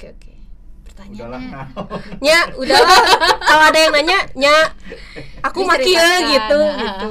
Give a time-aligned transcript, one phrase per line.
[0.00, 0.32] Oke oke.
[0.32, 1.36] Udahlah.
[1.44, 1.50] Pertanyaannya.
[1.76, 2.00] naon.
[2.24, 3.00] nya udahlah
[3.44, 4.54] kalau ada yang nanya nya
[5.44, 7.08] aku maki ya gitu gitu.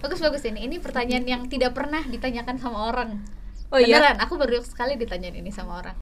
[0.00, 0.64] Bagus bagus ini.
[0.64, 3.20] Ini pertanyaan yang tidak pernah ditanyakan sama orang.
[3.68, 5.96] oh iya Beneran, aku baru sekali ditanyain ini sama orang.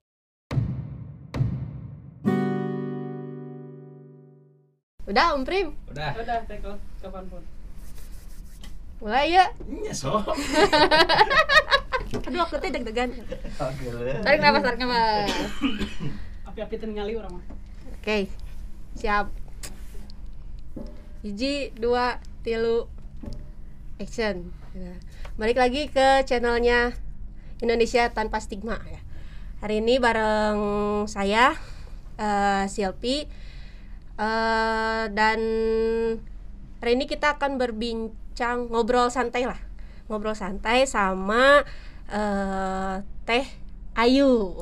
[5.03, 6.15] udah om prim Udah.
[6.15, 6.63] Udah, take
[7.03, 7.43] kapan pun.
[9.03, 10.31] mulai ya Iya, sok.
[12.09, 13.09] aduh aku teh deg-degan.
[13.13, 13.85] Oke.
[14.25, 15.29] Tarik nafas, tarik nafas.
[16.49, 17.45] Api-api tinggali orang mah.
[18.01, 18.17] oke
[18.97, 19.29] siap.
[21.21, 22.89] Hiji dua tilu.
[24.01, 24.49] Action.
[24.73, 24.97] Nah,
[25.37, 26.97] balik lagi ke channelnya
[27.61, 28.97] Indonesia tanpa stigma ya.
[29.61, 30.57] Hari ini bareng
[31.05, 31.53] saya
[32.17, 33.29] eh, Silpi
[34.21, 35.39] Eh, dan
[36.77, 39.57] hari ini kita akan berbincang ngobrol santai lah.
[40.13, 41.65] Ngobrol santai sama
[42.11, 43.45] eh, Teh
[43.91, 44.55] Ayu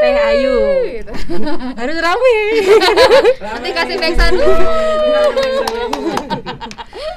[0.00, 0.56] Teh Ayu.
[1.00, 1.12] Gitu.
[1.80, 2.36] harus rame
[3.40, 3.96] Nanti kasih
[4.34, 4.64] dulu.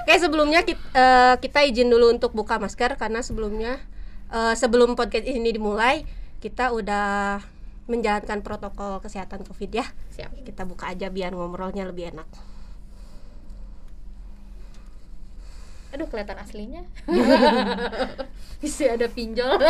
[0.08, 3.80] Oke sebelumnya kita, kita izin dulu untuk buka masker karena sebelumnya
[4.32, 6.08] eh, sebelum podcast ini dimulai
[6.40, 7.42] kita udah
[7.88, 10.44] menjalankan protokol kesehatan covid ya Siap.
[10.44, 12.28] kita buka aja biar ngobrolnya lebih enak
[15.88, 16.84] Aduh kelihatan aslinya.
[18.62, 19.56] Bisa ada pinjol.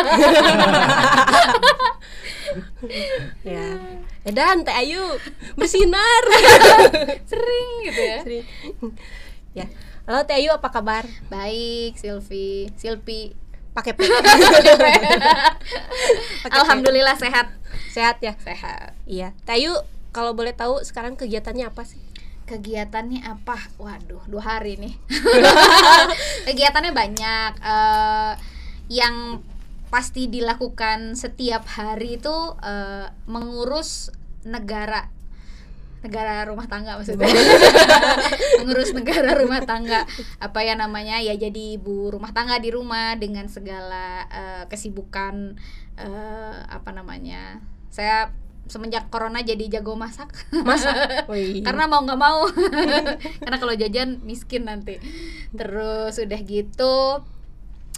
[3.43, 3.67] ya
[4.23, 5.03] Edan Teh Ayu
[5.53, 6.23] bersinar
[7.31, 8.19] Sering gitu ya.
[8.23, 8.45] Sering.
[9.53, 9.65] ya
[10.05, 12.71] halo Teh Ayu apa kabar Baik, Silvi.
[12.75, 13.35] Silpi.
[13.75, 13.99] pakai P
[16.49, 17.53] Alhamdulillah sehat.
[17.91, 18.95] sehat ya Sehat.
[19.05, 19.75] iya Teh Ayu
[20.09, 21.99] kalau boleh tahu sekarang kegiatannya apa sih
[22.48, 23.59] Kegiatannya apa?
[23.76, 24.95] Waduh, dua hari nih.
[26.48, 27.52] Kegiatannya banyak.
[27.59, 28.34] eh,
[28.88, 29.44] yang
[29.88, 34.12] pasti dilakukan setiap hari itu eh, mengurus
[34.48, 35.12] negara
[36.06, 37.25] negara rumah tangga maksudnya
[38.62, 40.06] mengurus negara rumah tangga
[40.38, 45.57] apa ya namanya ya jadi ibu rumah tangga di rumah dengan segala eh, kesibukan
[45.97, 47.59] eh, apa namanya
[47.90, 48.30] saya
[48.67, 50.31] semenjak corona jadi jago masak.
[50.63, 51.28] Masak?
[51.67, 52.47] Karena mau nggak mau.
[53.44, 55.00] Karena kalau jajan miskin nanti.
[55.55, 57.23] Terus udah gitu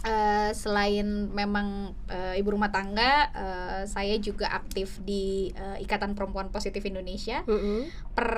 [0.06, 6.48] eh, selain memang eh, ibu rumah tangga eh, saya juga aktif di eh, ikatan perempuan
[6.48, 7.44] positif Indonesia.
[7.44, 7.90] Mm-mm.
[8.14, 8.30] per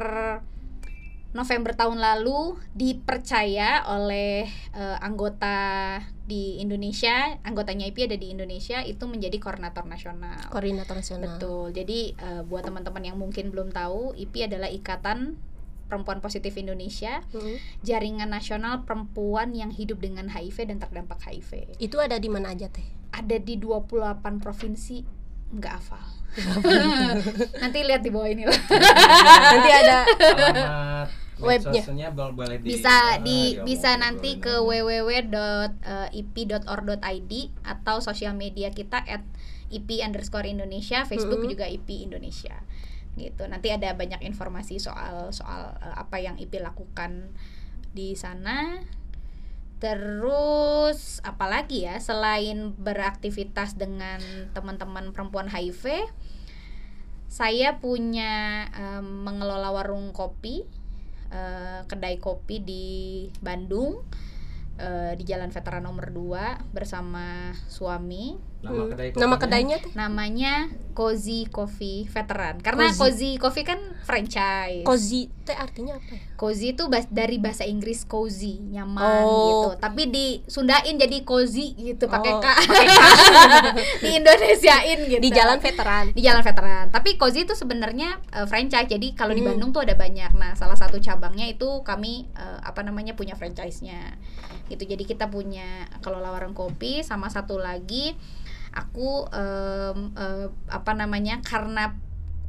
[1.33, 4.45] November tahun lalu dipercaya oleh
[4.77, 5.97] eh, anggota
[6.29, 11.73] di Indonesia anggotanya IP ada di Indonesia itu menjadi koordinator nasional koordinator nasional Betul.
[11.73, 15.41] Jadi eh, buat teman-teman yang mungkin belum tahu, IPI adalah Ikatan
[15.93, 17.61] Perempuan Positif Indonesia, Mm-mm.
[17.85, 21.77] jaringan nasional perempuan yang hidup dengan HIV dan terdampak HIV.
[21.77, 25.05] itu ada di mana aja teh Ada di 28 provinsi,
[25.53, 26.05] nggak hafal.
[27.63, 28.57] Nanti lihat di bawah ini lah.
[29.53, 31.83] nanti ada Alamat Webnya.
[32.15, 35.33] boleh di Bisa ah, di ya bisa nanti ke www.ip.or.id
[37.67, 39.27] atau sosial media kita at
[39.73, 41.53] IP underscore Indonesia, Facebook Mm-mm.
[41.57, 42.63] juga IP Indonesia
[43.19, 43.45] gitu.
[43.45, 47.35] Nanti ada banyak informasi soal soal eh, apa yang IP lakukan
[47.93, 48.81] di sana.
[49.83, 54.23] Terus apalagi ya selain beraktivitas dengan
[54.55, 56.07] teman-teman perempuan HIV,
[57.27, 60.63] saya punya em, mengelola warung kopi,
[61.35, 62.87] eh, kedai kopi di
[63.43, 64.07] Bandung,
[64.79, 68.52] eh, di Jalan Veteran nomor 2 bersama suami.
[68.63, 68.91] Nama Hmm.
[68.91, 70.55] kedai nama kedainya teh Namanya
[70.93, 72.61] Cozy Coffee Veteran.
[72.61, 73.01] Karena Cozy.
[73.01, 74.85] Cozy, Coffee kan franchise.
[74.85, 79.81] cozy teh artinya apa ya Cozy itu bas- dari bahasa Inggris cozy, nyaman Oh, gitu.
[79.81, 82.47] Tapi disundain jadi cozy gitu pakai Oh, K.
[84.03, 85.19] di Indonesiain gitu.
[85.19, 86.87] di jalan veteran di jalan veteran.
[86.89, 88.87] Tapi Cozy itu sebenarnya eh, franchise.
[88.87, 89.55] Jadi kalau di Hmm.
[89.55, 90.35] Bandung tuh ada banyak.
[90.35, 94.19] Nah, salah satu cabangnya itu kami eh, apa namanya punya franchise-nya.
[94.65, 94.85] Gitu.
[94.85, 95.67] Jadi kita punya
[95.99, 98.15] kelola warung kopi sama satu lagi
[98.73, 101.97] aku em, eh, apa namanya karena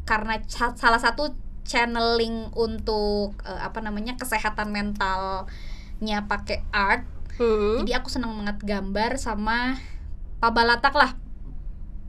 [0.03, 7.05] karena salah satu channeling untuk eh, apa namanya kesehatan mentalnya pakai art.
[7.33, 7.81] Hmm.
[7.81, 9.81] jadi aku seneng banget gambar sama
[10.37, 11.17] pabalatak lah.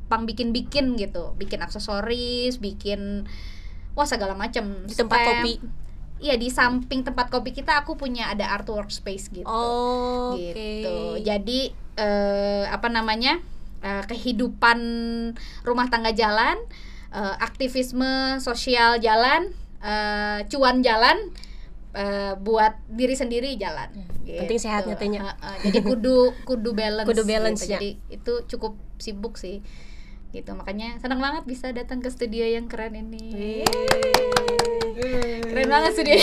[0.05, 1.33] Pang bikin-bikin gitu.
[1.41, 3.25] Bikin aksesoris bikin
[3.97, 5.65] wah segala macam di tempat kopi?
[6.21, 9.49] Iya di samping tempat kopi kita aku punya ada artwork space gitu.
[9.49, 11.25] Oh gitu.
[11.25, 13.41] jadi eh, apa namanya
[13.85, 14.79] eh, kehidupan
[15.63, 16.57] rumah tangga jalan
[17.13, 19.53] eh, aktivisme sosial jalan
[19.85, 21.31] eh, cuan jalan
[21.93, 23.93] eh, buat diri sendiri jalan.
[24.25, 25.21] Penting sehatnya, tehnya.
[25.21, 27.31] Heeh, jadi kudu kudu balance Kudu gitu.
[27.31, 27.77] balance-nya.
[27.77, 29.61] jadi itu cukup sibuk sih.
[30.35, 33.63] Gitu makanya senang banget bisa datang ke studio yang keren ini.
[35.47, 36.19] Keren banget studio.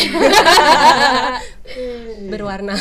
[2.31, 2.75] Berwarna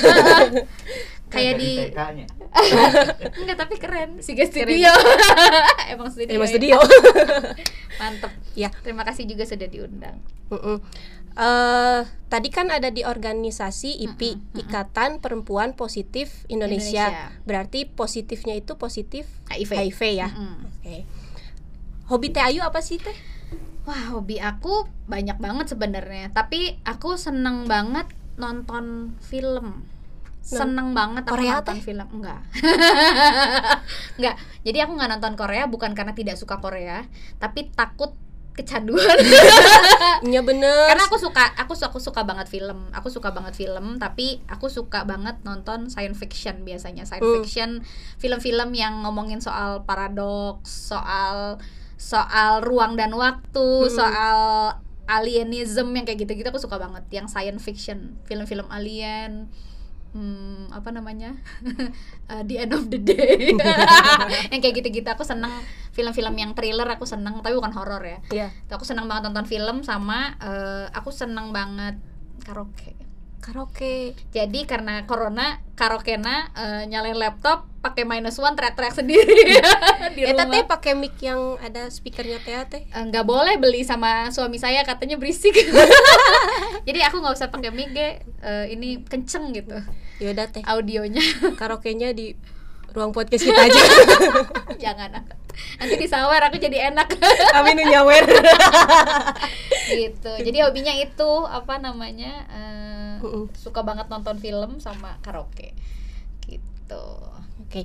[1.30, 1.72] kayak di
[3.40, 4.90] enggak tapi keren Siga Studio
[5.94, 6.52] emang studio emang ya.
[6.52, 6.76] studio
[8.02, 10.18] mantep ya terima kasih juga sudah diundang.
[11.30, 17.06] Eh, tadi kan ada di organisasi IPI Ikatan Perempuan Positif Indonesia.
[17.06, 17.46] Indonesia.
[17.46, 20.00] Berarti positifnya itu positif HIV.
[20.10, 20.28] ya.
[20.34, 20.66] Mm-mm.
[20.66, 21.06] Oke.
[22.10, 23.14] Hobi Teh Ayu apa sih Teh?
[23.86, 26.34] Wah, hobi aku banyak banget sebenarnya.
[26.34, 29.86] Tapi aku seneng banget nonton film.
[30.40, 31.84] Seneng banget aku Korea, nonton teh?
[31.84, 32.06] film.
[32.10, 32.40] Enggak.
[34.18, 34.36] Enggak.
[34.60, 37.04] Jadi aku nggak nonton Korea bukan karena tidak suka Korea,
[37.36, 38.12] tapi takut
[38.50, 39.16] kecanduan.
[40.20, 40.92] Iya bener.
[40.92, 42.92] karena aku suka aku aku suka banget film.
[42.92, 47.08] Aku suka banget film, tapi aku suka banget nonton science fiction biasanya.
[47.08, 47.40] Science Hmm.
[47.40, 47.70] fiction,
[48.16, 51.56] film-film yang ngomongin soal paradoks, soal
[51.96, 53.92] soal ruang dan waktu, Hmm.
[53.92, 54.38] soal
[55.06, 57.08] alienism yang kayak gitu-gitu aku suka banget.
[57.08, 59.48] Yang science fiction, film-film alien
[60.14, 61.36] hmm, apa namanya?
[62.30, 63.50] Uh, the end of the day.
[64.54, 65.50] Yang kayak gitu-gitu aku seneng
[65.90, 68.22] film-film yang thriller aku seneng tapi bukan horor ya.
[68.70, 71.98] Tuh, aku seneng banget nonton film sama eh, aku seneng banget
[72.46, 73.09] karaoke
[73.40, 74.12] Karaoke.
[74.30, 79.32] jadi karena corona karaokena eh, nyalain laptop pakai minus one teriak-teriak sendiri
[80.16, 82.82] di Eta rumah Teh pakai mic yang ada speakernya Teh Teh.
[82.84, 85.56] Eh, nggak boleh beli sama suami saya katanya berisik
[86.86, 88.20] jadi aku nggak usah pakai mic ge.
[88.44, 89.80] Eh, ini kenceng gitu
[90.20, 90.60] Yaudah Teh.
[90.68, 91.24] audionya
[91.56, 92.36] Karaoke-nya di
[92.90, 93.82] ruang podcast kita aja.
[94.84, 95.10] jangan
[95.76, 97.08] nanti disawer aku jadi enak
[97.56, 98.24] Amin nyawer.
[99.92, 103.50] gitu jadi hobinya itu apa namanya eh, Mm-mm.
[103.52, 105.74] suka banget nonton film sama karaoke
[106.42, 107.06] gitu
[107.60, 107.84] Oke.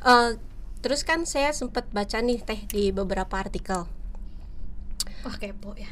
[0.00, 0.30] Eh,
[0.78, 3.86] terus kan saya sempat baca nih Teh di beberapa artikel.
[5.20, 5.86] wah kepo ya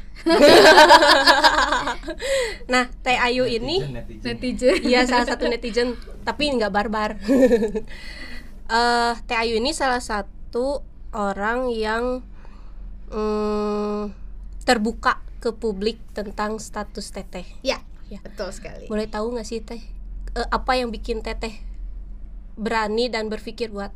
[2.67, 4.75] Nah, Teh Ayu ini Netizen, netizen.
[4.75, 7.15] netizen Iya salah satu netizen tapi nggak barbar.
[8.71, 10.79] Eh Teh Ayu ini salah satu
[11.11, 12.23] orang yang
[13.11, 14.15] mm,
[14.63, 17.43] terbuka ke publik tentang status Teteh.
[17.61, 18.19] ya Ya.
[18.21, 19.79] betul sekali Boleh tahu nggak sih Teh
[20.31, 21.51] eh, apa yang bikin Teteh
[22.53, 23.91] berani dan berpikir buat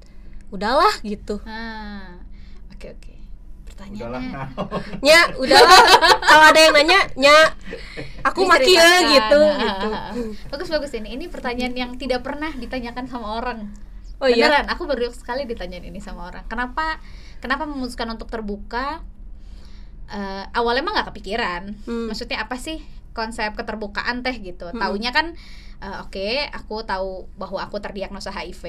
[0.50, 1.44] udahlah gitu.
[1.44, 2.16] ah
[2.69, 3.13] oke oke
[3.75, 4.48] Udahlah, pertanyaannya nah.
[5.12, 5.81] Ya udahlah
[6.22, 7.36] kalau ada yang nanya, nya
[8.24, 9.12] aku makin Diceritakan.
[9.12, 9.88] gitu Ah, gitu.
[9.88, 10.13] ah, ah.
[10.48, 13.68] bagus bagus ini ini pertanyaan yang tidak pernah ditanyakan sama orang
[14.17, 14.47] Oh iya.
[14.47, 17.00] beneran aku baru sekali ditanyain ini sama orang kenapa
[17.39, 19.03] kenapa memutuskan untuk terbuka
[20.06, 22.06] Eh, awalnya emang nggak kepikiran Hmm.
[22.06, 22.77] maksudnya apa sih
[23.17, 24.77] konsep keterbukaan teh gitu Hmm.
[24.77, 25.33] taunya kan
[25.81, 28.63] eh, oke aku tahu bahwa aku terdiagnosa HIV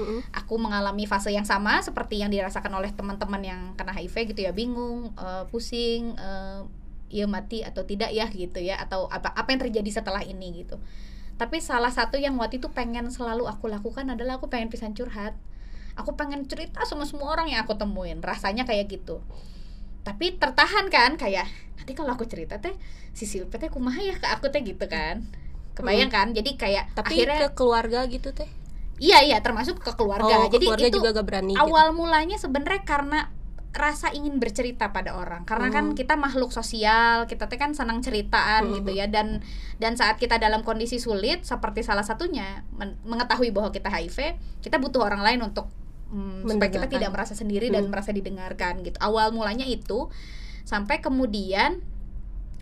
[0.00, 0.24] Mm-mm.
[0.32, 4.56] aku mengalami fase yang sama seperti yang dirasakan oleh teman-teman yang kena HIV gitu ya
[4.56, 6.64] bingung eh, pusing eh,
[7.12, 10.80] ya mati atau tidak ya gitu ya atau apa apa yang terjadi setelah ini gitu
[11.38, 15.38] tapi salah satu yang waktu itu pengen selalu aku lakukan adalah aku pengen pisan curhat.
[15.94, 18.18] Aku pengen cerita sama semua orang yang aku temuin.
[18.18, 19.22] Rasanya kayak gitu.
[20.02, 21.46] Tapi tertahan kan kayak
[21.78, 22.74] nanti kalau aku cerita teh
[23.14, 24.62] si Silpe teh kumaha ya ke aku teh?
[24.66, 25.22] Gitu kan.
[25.78, 26.34] Kebayang kan?
[26.34, 28.50] Jadi kayak Tapi akhirnya ke keluarga gitu Teh.
[28.98, 30.26] iya iya termasuk ke keluarga.
[30.26, 31.62] Oh, jadi keluarga itu juga gak berani gitu.
[31.62, 33.30] awal mulanya sebenarnya karena
[33.68, 35.94] rasa ingin bercerita pada orang karena kan Hmm.
[35.94, 38.74] kita makhluk sosial kita teh kan senang ceritaan Hmm.
[38.80, 39.44] gitu ya dan
[39.76, 44.80] dan saat kita dalam kondisi sulit seperti salah satunya men- mengetahui bahwa kita HIV kita
[44.80, 45.68] butuh orang lain untuk
[46.08, 47.92] mm, supaya kita tidak merasa sendiri dan Hmm.
[47.92, 50.08] merasa didengarkan gitu awal mulanya itu
[50.64, 51.84] sampai kemudian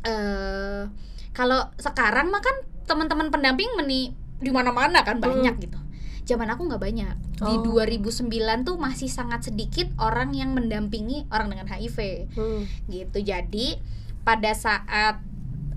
[0.03, 0.83] eh
[1.31, 5.79] kalau sekarang mah kan teman-teman pendamping meni di mana-mana kan banyak gitu
[6.27, 7.79] zaman aku nggak banyak di Oh.
[7.79, 8.27] 2009
[8.63, 12.67] tuh masih sangat sedikit orang yang mendampingi orang dengan HIV Hmm.
[12.87, 13.79] gitu jadi
[14.21, 15.23] pada saat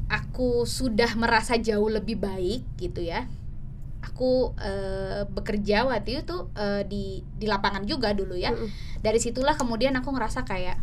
[0.10, 3.30] aku sudah merasa jauh lebih baik gitu ya
[4.02, 7.04] aku eh, bekerja waktu itu eh, di
[7.36, 8.74] di lapangan juga dulu ya Mm-mm.
[9.00, 10.82] dari situlah kemudian aku ngerasa kayak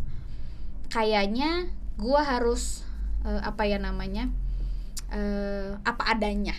[0.87, 2.87] kayaknya gua harus
[3.25, 4.31] eh, apa ya namanya
[5.09, 6.55] eh, apa adanya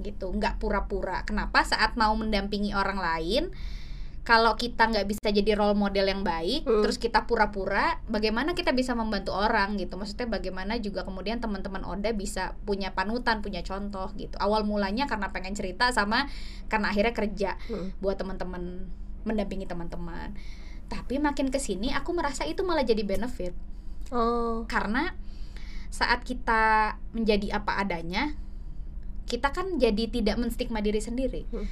[0.00, 0.32] gitu.
[0.32, 1.22] Nggak pura-pura.
[1.22, 1.62] Kenapa?
[1.62, 3.44] Saat mau mendampingi orang lain
[4.24, 6.80] kalau kita nggak bisa jadi role model yang baik Hmm.
[6.80, 10.00] terus kita pura-pura bagaimana kita bisa membantu orang gitu?
[10.00, 14.32] Maksudnya bagaimana juga kemudian teman-teman Oda bisa punya panutan punya contoh gitu.
[14.40, 16.24] Awal mulanya karena pengen cerita sama
[16.72, 17.92] karena akhirnya kerja Hmm.
[18.00, 18.88] buat teman-teman
[19.28, 20.32] mendampingi teman-teman.
[20.88, 23.52] Tapi makin ke sini aku merasa itu malah jadi benefit.
[24.12, 24.68] Oh.
[24.68, 25.16] karena
[25.88, 28.36] saat kita menjadi apa adanya
[29.24, 31.44] kita kan jadi tidak menstigma diri sendiri.
[31.50, 31.68] Hmm.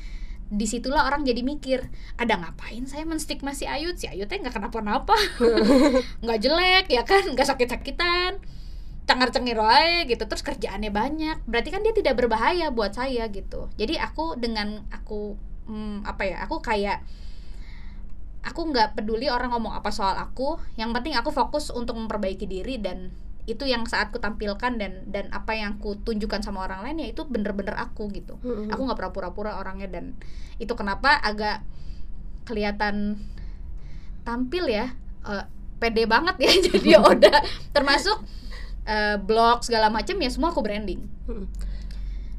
[0.52, 1.80] di situlah orang jadi mikir
[2.20, 5.16] ada ngapain saya menstigma si Ayu si Ayu teh nggak kenapa-napa.
[6.24, 7.24] Nggak jelek ya kan?
[7.32, 8.36] Nggak sakit-sakitan.
[9.08, 10.28] Cengar cengir wae gitu.
[10.28, 11.48] Terus kerjaannya banyak.
[11.48, 13.72] Berarti kan dia tidak berbahaya buat saya gitu.
[13.80, 15.40] Jadi aku dengan aku
[15.72, 17.00] hmm, apa ya aku kayak
[18.44, 20.60] aku nggak peduli orang ngomong apa soal aku.
[20.76, 23.08] Yang penting aku fokus untuk memperbaiki diri dan
[23.42, 27.08] itu yang saat ku tampilkan dan dan apa yang ku tunjukkan sama orang lain ya
[27.10, 28.38] itu bener-bener aku gitu.
[28.38, 28.70] Mm-mm.
[28.70, 30.14] aku nggak pura-pura orangnya dan
[30.62, 31.66] itu kenapa agak
[32.46, 33.18] kelihatan
[34.22, 34.94] tampil ya
[35.26, 35.44] eh,
[35.82, 36.50] pede banget ya.
[36.70, 37.38] Jadi udah
[37.74, 38.22] termasuk
[38.86, 41.02] eh, blog segala macam ya semua aku branding.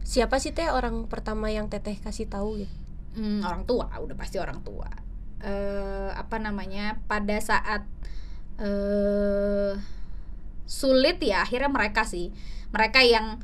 [0.07, 2.71] Siapa sih teh orang pertama yang teteh kasih tahu gitu?
[3.19, 4.87] Hmm, orang tua udah pasti orang tua.
[5.43, 7.83] Eh apa namanya pada saat
[8.55, 9.75] eh
[10.63, 12.31] sulit ya akhirnya mereka sih.
[12.69, 13.39] Mereka yang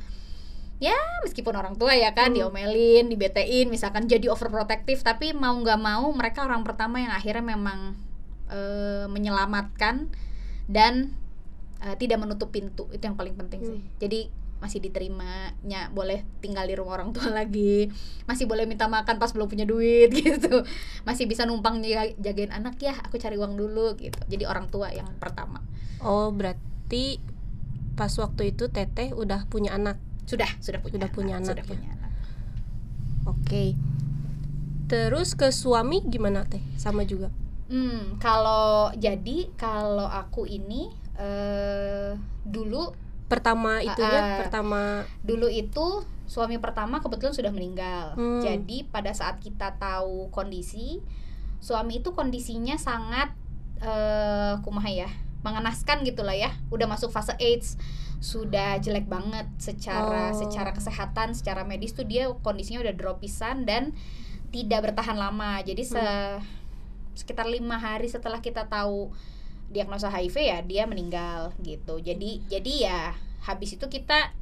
[0.79, 2.47] ya meskipun orang tua ya kan Hmm.
[2.47, 7.99] diomelin dibetein misalkan jadi overprotective tapi mau nggak mau mereka orang pertama yang akhirnya memang
[8.47, 10.07] eh, menyelamatkan
[10.65, 11.13] dan
[11.79, 12.87] eh, tidak menutup pintu.
[12.89, 13.79] Itu yang paling penting sih.
[13.79, 13.91] Hmm.
[13.97, 17.87] jadi masih diterimanya boleh tinggal di rumah orang tua lagi
[18.25, 20.63] masih boleh minta makan pas belum punya duit gitu.
[21.03, 24.19] Masih bisa numpang jaga- jagain anak ya aku cari uang dulu gitu.
[24.25, 25.59] Jadi orang tua yang pertama.
[25.99, 26.31] Oh
[26.89, 27.21] berarti
[27.93, 31.69] pas waktu itu teteh udah punya anak sudah sudah punya Sudah punya anak sudah ya.
[31.69, 32.11] punya anak
[33.29, 33.63] oke
[34.89, 37.29] terus ke suami gimana teh sama juga
[37.69, 42.89] hmm kalau jadi kalau aku ini eh dulu
[43.29, 44.37] pertama itunya Ah, ah.
[44.41, 44.81] pertama
[45.21, 48.13] dulu itu suami pertama kebetulan sudah meninggal.
[48.13, 48.37] Hmm.
[48.41, 51.01] Jadi pada saat kita tahu kondisi
[51.61, 53.33] suami itu kondisinya sangat
[53.77, 55.09] eh kumaha ya,
[55.41, 56.51] mengenaskan gitulah ya.
[56.71, 57.79] Udah masuk fase AIDS,
[58.19, 60.37] sudah jelek banget secara Oh.
[60.37, 63.95] secara kesehatan, secara medis tuh dia kondisinya udah drop pisan dan
[64.51, 65.63] tidak bertahan lama.
[65.63, 66.05] Jadi se
[67.15, 69.11] sekitar lima hari setelah kita tahu
[69.69, 72.01] diagnosa HIV ya dia meninggal gitu.
[72.01, 72.99] Jadi jadi ya
[73.45, 74.33] habis itu kita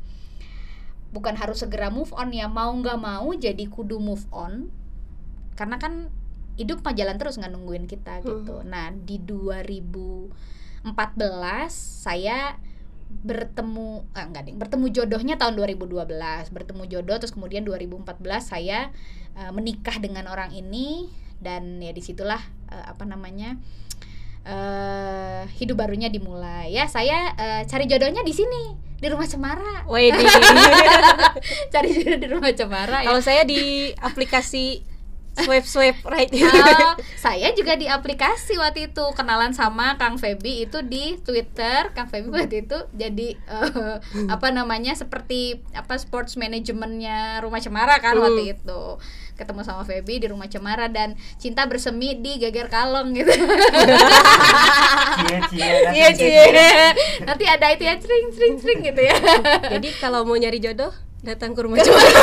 [1.13, 4.69] bukan harus segera move on ya mau nggak mau jadi kudu move on
[5.55, 6.11] karena kan
[6.57, 8.65] hidup mah jalan terus nggak nungguin kita gitu.
[8.65, 9.21] Nah di
[10.85, 12.59] 2014 saya
[13.07, 16.11] bertemu eh, enggak deh bertemu jodohnya tahun 2012
[16.51, 18.91] bertemu jodoh terus kemudian 2014 saya
[19.37, 21.07] eh, menikah dengan orang ini.
[21.37, 22.41] Dan ya di situlah
[22.73, 23.61] eh, apa namanya
[24.47, 26.73] eh hidup barunya dimulai.
[26.73, 29.85] Ya saya eh, cari jodohnya di sini di rumah cemara.
[29.85, 30.09] Wih,
[31.73, 33.13] cari jodoh di rumah cemara ya.
[33.13, 34.81] Kalau saya di aplikasi
[35.37, 40.81] swipe swipe right Oh, saya juga di aplikasi waktu itu kenalan sama Kang Feby itu
[40.81, 41.91] di Twitter.
[41.91, 43.95] Kang Feby waktu itu jadi eh,
[44.33, 48.25] apa namanya seperti apa sports manajemennya Rumah Cemara kan Hmm.
[48.25, 48.81] waktu itu.
[49.33, 53.29] Ketemu sama Feby di Rumah Cemara dan cinta bersemi di Geger Kalong gitu.
[55.17, 55.69] Cie cie.
[55.93, 56.43] Iya cie.
[57.21, 59.15] Nanti ada itu ya cering cering cering gitu ya.
[59.69, 62.07] jadi kalau mau nyari jodoh datang ke rumah cemara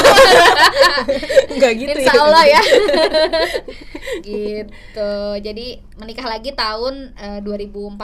[1.52, 2.60] nggak gitu Insya ya Allah ya.
[4.24, 5.12] Gitu.
[5.40, 7.98] Jadi menikah lagi tahun eh, 2014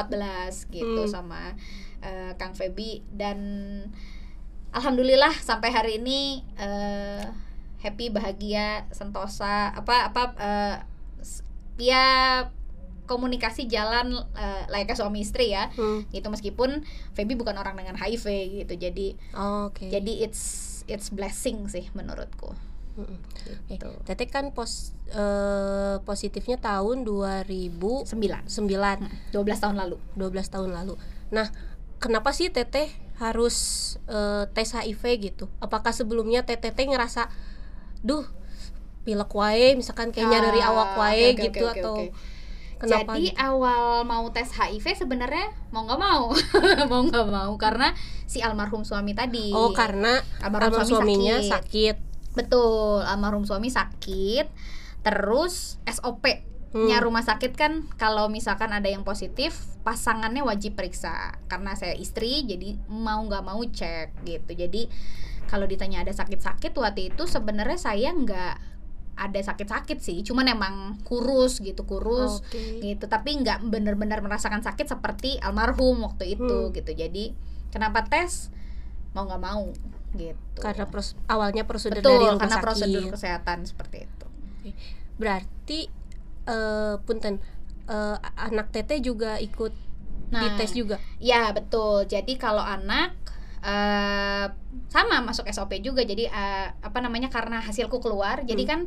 [0.68, 1.11] gitu Hmm.
[1.11, 1.54] sama
[2.00, 3.06] eh, Kang Feby.
[3.06, 3.38] Dan
[4.70, 7.23] alhamdulillah sampai hari ini eh,
[7.80, 10.23] happy bahagia sentosa apa apa
[11.18, 12.44] s- ya
[13.06, 15.70] komunikasi jalan eh, layaknya suami istri ya.
[15.70, 16.04] Hmm.
[16.09, 16.82] gitu meskipun
[17.14, 18.26] Feby bukan orang dengan HIV
[18.61, 18.75] gitu.
[18.76, 19.87] Jadi Oh, oke.
[19.87, 22.52] jadi it's it's blessing sih menurutku.
[22.99, 23.88] Eh, gitu.
[24.04, 28.11] Teteh kan pos eh, positifnya tahun 2009
[28.50, 28.99] sembilan
[29.32, 30.94] 12 tahun lalu 12 tahun lalu.
[31.32, 31.49] Nah,
[32.02, 32.90] kenapa sih Teteh
[33.23, 33.56] harus
[34.11, 35.44] eh, tes HIV gitu?
[35.62, 37.30] Apakah sebelumnya Teteh teh ngerasa
[38.02, 38.26] duh
[39.00, 42.12] pilek wae misalkan kayaknya dari Ah, awak wae oke, gitu oke, atau oke.
[42.80, 43.37] Kenapa Jadi gitu?
[43.37, 46.32] awal mau tes HIV sebenarnya mau nggak mau,
[46.90, 47.92] mau nggak mau karena
[48.25, 49.52] si almarhum suami tadi.
[49.52, 51.52] Oh, karena almarhum almarhum suami suaminya sakit.
[51.52, 51.96] sakit.
[52.34, 54.46] Betul, almarhum suami sakit.
[55.04, 56.25] Terus SOP
[56.70, 57.10] nya Hmm.
[57.10, 62.78] rumah sakit kan kalau misalkan ada yang positif pasangannya wajib periksa karena saya istri jadi
[62.87, 64.87] mau nggak mau cek gitu jadi
[65.50, 68.79] kalau ditanya ada sakit-sakit waktu itu sebenarnya saya nggak
[69.12, 72.81] ada sakit-sakit sih cuman emang kurus gitu kurus Oke.
[72.83, 76.73] gitu tapi nggak benar-benar merasakan sakit seperti almarhum waktu itu Hmm.
[76.73, 77.35] gitu jadi
[77.69, 78.49] kenapa tes
[79.11, 79.69] mau nggak mau
[80.12, 82.64] gitu Karena pros- awalnya prosedur betul dari rumah karena sakit.
[82.64, 84.26] prosedur kesehatan seperti itu
[85.17, 85.79] Berarti
[86.43, 87.38] eh punten
[87.87, 89.93] eh, anak Teteh juga ikut
[90.31, 91.02] Nah, dites juga.
[91.19, 93.19] ya betul jadi kalau anak
[93.61, 94.47] eh
[94.88, 98.71] sama masuk SOP juga jadi eh, apa namanya karena hasilku keluar jadi Hmm.
[98.71, 98.81] kan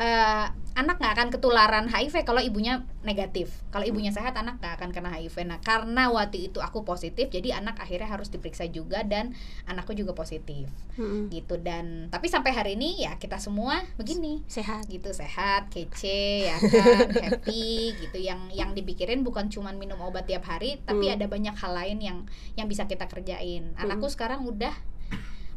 [0.00, 3.52] eh, anak nggak akan ketularan HIV kalau ibunya negatif.
[3.68, 5.44] Kalau ibunya sehat, anak nggak akan kena HIV.
[5.44, 9.36] Nah, karena waktu itu aku positif, jadi anak akhirnya harus diperiksa juga dan
[9.68, 11.28] anakku juga positif, Mm-mm.
[11.28, 11.60] gitu.
[11.60, 17.12] Dan tapi sampai hari ini ya kita semua begini, sehat gitu sehat, kece, ya kan,
[17.28, 18.16] happy, gitu.
[18.16, 21.16] Yang yang dipikirin bukan cuman minum obat tiap hari, tapi Hmm.
[21.20, 22.18] ada banyak hal lain yang
[22.56, 23.74] yang bisa kita kerjain.
[23.76, 24.72] Anakku sekarang udah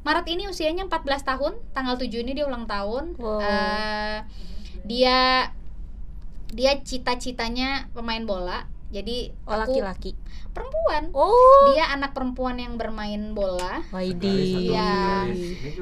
[0.04, 3.16] Maret ini usianya 14 tahun, tanggal 7 ini dia ulang tahun.
[3.16, 3.40] Wow.
[3.40, 4.18] Eh,
[4.84, 5.50] dia
[6.54, 8.68] dia cita-citanya pemain bola.
[8.94, 10.14] Jadi oh laki-laki
[10.54, 11.10] perempuan.
[11.18, 13.82] oh Dia anak perempuan yang bermain bola.
[13.90, 15.26] Waidi Iya.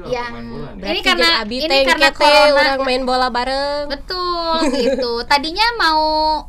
[0.00, 0.80] Yang-.
[0.80, 2.56] Ini karena- ini karena corona.
[2.56, 5.20] orang main bola bareng Betul gitu.
[5.28, 6.02] Tadinya mau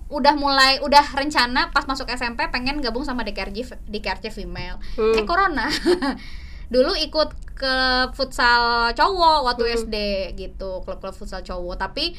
[0.07, 4.79] udah mulai udah rencana pas masuk SMP pengen gabung sama DKRJ DKRJ female.
[4.95, 5.19] Hmm.
[5.19, 5.67] Eh corona.
[6.67, 7.75] Dulu ikut ke
[8.11, 9.75] futsal cowok waktu Hmm.
[9.79, 9.95] SD
[10.35, 11.75] gitu, klub-klub futsal cowok.
[11.77, 12.13] Tapi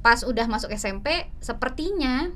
[0.00, 1.08] pas udah masuk SMP
[1.38, 2.28] sepertinya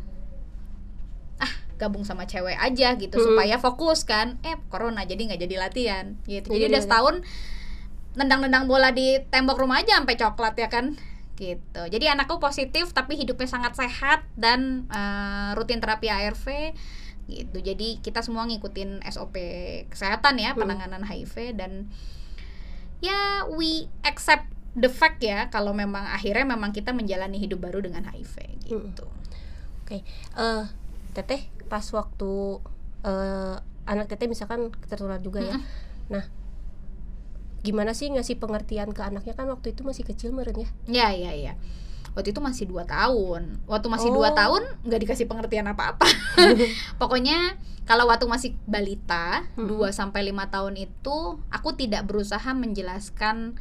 [1.38, 3.26] ah gabung sama cewek aja gitu Hmm.
[3.28, 4.40] supaya fokus kan.
[4.42, 6.48] Eh corona jadi nggak jadi latihan gitu.
[6.48, 7.16] Jadi Jadi udah nggak- setahun
[8.14, 10.98] nendang-nendang bola di tembok rumah aja sampai coklat ya kan
[11.38, 16.74] gitu jadi anakku positif tapi hidupnya sangat sehat dan eh, rutin terapi ARV
[17.28, 19.36] gitu jadi kita semua ngikutin SOP
[19.86, 20.64] kesehatan ya Hmm.
[20.64, 21.92] penanganan HIV dan
[22.98, 28.02] ya we accept the fact ya kalau memang akhirnya memang kita menjalani hidup baru dengan
[28.04, 29.06] HIV gitu
[29.84, 30.04] Oke,
[30.34, 30.64] eh
[31.12, 32.32] teteh pas waktu
[33.02, 35.56] eh anak teteh misalkan tertular juga ya.
[35.56, 35.64] Mm-mm.
[36.12, 36.24] Nah,
[37.60, 40.68] gimana sih ngasih pengertian ke anaknya kan waktu itu masih kecil meren ya?
[40.86, 41.52] ya ya ya
[42.12, 44.20] waktu itu masih dua tahun waktu masih Oh.
[44.20, 46.06] dua tahun nggak dikasih pengertian apa-apa
[47.00, 49.64] pokoknya kalau waktu masih balita Hmm.
[49.66, 51.16] 2 sampai lima tahun itu
[51.48, 53.56] aku tidak berusaha menjelaskan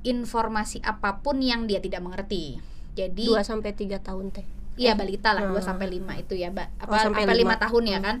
[0.00, 2.60] informasi apa pun yang dia tidak mengerti
[2.92, 4.42] jadi 2 sampai 3 tahun teh.
[4.74, 5.62] Iya balita lah 2 Hmm.
[5.64, 6.68] sampai 5 itu ya, Mbak.
[6.82, 7.54] Oh, Apa sampai sampai 5 lima.
[7.56, 8.06] tahun ya Hmm.
[8.06, 8.16] kan.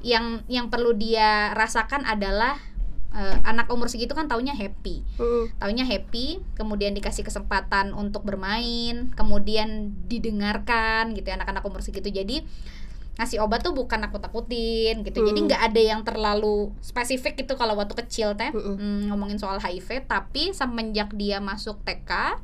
[0.00, 2.56] Yang yang perlu dia rasakan adalah
[3.10, 5.02] eh, anak umur segitu kan taunya happy.
[5.18, 5.44] Mm.
[5.58, 12.06] Taunya happy, kemudian dikasih kesempatan untuk bermain, kemudian didengarkan gitu ya anak-anak umur segitu.
[12.10, 12.46] Jadi
[13.20, 15.20] ngasih obat tuh bukan nakut-nakutin gitu.
[15.20, 15.46] Jadi Hmm.
[15.50, 18.80] nggak ada yang terlalu spesifik gitu kalau waktu kecil teh Mm-mm.
[18.80, 22.40] hmm, ngomongin soal HIV, tapi semenjak dia masuk TK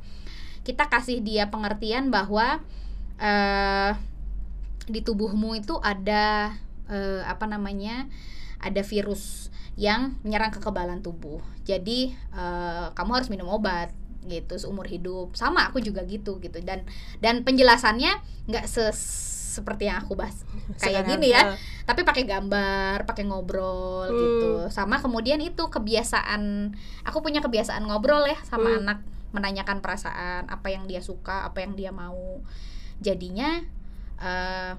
[0.67, 2.59] kita kasih dia pengertian bahwa
[3.17, 3.95] eh
[4.87, 6.53] di tubuhmu itu ada
[6.91, 8.05] eh, apa namanya
[8.59, 13.93] ada virus yang menyerang kekebalan tubuh jadi eh, kamu harus minum obat
[14.27, 16.83] gitu seumur hidup sama aku juga gitu gitu dan
[17.23, 18.11] dan penjelasannya
[18.51, 18.99] nggak ses
[19.57, 20.45] seperti yang aku bahas
[20.83, 24.19] kayak Sekarang, gini ya eh, tapi pakai gambar, pakai ngobrol Hmm.
[24.19, 24.51] gitu.
[24.69, 26.75] Sama kemudian itu kebiasaan
[27.07, 28.85] aku punya kebiasaan ngobrol ya sama Hmm.
[28.85, 28.99] anak,
[29.33, 32.43] menanyakan perasaan, apa yang dia suka, apa yang dia mau.
[33.01, 33.63] Jadinya
[34.21, 34.73] eh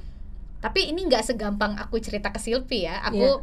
[0.59, 3.03] tapi ini nggak segampang aku cerita ke Silvi ya.
[3.09, 3.43] Aku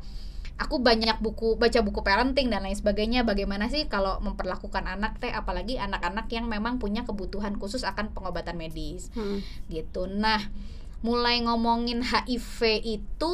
[0.56, 5.28] aku banyak buku baca buku parenting dan lain sebagainya bagaimana sih kalau memperlakukan anak teh
[5.28, 9.44] apalagi anak-anak yang memang punya kebutuhan khusus akan pengobatan medis mm.
[9.68, 10.08] gitu.
[10.08, 10.39] Nah,
[11.04, 13.34] mulai ngomongin HIV itu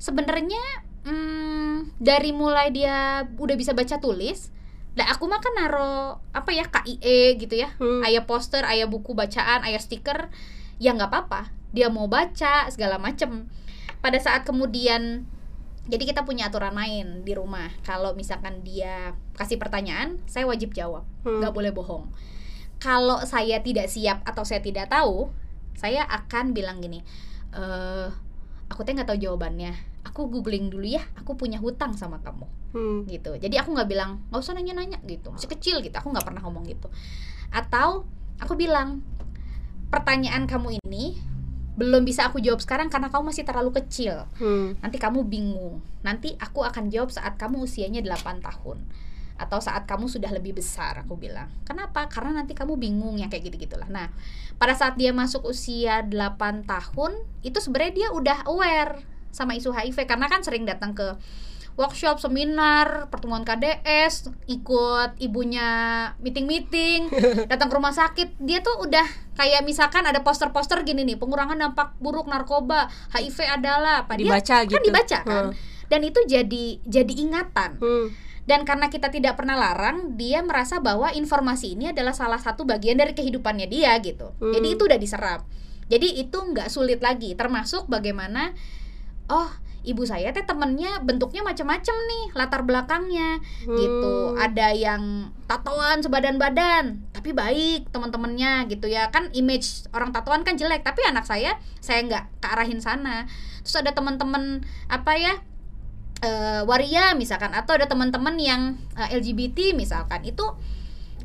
[0.00, 0.64] sebenarnya
[1.04, 4.48] hmm, dari mulai dia udah bisa baca tulis,
[4.96, 8.00] dan aku mah kan naro apa ya KIE gitu ya, Hmm.
[8.04, 10.32] ayah poster, ayah buku bacaan, ayah stiker,
[10.80, 13.46] ya nggak apa-apa, dia mau baca segala macem.
[14.00, 15.28] Pada saat kemudian
[15.90, 17.66] jadi kita punya aturan main di rumah.
[17.82, 21.42] Kalau misalkan dia kasih pertanyaan, saya wajib jawab, Hmm.
[21.42, 22.06] nggak boleh bohong.
[22.80, 25.28] Kalau saya tidak siap atau saya tidak tahu,
[25.76, 27.02] saya akan bilang gini,
[27.52, 28.08] eh
[28.70, 29.74] aku teh nggak tahu jawabannya.
[30.06, 31.02] Aku googling dulu ya.
[31.20, 32.98] Aku punya hutang sama kamu Hmm.
[33.04, 33.36] gitu.
[33.36, 35.28] Jadi aku nggak bilang nggak usah nanya-nanya gitu.
[35.34, 35.92] Masih kecil gitu.
[35.92, 36.88] Aku nggak pernah ngomong gitu.
[37.52, 38.06] Atau
[38.40, 39.02] aku bilang
[39.90, 41.18] pertanyaan kamu ini
[41.78, 44.26] belum bisa aku jawab sekarang karena kamu masih terlalu kecil.
[44.38, 44.78] Hmm.
[44.82, 45.82] nanti kamu bingung.
[46.02, 48.78] Nanti aku akan jawab saat kamu usianya 8 tahun
[49.40, 51.48] atau saat kamu sudah lebih besar aku bilang.
[51.64, 52.04] Kenapa?
[52.12, 54.12] Karena nanti kamu bingung ya kayak gitu gitulah nah
[54.60, 59.00] pada saat dia masuk usia 8 tahun itu sebenarnya dia udah aware
[59.32, 60.04] sama isu HIV.
[60.04, 61.16] Karena kan sering datang ke
[61.74, 65.68] workshop, seminar, pertemuan KDS, ikut ibunya
[66.18, 67.08] meeting-meeting,
[67.50, 71.96] datang ke rumah sakit, dia tuh udah kayak misalkan ada poster-poster gini nih, pengurangan dampak
[71.96, 74.74] buruk narkoba, HIV adalah apa dia Dibaca gitu.
[74.74, 75.52] kan dibaca kan Hmm.
[75.86, 78.06] dan itu jadi jadi ingatan Hmm.
[78.44, 82.94] dan karena kita tidak pernah larang dia merasa bahwa informasi ini adalah salah satu bagian
[82.94, 84.52] dari kehidupannya dia gitu Hmm.
[84.52, 85.40] jadi itu udah diserap
[85.88, 88.54] jadi itu nggak sulit lagi termasuk bagaimana
[89.26, 93.40] oh ibu saya teh temennya bentuknya macam-macam nih latar belakangnya.
[93.64, 93.76] Hmm.
[93.76, 99.08] gitu ada yang tatoan sebadan-badan tapi baik teman-temannya gitu ya.
[99.08, 103.24] Kan image orang tatoan kan jelek tapi anak saya saya nggak kearahin sana.
[103.64, 105.34] Terus ada teman-teman apa ya
[106.24, 110.44] eh, waria misalkan atau ada teman-teman yang eh, LGBT misalkan itu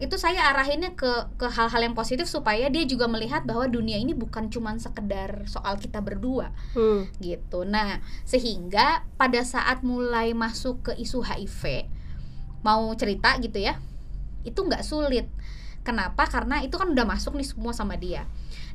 [0.04, 4.12] itu saya arahinnya ke ke hal-hal yang positif supaya dia juga melihat bahwa dunia ini
[4.12, 7.08] bukan cuman sekedar soal kita berdua Hmm.
[7.24, 7.64] gitu.
[7.64, 11.88] Nah, sehingga pada saat mulai masuk ke isu HIV,
[12.66, 13.80] mau cerita gitu ya,
[14.44, 15.32] itu nggak sulit.
[15.86, 16.26] Kenapa?
[16.26, 18.26] Karena itu kan udah masuk nih semua sama dia.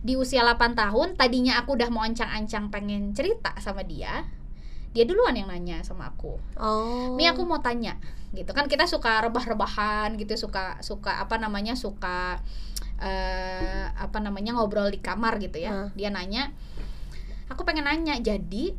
[0.00, 4.30] Di usia 8 tahun, tadinya aku udah mau ancang-ancang pengen cerita sama dia.
[4.94, 6.38] Dia duluan yang nanya sama aku.
[6.54, 7.14] Oh.
[7.18, 7.98] Mi aku mau tanya
[8.30, 12.38] gitu kan kita suka rebah-rebahan gitu ya, suka suka apa namanya suka
[12.98, 15.88] eh apa namanya ngobrol di kamar gitu ya Hah.
[15.92, 16.52] dia nanya
[17.48, 18.76] aku pengen nanya jadi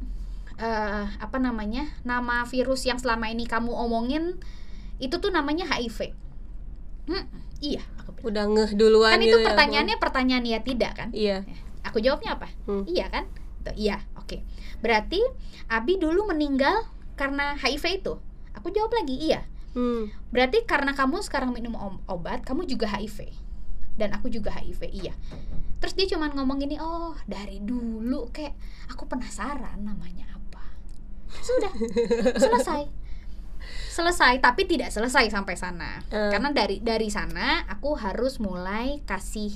[0.55, 4.37] eh apa namanya nama virus yang selama ini kamu omongin
[4.97, 6.13] itu tuh namanya HIV
[7.01, 7.25] Hmm,
[7.59, 8.27] iya aku bilang.
[8.29, 9.45] Udah ngeh duluan kan gitu itu ya.
[9.49, 11.41] pertanyaannya pertanyaan ya tidak kan Iya.
[11.81, 12.85] aku jawabnya apa Hmm.
[12.85, 13.25] iya kan
[13.61, 14.37] Tuh, iya oke
[14.79, 15.17] berarti
[15.67, 16.85] Abi dulu meninggal
[17.17, 18.13] karena HIV itu
[18.61, 20.11] aku jawab lagi iya Hmm.
[20.31, 21.75] Berarti karena kamu sekarang minum
[22.07, 23.31] obat, kamu juga HIV.
[23.95, 25.13] Dan aku juga HIV, iya.
[25.79, 28.55] Terus dia cuman ngomong gini, "Oh, dari dulu kayak
[28.91, 30.63] aku penasaran namanya apa."
[31.31, 31.71] Sudah.
[32.43, 32.81] selesai.
[33.91, 35.99] Selesai, tapi tidak selesai sampai sana.
[36.11, 36.31] Eh.
[36.31, 39.55] Karena dari dari sana aku harus mulai kasih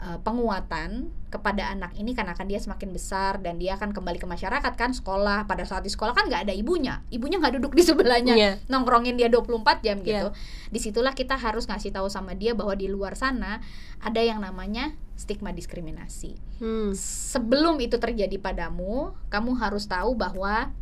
[0.00, 4.26] eh, penguatan kepada anak ini karena kan dia semakin besar dan dia akan kembali ke
[4.26, 7.86] masyarakat kan sekolah pada saat di sekolah kan nggak ada ibunya ibunya nggak duduk di
[7.86, 8.52] sebelahnya Iya.
[8.66, 10.34] nongkrongin dia 24 jam gitu.
[10.34, 10.68] Iya.
[10.72, 13.62] Di situlah kita harus ngasih tahu sama dia bahwa di luar sana
[14.02, 16.34] ada yang namanya stigma diskriminasi.
[16.58, 16.90] Hmm.
[16.96, 20.72] Sebelum itu terjadi padamu, kamu harus tahu bahwa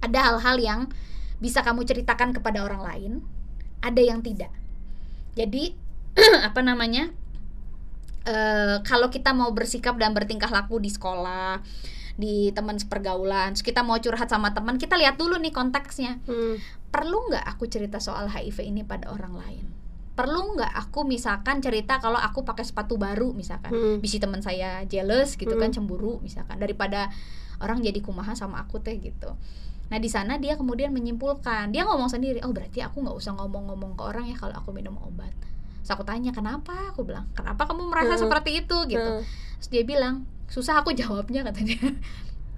[0.00, 0.80] ada hal-hal yang
[1.42, 3.12] bisa kamu ceritakan kepada orang lain,
[3.82, 4.54] ada yang tidak.
[5.34, 5.74] Jadi
[6.48, 7.10] apa namanya?
[8.24, 11.58] Eh, kalau kita mau bersikap dan bertingkah laku di sekolah,
[12.14, 16.60] di teman sepergaulan, terus kita mau curhat sama teman, kita lihat dulu nih konteksnya Hmm.
[16.92, 19.64] perlu nggak aku cerita soal HIV ini pada orang lain
[20.12, 23.96] perlu nggak aku misalkan cerita kalau aku pakai sepatu baru misalkan Hmm.
[23.96, 25.76] bisi teman saya jealous gitu kan Hmm.
[25.80, 27.08] cemburu misalkan daripada
[27.64, 29.32] orang jadi kumaha sama aku teh gitu
[29.88, 33.96] nah di sana dia kemudian menyimpulkan dia ngomong sendiri oh berarti aku nggak usah ngomong-ngomong
[33.96, 35.32] ke orang ya kalau aku minum obat
[35.82, 38.22] Terus aku tanya kenapa aku bilang kenapa kamu merasa Hmm.
[38.24, 39.26] seperti itu gitu Hmm.
[39.58, 41.76] terus dia bilang susah aku jawabnya katanya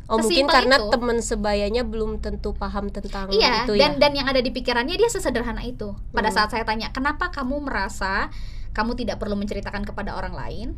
[0.05, 0.91] Oh mungkin Sesimpel karena itu.
[0.93, 4.01] teman sebayanya belum tentu paham tentang Iya, itu dan ya.
[4.05, 5.97] dan yang ada di pikirannya dia sesederhana itu.
[6.13, 6.37] Pada Hmm.
[6.37, 8.29] saat saya tanya, "Kenapa kamu merasa
[8.71, 10.69] kamu tidak perlu menceritakan kepada orang lain?"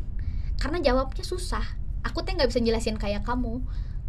[0.55, 1.75] Karena jawabnya susah.
[2.01, 3.59] Aku teh nggak bisa jelasin kayak kamu.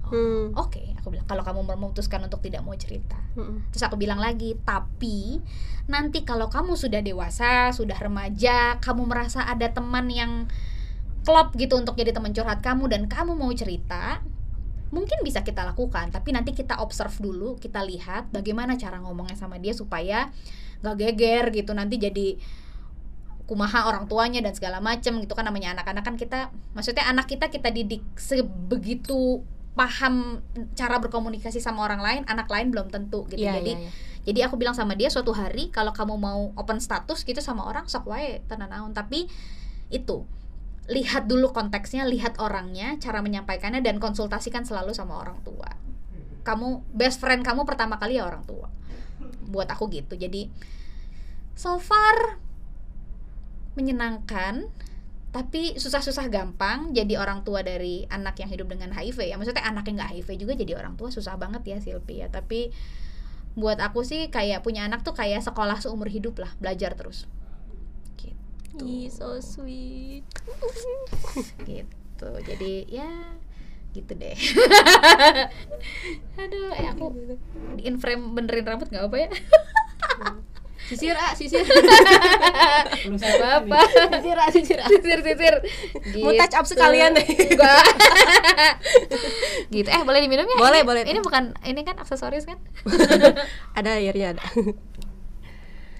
[0.08, 0.56] Hmm.
[0.56, 3.16] Oke, aku bilang kalau kamu memutuskan untuk tidak mau cerita.
[3.36, 3.64] Hmm.
[3.72, 5.40] Terus aku bilang lagi, tapi
[5.88, 10.32] nanti kalau kamu sudah dewasa, sudah remaja, kamu merasa ada teman yang
[11.28, 14.24] klop gitu untuk jadi teman curhat kamu dan kamu mau cerita,
[14.88, 16.08] mungkin bisa kita lakukan.
[16.08, 20.32] Tapi nanti kita observe dulu, kita lihat bagaimana cara ngomongnya sama dia supaya
[20.80, 21.76] gak geger gitu.
[21.76, 22.40] Nanti jadi
[23.48, 27.48] kumaha orang tuanya dan segala macem gitu kan namanya anak-anak kan kita maksudnya anak kita
[27.48, 29.40] kita didik sebegitu
[29.78, 30.42] paham
[30.74, 33.38] cara berkomunikasi sama orang lain anak lain belum tentu gitu.
[33.38, 33.90] Iya, jadi iya, iya.
[34.26, 37.86] jadi aku bilang sama dia suatu hari kalau kamu mau open status gitu sama orang
[37.86, 39.30] sok wae tenan naon tapi
[39.94, 40.26] itu
[40.88, 45.68] lihat dulu konteksnya lihat orangnya cara menyampaikannya dan konsultasikan selalu sama orang tua.
[46.42, 48.72] Kamu best friend kamu pertama kali ya orang tua.
[49.46, 50.16] Buat aku gitu.
[50.16, 50.48] Jadi
[51.52, 52.40] so far
[53.76, 54.72] menyenangkan
[55.38, 59.38] tapi susah-susah gampang jadi orang tua dari anak yang hidup dengan HIV ya.
[59.38, 62.27] Maksudnya anak yang nggak HIV juga jadi orang tua susah banget ya Silpi ya.
[62.27, 62.74] Tapi
[63.55, 67.31] buat aku sih kayak punya anak tuh kayak sekolah seumur hidup lah belajar terus.
[68.18, 68.83] Gitu.
[68.83, 70.27] Ih, so sweet.
[71.70, 72.31] gitu.
[72.42, 73.38] Jadi ya
[73.94, 74.35] gitu deh.
[76.42, 77.14] Aduh eh aku
[77.79, 79.31] di in frame benerin rambut nggak apa ya
[80.78, 81.66] Sisir ah, sisir.
[83.02, 83.82] Belum saya apa
[84.14, 84.86] sisir ah, sisir ah.
[84.86, 85.54] sisir sisir
[86.18, 87.26] Mau touch up sekalian deh.
[87.26, 87.82] enggak
[89.68, 91.02] gitu eh boleh diminum ya Boleh, Ini- boleh.
[91.04, 92.56] ini bukan ini kan aksesoris kan
[93.78, 94.44] ada airnya ada.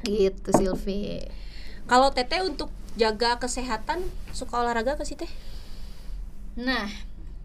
[0.03, 1.27] gitu Silvi
[1.85, 5.31] Kalau Teteh untuk jaga kesehatan suka olahraga ke sih Teh?
[6.55, 6.91] nah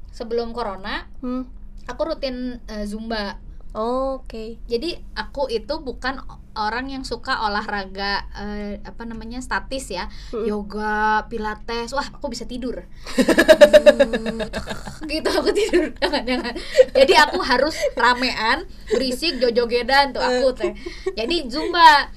[0.10, 1.46] sebelum corona Hmm.
[1.86, 3.38] aku rutin eh, zumba
[3.74, 4.58] Oke.
[4.64, 6.22] jadi aku itu bukan
[6.54, 10.08] orang yang suka olahraga eh, apa namanya statis ya.
[10.32, 12.84] Yoga pilates wah aku bisa tidur.
[15.04, 15.86] Gitu aku tidur.
[16.00, 16.54] Jangan jangan.
[16.94, 20.72] Jadi aku harus ramean berisik jojogedan tuh aku teh.
[21.14, 22.10] Jadi zumba.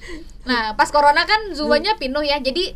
[0.45, 2.39] Nah pas corona kan zumbanya penuh ya.
[2.39, 2.73] Jadi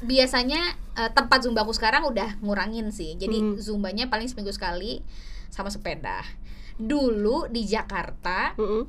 [0.00, 0.60] biasanya
[0.96, 3.14] eh, tempat zumba aku sekarang udah ngurangin sih.
[3.14, 3.54] Jadi Hmm.
[3.58, 5.02] zumbanya paling seminggu sekali
[5.50, 6.22] sama sepeda.
[6.80, 8.86] Dulu di Jakarta Mm-mm.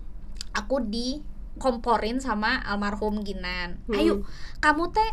[0.54, 0.76] aku
[1.62, 3.94] dikomporin sama almarhum Ginan Hmm.
[3.94, 4.14] ayo
[4.58, 5.12] kamu teh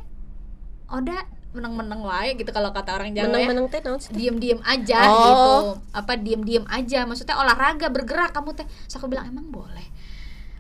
[0.88, 4.08] Oda meneng-meneng wae gitu kalau kata orang Jawa ya menang-menang teh naon sih?
[4.10, 5.16] diem-diem aja Oh.
[5.20, 5.52] gitu
[5.92, 9.84] apa diem-diem aja maksudnya olahraga bergerak kamu teh Terus aku bilang emang boleh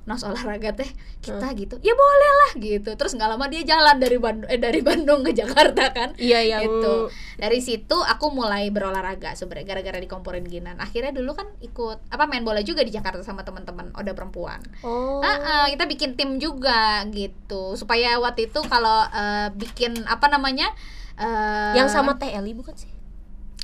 [0.08, 0.88] nos olahraga teh
[1.20, 1.76] kita gitu.
[1.84, 2.90] Ya boleh lah gitu.
[2.96, 6.16] Terus nggak lama dia jalan dari Bandung eh, dari Bandung ke Jakarta kan.
[6.16, 7.12] Iya yang gitu.
[7.36, 10.80] Dari situ aku mulai berolahraga sebenarnya gara-gara dikomporin Ginan.
[10.80, 14.64] Akhirnya dulu kan ikut apa main bola juga di Jakarta sama teman-teman Oda perempuan.
[14.80, 15.20] Oh.
[15.20, 17.76] Ah, ah, kita bikin tim juga gitu.
[17.76, 20.72] Supaya waktu itu kalau eh, bikin apa namanya
[21.20, 22.97] eh, yang sama Teh Eli bukan sih?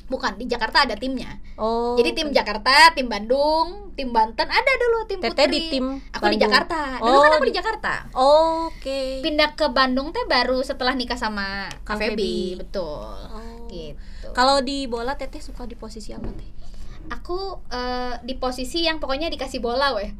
[0.04, 1.94] Bukan di Jakarta ada timnya Oh.
[1.94, 6.24] jadi tim Jakarta tim Bandung tim Banten ada dulu tim Teteh putri di tim aku
[6.26, 6.42] di Bandung.
[6.44, 9.00] Jakarta dulu kan Oh, aku di di- Jakarta Oke.
[9.20, 13.64] pindah ke Bandung teh baru setelah nikah sama Kak Febi betul Oh.
[13.66, 16.50] gitu Kalau di bola Teteh suka di posisi apa Teh?
[17.06, 17.36] aku
[17.68, 20.08] eh, di posisi yang pokoknya dikasih bola weh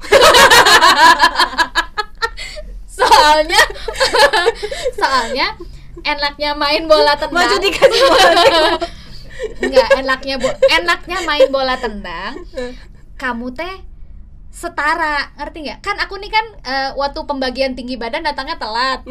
[2.86, 3.58] soalnya
[4.98, 5.46] soalnya
[6.04, 8.42] enaknya main bola tendang Maju dikasih bola.
[9.60, 12.34] Enggak, enaknya bo enaknya main bola tendang.
[13.14, 13.74] Kamu teh
[14.54, 15.78] setara, ngerti nggak?
[15.82, 19.02] Kan aku nih kan eh, waktu pembagian tinggi badan datangnya telat.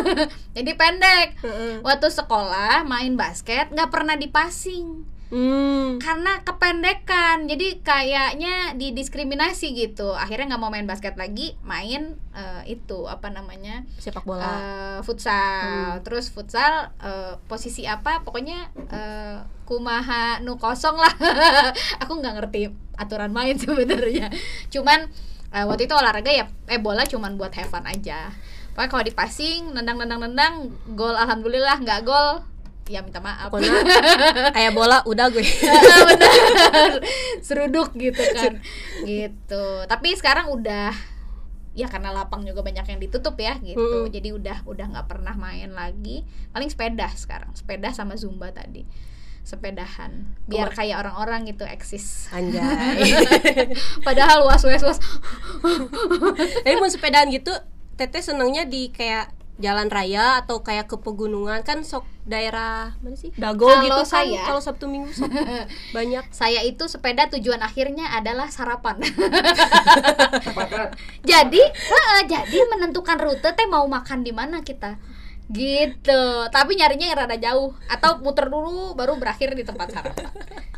[0.56, 1.38] Jadi pendek.
[1.86, 6.00] Waktu sekolah main basket nggak pernah dipasing Hmm.
[6.00, 7.44] karena kependekan.
[7.44, 10.16] Jadi kayaknya didiskriminasi gitu.
[10.16, 13.84] Akhirnya nggak mau main basket lagi, main eh, itu apa namanya?
[14.00, 14.44] Sepak bola.
[14.44, 19.38] eh, futsal terus futsal eh, posisi apa pokoknya eh,
[19.68, 21.12] kumaha nu kosong lah
[22.02, 24.32] aku nggak ngerti aturan main sebenarnya
[24.72, 25.06] cuman
[25.52, 28.32] eh, waktu itu olahraga ya eh bola cuman buat have fun aja
[28.74, 30.54] pokoknya kalau dipasing nendang nendang nendang
[30.96, 32.42] gol alhamdulillah nggak gol
[32.88, 33.52] ya minta maaf.
[33.52, 33.84] Pokoknya
[34.56, 35.44] kayak bola udah gue.
[36.08, 36.92] benar.
[37.44, 38.58] Seruduk gitu kan.
[39.04, 39.64] Gitu.
[39.84, 40.90] Tapi sekarang udah
[41.78, 44.08] ya karena lapang juga banyak yang ditutup ya gitu.
[44.08, 44.10] Mm.
[44.10, 46.26] jadi udah udah nggak pernah main lagi.
[46.50, 48.82] Paling sepeda sekarang sepeda sama zumba tadi.
[49.46, 50.28] Sepedahan.
[50.44, 52.28] Biar kayak orang-orang gitu eksis.
[52.34, 53.00] Anjay.
[54.06, 54.98] padahal was was was.
[56.64, 57.54] Tapi mau sepedaan gitu,
[57.96, 61.60] Teteh senangnya di kayak jalan raya atau kayak ke pegunungan.
[61.62, 63.34] Kan sok daerah mana sih?
[63.34, 65.28] Dago Kalau gitu kan saya- kalau Sabtu Minggu sok
[65.96, 66.24] banyak.
[66.30, 69.02] saya itu sepeda tujuan akhirnya adalah sarapan.
[70.46, 70.94] Sepakat.
[71.22, 74.96] jadi heeh, jadi menentukan rute teh mau makan di mana kita.
[75.48, 76.22] Gitu.
[76.46, 77.72] Tapi nyarinya yang rada jauh.
[77.86, 80.28] Atau muter dulu baru berakhir di tempat sarapan.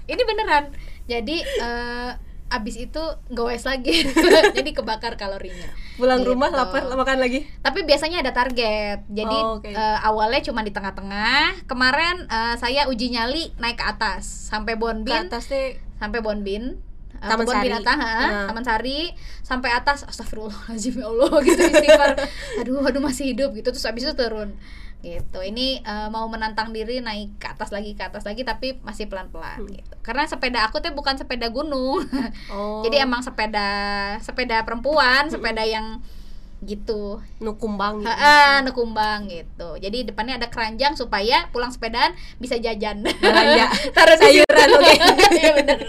[0.07, 0.65] Ini beneran.
[1.05, 2.11] Jadi eh,
[2.51, 4.05] abis itu goes lagi.
[4.57, 5.71] Jadi kebakar kalorinya.
[5.95, 6.29] Pulang Gitu.
[6.29, 7.47] rumah lapar makan lagi.
[7.61, 9.07] tapi biasanya ada target.
[9.07, 9.69] Jadi Oh, oke.
[9.69, 11.65] eh, awalnya cuma di tengah-tengah.
[11.65, 14.51] Kemarin eh, saya uji nyali naik ke atas.
[14.51, 16.75] Sampai Ke Bonbin atas teh sampai Bonbin
[17.13, 17.65] eh, Taman Sari.
[17.65, 18.47] binatang ha, Nah.
[18.49, 19.15] Taman Sari.
[19.41, 22.11] Sampai atas astagfirullahaladzim ya Allah gitu istighfar.
[22.59, 23.71] Aduh aduh masih hidup gitu.
[23.71, 24.59] Terus abis itu turun
[25.01, 29.09] gitu ini eh, mau menantang diri naik ke atas lagi ke atas lagi tapi masih
[29.09, 32.05] pelan-pelan gitu karena sepeda aku tuh bukan sepeda gunung
[32.53, 33.69] oh jadi emang sepeda
[34.21, 35.99] sepeda perempuan sepeda yang
[36.61, 38.13] gitu nu kumbang gitu.
[38.13, 39.81] Ha, nekumbang gitu.
[39.81, 43.01] Jadi depannya ada keranjang supaya pulang sepedaan bisa jajan.
[43.01, 43.65] Belanja.
[43.97, 44.93] Taruh Sayuran, oke.
[45.41, 45.81] Iya bener.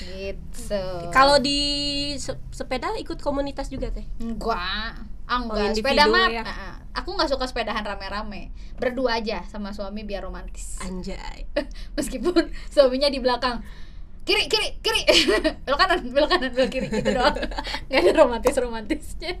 [0.00, 0.84] gitu.
[1.12, 1.60] Kalau di
[2.16, 4.08] se- sepeda ikut komunitas juga teh.
[4.16, 4.96] enggak,
[5.30, 5.72] ah, Oh, enggak.
[5.72, 6.42] sepeda mah ya.
[6.90, 8.50] aku nggak suka sepedahan rame-rame.
[8.76, 10.76] Berdua aja sama suami biar romantis.
[10.80, 11.46] Anjay.
[11.96, 12.34] Meskipun
[12.66, 13.62] suaminya di belakang
[14.20, 15.00] kiri kiri kiri
[15.64, 17.34] belok kanan belok kanan belok kiri gitu doang
[17.88, 19.32] nggak ada romantis romantisnya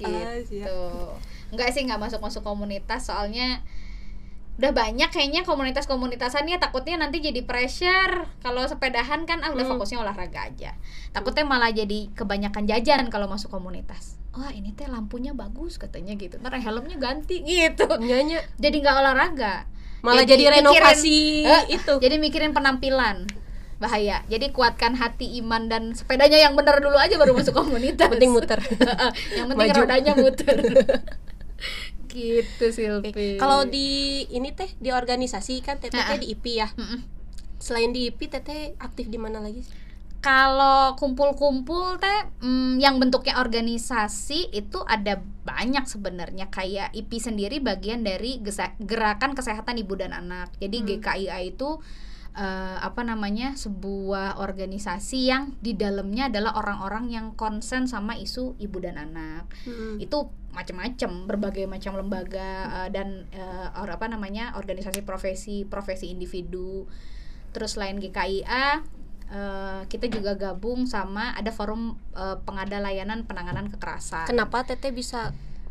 [0.00, 0.78] Ah, gitu
[1.50, 3.64] nggak sih nggak masuk masuk komunitas soalnya
[4.56, 9.72] udah banyak kayaknya komunitas komunitasannya takutnya nanti jadi pressure kalau sepedahan kan ah udah Hmm.
[9.74, 10.76] fokusnya olahraga aja
[11.10, 16.38] takutnya malah jadi kebanyakan jajan kalau masuk komunitas wah ini teh lampunya bagus katanya gitu
[16.38, 19.66] ntar helmnya ganti gitu Nyanya jadi nggak olahraga
[20.00, 21.94] malah jadi, mikirin- renovasi eh, itu.
[21.98, 23.28] jadi mikirin penampilan
[23.76, 28.28] bahaya jadi kuatkan hati iman dan sepedanya yang bener dulu aja baru masuk komunitas Penting
[28.30, 28.60] muter.
[29.36, 29.80] yang penting Maju.
[29.80, 30.56] rodanya muter
[32.10, 33.38] gitu Silvi.
[33.38, 33.88] Kalau di
[34.26, 36.68] ini teh di organisasi kan teteh di IP ya.
[36.72, 37.06] Mm-mm.
[37.56, 39.62] Selain di IP teteh aktif di mana lagi?
[39.62, 39.70] sih?
[40.20, 45.16] Kalau kumpul-kumpul teh mm, yang bentuknya organisasi itu ada
[45.48, 46.52] banyak sebenarnya.
[46.52, 48.36] Kayak IPI sendiri bagian dari
[48.84, 50.52] gerakan kesehatan ibu dan anak.
[50.60, 51.80] Jadi GKIA itu
[52.36, 58.76] eh, apa namanya sebuah organisasi yang di dalamnya adalah orang-orang yang konsen sama isu ibu
[58.76, 59.48] dan anak.
[59.64, 60.04] Mm-mm.
[60.04, 66.84] itu macam-macam berbagai macam lembaga eh, dan eh, or- apa namanya organisasi profesi profesi individu.
[67.56, 68.99] Terus selain GKIA
[69.30, 75.30] eh, kita juga gabung sama ada forum eh, pengada layanan penanganan kekerasan Kenapa Teteh bisa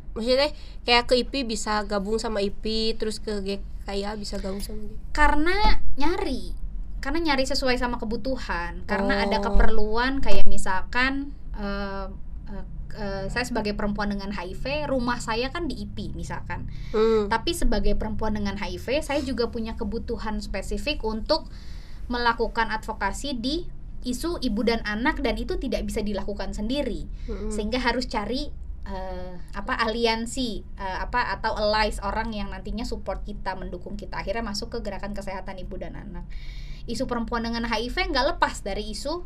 [0.10, 0.50] maksudnya
[0.84, 4.98] kayak ke IP bisa gabung sama IP terus ke GKIA bisa gabung sama dia?
[5.12, 5.56] karena
[5.96, 6.56] nyari
[7.00, 9.44] karena nyari sesuai sama kebutuhan karena ada Oh.
[9.46, 12.08] keperluan kayak misalkan eh,
[12.90, 17.30] eh, saya sebagai perempuan dengan HIV rumah saya kan di IP misalkan Hmm.
[17.30, 21.46] Tapi sebagai perempuan dengan HIV, saya juga punya kebutuhan spesifik untuk
[22.10, 23.70] melakukan advokasi di
[24.02, 27.06] isu ibu dan anak dan itu tidak bisa dilakukan sendiri.
[27.30, 27.52] Mm-mm.
[27.54, 28.50] Sehingga harus cari
[28.90, 34.20] eh, apa aliansi eh, apa atau allies orang yang nantinya support kita, mendukung kita.
[34.20, 36.26] Akhirnya masuk ke gerakan kesehatan ibu dan anak.
[36.90, 39.24] Isu perempuan dengan HIV nggak lepas dari isu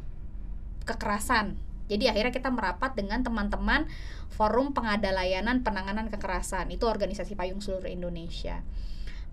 [0.84, 1.56] kekerasan.
[1.88, 3.86] Jadi akhirnya kita merapat dengan teman-teman
[4.32, 6.72] Forum Pengada Layanan Penanganan Kekerasan.
[6.72, 8.64] Itu organisasi payung seluruh Indonesia.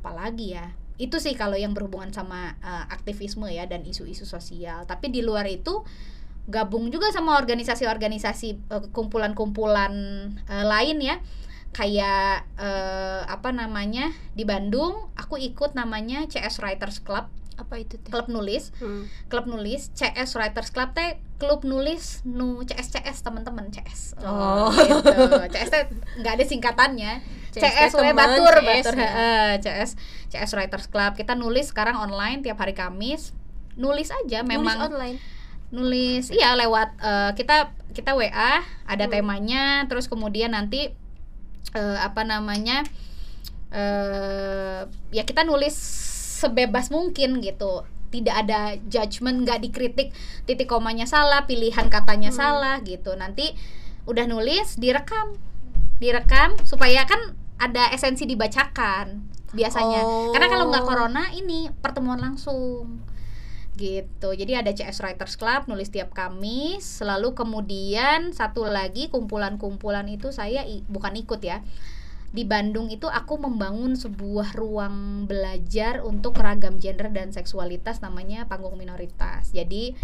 [0.02, 0.74] Apalagi ya?
[1.00, 4.84] Itu sih kalau yang berhubungan sama eh, aktivisme ya dan isu-isu sosial.
[4.84, 5.80] Tapi di luar itu
[6.44, 9.92] gabung juga sama organisasi-organisasi eh, kumpulan-kumpulan
[10.44, 11.16] eh, lain ya.
[11.70, 14.10] Kayak eh, apa namanya?
[14.30, 18.08] Di Bandung aku ikut namanya CS Writers Club, Apa itu Teh?
[18.08, 19.04] klub nulis Hmm.
[19.28, 24.72] klub nulis CS Writers Club teh klub nulis nu CS CS teman-teman CS Oh.
[24.72, 25.12] gitu
[25.46, 25.82] CS teh
[26.18, 27.12] nggak ada singkatannya
[27.52, 29.02] CS we batur CS batur ya.
[29.02, 29.90] heeh, CS
[30.28, 33.34] CS Writers Club kita nulis sekarang online tiap hari Kamis
[33.74, 35.16] nulis aja memang Nulis online.
[35.70, 37.56] nulis iya lewat eh, kita
[37.90, 38.52] kita WA
[38.84, 39.12] ada Hmm.
[39.12, 40.90] temanya terus kemudian nanti
[41.72, 42.86] eh, apa namanya
[43.70, 45.74] eh ya kita nulis
[46.36, 50.10] sebebas mungkin gitu tidak ada judgement nggak dikritik
[50.42, 52.38] titik komanya salah pilihan katanya Hmm.
[52.38, 53.54] salah gitu nanti
[54.04, 55.38] udah nulis direkam
[56.00, 60.00] direkam supaya kan ada esensi dibacakan biasanya.
[60.02, 60.32] Oh.
[60.32, 63.04] karena kalau nggak corona ini pertemuan langsung.
[63.76, 64.28] Gitu.
[64.36, 70.66] Jadi ada CS Writers Club nulis tiap Kamis selalu kemudian satu lagi kumpulan-kumpulan itu saya
[70.88, 71.64] bukan ikut ya
[72.30, 78.78] di Bandung itu aku membangun sebuah ruang belajar untuk ragam gender dan seksualitas namanya panggung
[78.78, 79.98] minoritas jadi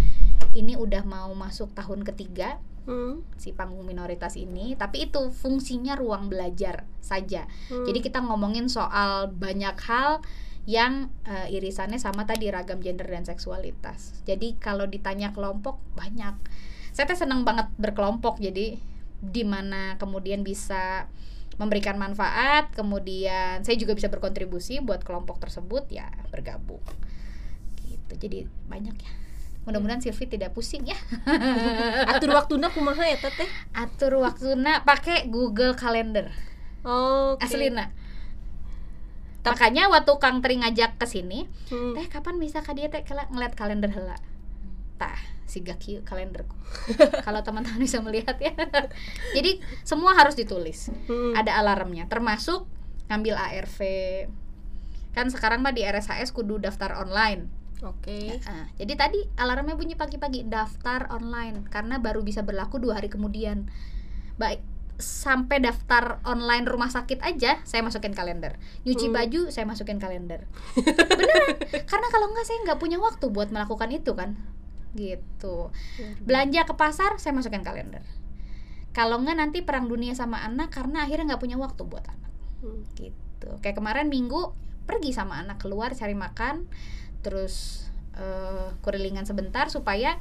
[0.51, 3.27] ini udah mau masuk tahun ketiga Hmm.
[3.35, 7.83] si panggung minoritas ini tapi itu fungsinya ruang belajar saja Hmm.
[7.83, 10.23] jadi kita ngomongin soal banyak hal
[10.67, 14.19] yang eh, irisannya sama tadi ragam gender dan seksualitas.
[14.27, 16.35] Jadi kalau ditanya kelompok banyak.
[16.91, 18.75] Saya teh senang banget berkelompok jadi
[19.23, 21.07] di mana kemudian bisa
[21.57, 26.85] memberikan manfaat, kemudian saya juga bisa berkontribusi buat kelompok tersebut ya bergabung.
[27.81, 28.13] Gitu.
[28.21, 28.39] Jadi
[28.69, 29.13] banyak ya.
[29.67, 30.95] Mudah-mudahan Silvi tidak pusing ya.
[32.13, 33.49] atur waktuna kumaha ya Teteh?
[33.75, 36.31] Atur waktunya pakai Google Calendar.
[36.87, 37.91] Oh, Aslina.
[39.43, 41.95] Makanya waktu Kang Tri ngajak ke sini, Hmm.
[41.95, 44.19] teh kapan bisa ka dia teh ngeliat kalender heula
[44.97, 46.57] tah siga kieu kalenderku.
[47.27, 48.53] Kalau teman-teman bisa melihat ya.
[49.37, 50.91] Jadi semua harus ditulis.
[51.07, 51.33] Hmm.
[51.39, 52.11] ada alarmnya.
[52.11, 52.67] Termasuk
[53.07, 53.79] ngambil ARV
[55.17, 57.49] kan sekarang mah di RSHS kudu daftar online.
[57.81, 58.37] Oke.
[58.45, 61.65] Ah, jadi tadi alarmnya bunyi pagi-pagi daftar online.
[61.73, 63.69] Karena baru bisa berlaku dua hari kemudian.
[64.37, 64.61] Baik
[64.97, 68.57] sampai daftar online rumah sakit aja saya masukin kalender.
[68.89, 69.17] Nyuci Hmm.
[69.17, 70.45] baju saya masukin kalender.
[70.77, 71.85] Beneran.
[71.85, 74.37] Karena kalau nggak saya nggak punya waktu buat melakukan itu kan
[74.97, 75.71] gitu.
[76.25, 78.03] Belanja ke pasar saya masukin kalender.
[78.97, 82.33] Kalau nggak nanti perang dunia sama anak karena akhirnya nggak punya waktu buat anak.
[82.65, 82.83] Hmm.
[82.97, 83.51] gitu.
[83.61, 84.57] Kayak kemarin minggu
[84.89, 86.65] pergi sama anak keluar cari makan
[87.21, 90.17] terus eh, kurilingan sebentar supaya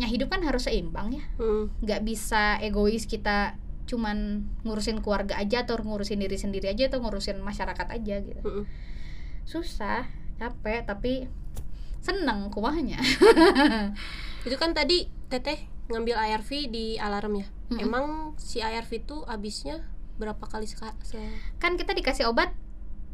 [0.00, 1.24] ya hidup kan harus seimbang ya.
[1.40, 1.72] Hmm.
[1.80, 7.40] nggak bisa egois kita cuman ngurusin keluarga aja atau ngurusin diri sendiri aja atau ngurusin
[7.42, 8.40] masyarakat aja gitu.
[8.42, 8.64] Hmm.
[9.44, 10.06] susah
[10.40, 11.28] capek tapi
[12.00, 12.96] seneng kumahnya
[14.40, 17.46] Itu kan tadi Teteh ngambil ARV di alarm ya.
[17.68, 17.78] Mm-mm.
[17.78, 19.84] Emang si ARV itu habisnya
[20.16, 20.96] berapa kali sekali?
[21.02, 21.20] Se
[21.56, 22.50] kan kita dikasih obat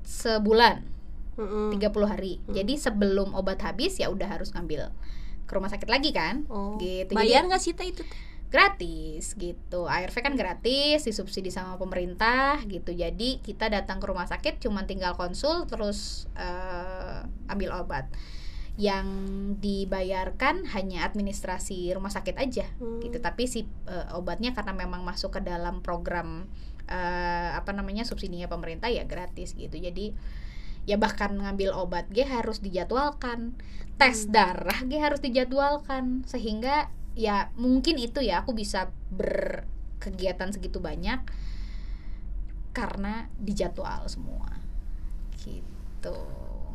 [0.02, 0.86] sebulan
[1.34, 1.68] Mm-mm.
[1.72, 2.54] 30 hari Hmm.
[2.54, 4.88] jadi sebelum obat habis ya udah harus ngambil
[5.42, 6.74] ke rumah sakit lagi kan Oh.
[6.76, 8.00] gitu Bayar Jadi- nggak sih Teh itu?
[8.00, 8.22] Teh?
[8.46, 14.62] gratis gitu ARV kan gratis disubsidi sama pemerintah gitu jadi kita datang ke rumah sakit
[14.62, 18.06] cuma tinggal konsul terus eh, ambil obat
[18.76, 19.08] yang
[19.56, 23.00] dibayarkan hanya administrasi rumah sakit aja Hmm.
[23.00, 23.16] gitu.
[23.20, 26.44] Tapi si eh, obatnya karena memang masuk ke dalam program
[26.86, 29.74] eh, apa namanya subsidinya pemerintah ya gratis gitu.
[29.80, 30.12] Jadi
[30.86, 33.58] ya bahkan ngambil obat G harus dijadwalkan
[33.98, 41.26] tes darah G harus dijadwalkan sehingga ya mungkin itu ya aku bisa berkegiatan segitu banyak
[42.70, 44.52] karena dijadwal semua
[45.40, 46.12] gitu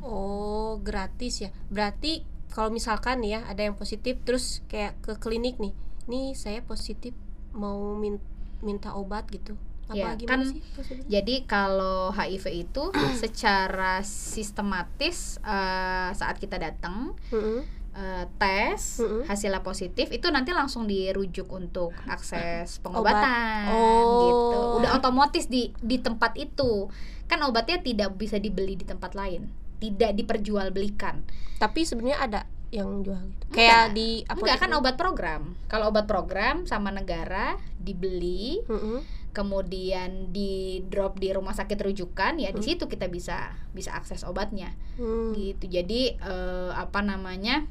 [0.01, 1.49] Oh, gratis ya.
[1.67, 5.71] Berarti kalau misalkan nih ya ada yang positif terus kayak ke klinik nih.
[6.05, 7.13] Nih saya positif
[7.53, 8.21] mau min-
[8.59, 9.53] minta obat gitu.
[9.85, 11.09] Apa Ya, gimana kan sih prosedurnya?
[11.11, 12.83] Jadi kalau HIV itu
[13.21, 17.59] secara sistematis eh, saat kita datang Mm-mm.
[17.91, 19.27] eh, tes Mm-mm.
[19.27, 22.83] hasilnya positif itu nanti langsung dirujuk untuk akses Obat.
[22.83, 24.19] pengobatan Oh.
[24.23, 24.59] gitu.
[24.79, 26.87] Udah otomatis di di tempat itu.
[27.27, 29.47] Kan obatnya tidak bisa dibeli di tempat lain,
[29.81, 31.25] tidak diperjualbelikan.
[31.57, 33.45] Tapi sebenarnya ada yang jual gitu.
[33.51, 35.57] Kayak di Enggak kan obat program.
[35.67, 39.01] Kalau obat program sama negara dibeli Mm-mm.
[39.31, 42.67] kemudian di drop di rumah sakit rujukan ya di Hmm.
[42.67, 45.31] situ kita bisa bisa akses obatnya Hmm.
[45.33, 47.63] gitu jadi eh, apa namanya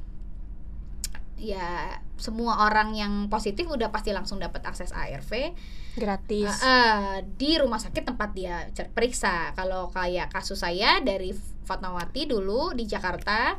[1.41, 5.57] ya semua orang yang positif udah pasti langsung dapat akses ARV
[5.91, 6.53] Gratis.
[6.61, 11.33] Eh, eh, di rumah sakit tempat dia periksa kalau kayak kasus saya dari
[11.65, 13.57] Fatmawati dulu di Jakarta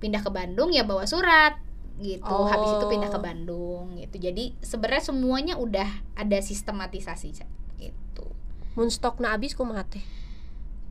[0.00, 1.60] pindah ke Bandung ya bawa surat
[1.98, 3.22] gitu habis itu pindah ke Oh.
[3.22, 7.44] Bandung gitu jadi sebenarnya semuanya udah ada sistematisasi
[7.76, 8.26] gitu
[8.74, 10.02] Mun stokna abis kumaha teh?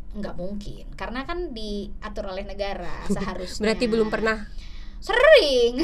[0.07, 4.49] nggak mungkin karena kan diatur oleh negara seharusnya Berarti belum pernah.
[5.01, 5.77] Sering.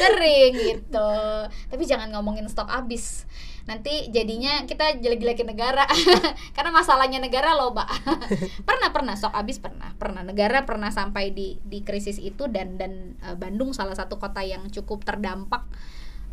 [0.00, 1.12] Sering gitu.
[1.48, 3.24] Tapi jangan ngomongin stok habis
[3.68, 5.84] nanti jadinya kita jelek-jelekin negara.
[6.56, 7.88] Karena masalahnya negara loh mbak
[8.68, 9.14] pernah pernah.
[9.16, 9.92] Stok habis pernah.
[9.96, 10.22] Pernah.
[10.24, 14.68] Negara pernah sampai di di krisis itu dan dan eh, Bandung salah satu kota yang
[14.72, 15.64] cukup terdampak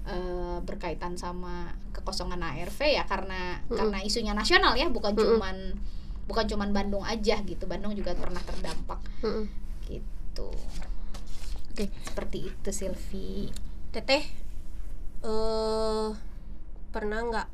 [0.08, 3.76] eh, berkaitan sama kekosongan ARV ya karena Mm-mm.
[3.76, 5.38] karena isunya nasional ya bukan Mm-mm.
[5.38, 5.56] cuman
[6.28, 7.64] bukan cuman Bandung aja gitu.
[7.68, 9.00] Bandung juga pernah terdampak.
[9.24, 9.48] Mm-mm.
[9.88, 10.17] gitu
[11.74, 11.90] Oke.
[12.06, 13.50] seperti itu Silvi
[13.94, 14.24] Teteh
[15.26, 16.10] eh
[16.94, 17.48] pernah nggak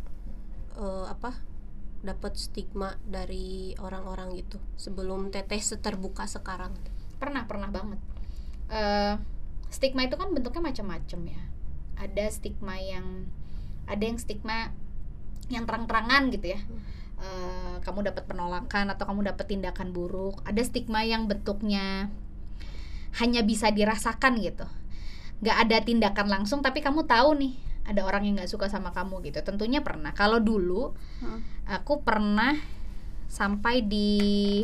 [0.80, 1.32] eh, apa
[2.04, 6.76] dapat stigma dari orang-orang gitu sebelum teteh seterbuka sekarang?
[7.24, 8.00] pernah pernah banget.
[8.68, 9.16] Eh,
[9.72, 11.44] stigma itu kan bentuknya macam-macam ya.
[11.96, 13.32] Ada stigma yang
[13.88, 14.76] ada yang stigma
[15.48, 16.60] yang terang-terangan gitu ya.
[17.24, 20.44] Eh, kamu dapat penolakan atau kamu dapat tindakan buruk.
[20.44, 22.12] Ada stigma yang bentuknya
[23.22, 24.66] hanya bisa dirasakan gitu.
[25.44, 27.54] Nggak ada tindakan langsung tapi kamu tahu nih
[27.84, 29.44] ada orang yang nggak suka sama kamu gitu.
[29.44, 30.16] Tentunya pernah.
[30.16, 31.40] Kalau dulu Hmm.
[31.68, 32.56] aku pernah
[33.28, 34.62] sampai di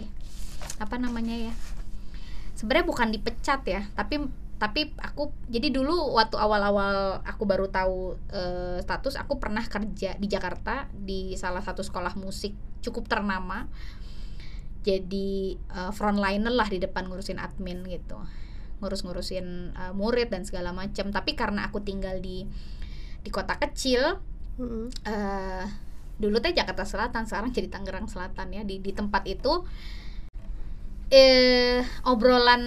[0.77, 1.53] apa namanya ya
[2.53, 4.19] sebenarnya bukan dipecat ya tapi
[4.59, 10.27] tapi aku jadi dulu waktu awal-awal aku baru tahu eh, status aku pernah kerja di
[10.27, 12.51] Jakarta di salah satu sekolah musik
[12.83, 13.71] cukup ternama
[14.79, 18.17] jadi eh, frontliner lah di depan ngurusin admin gitu.
[18.79, 22.47] Ngurus-ngurusin eh, murid dan segala macam tapi karena aku tinggal di
[23.19, 24.15] di kota kecil
[24.59, 24.87] Mm-mm.
[25.07, 25.65] eh
[26.19, 28.61] dulu teh Jakarta Selatan sekarang jadi Tangerang Selatan ya.
[28.63, 29.63] Di di tempat itu
[31.09, 32.63] eh obrolan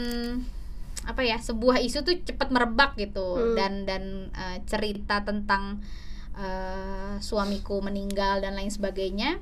[1.02, 3.38] apa ya sebuah isu tuh cepat merebak gitu.
[3.38, 3.56] Hmm.
[3.56, 4.04] dan dan
[4.36, 5.80] eh, cerita tentang
[6.36, 9.40] eh, suamiku meninggal dan lain sebagainya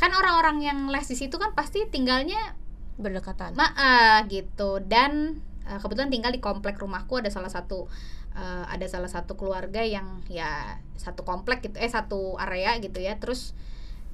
[0.00, 2.56] kan orang-orang yang les di situ kan pasti tinggalnya
[2.96, 3.52] berdekatan.
[3.52, 4.80] Maaf gitu.
[4.80, 7.84] Dan eh, kebetulan tinggal di komplek rumahku ada salah satu
[8.32, 13.20] eh, ada salah satu keluarga yang ya satu komplek gitu eh satu area gitu ya.
[13.20, 13.52] Terus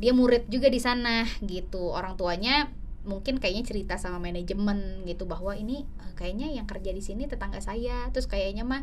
[0.02, 1.94] dia murid juga di sana gitu.
[1.94, 2.66] Orang tuanya
[3.06, 5.86] mungkin kayaknya cerita sama manajemen gitu bahwa ini
[6.18, 8.10] kayaknya yang kerja di sini tetangga saya.
[8.10, 8.82] Terus kayaknya mah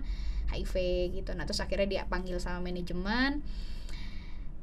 [0.56, 0.76] HIV
[1.20, 1.36] gitu.
[1.36, 3.43] Nah terus akhirnya dia panggil sama manajemen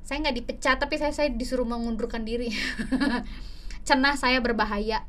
[0.02, 2.50] saya nggak dipecat tapi saya saya disuruh mengundurkan diri
[3.86, 5.04] cenah saya berbahaya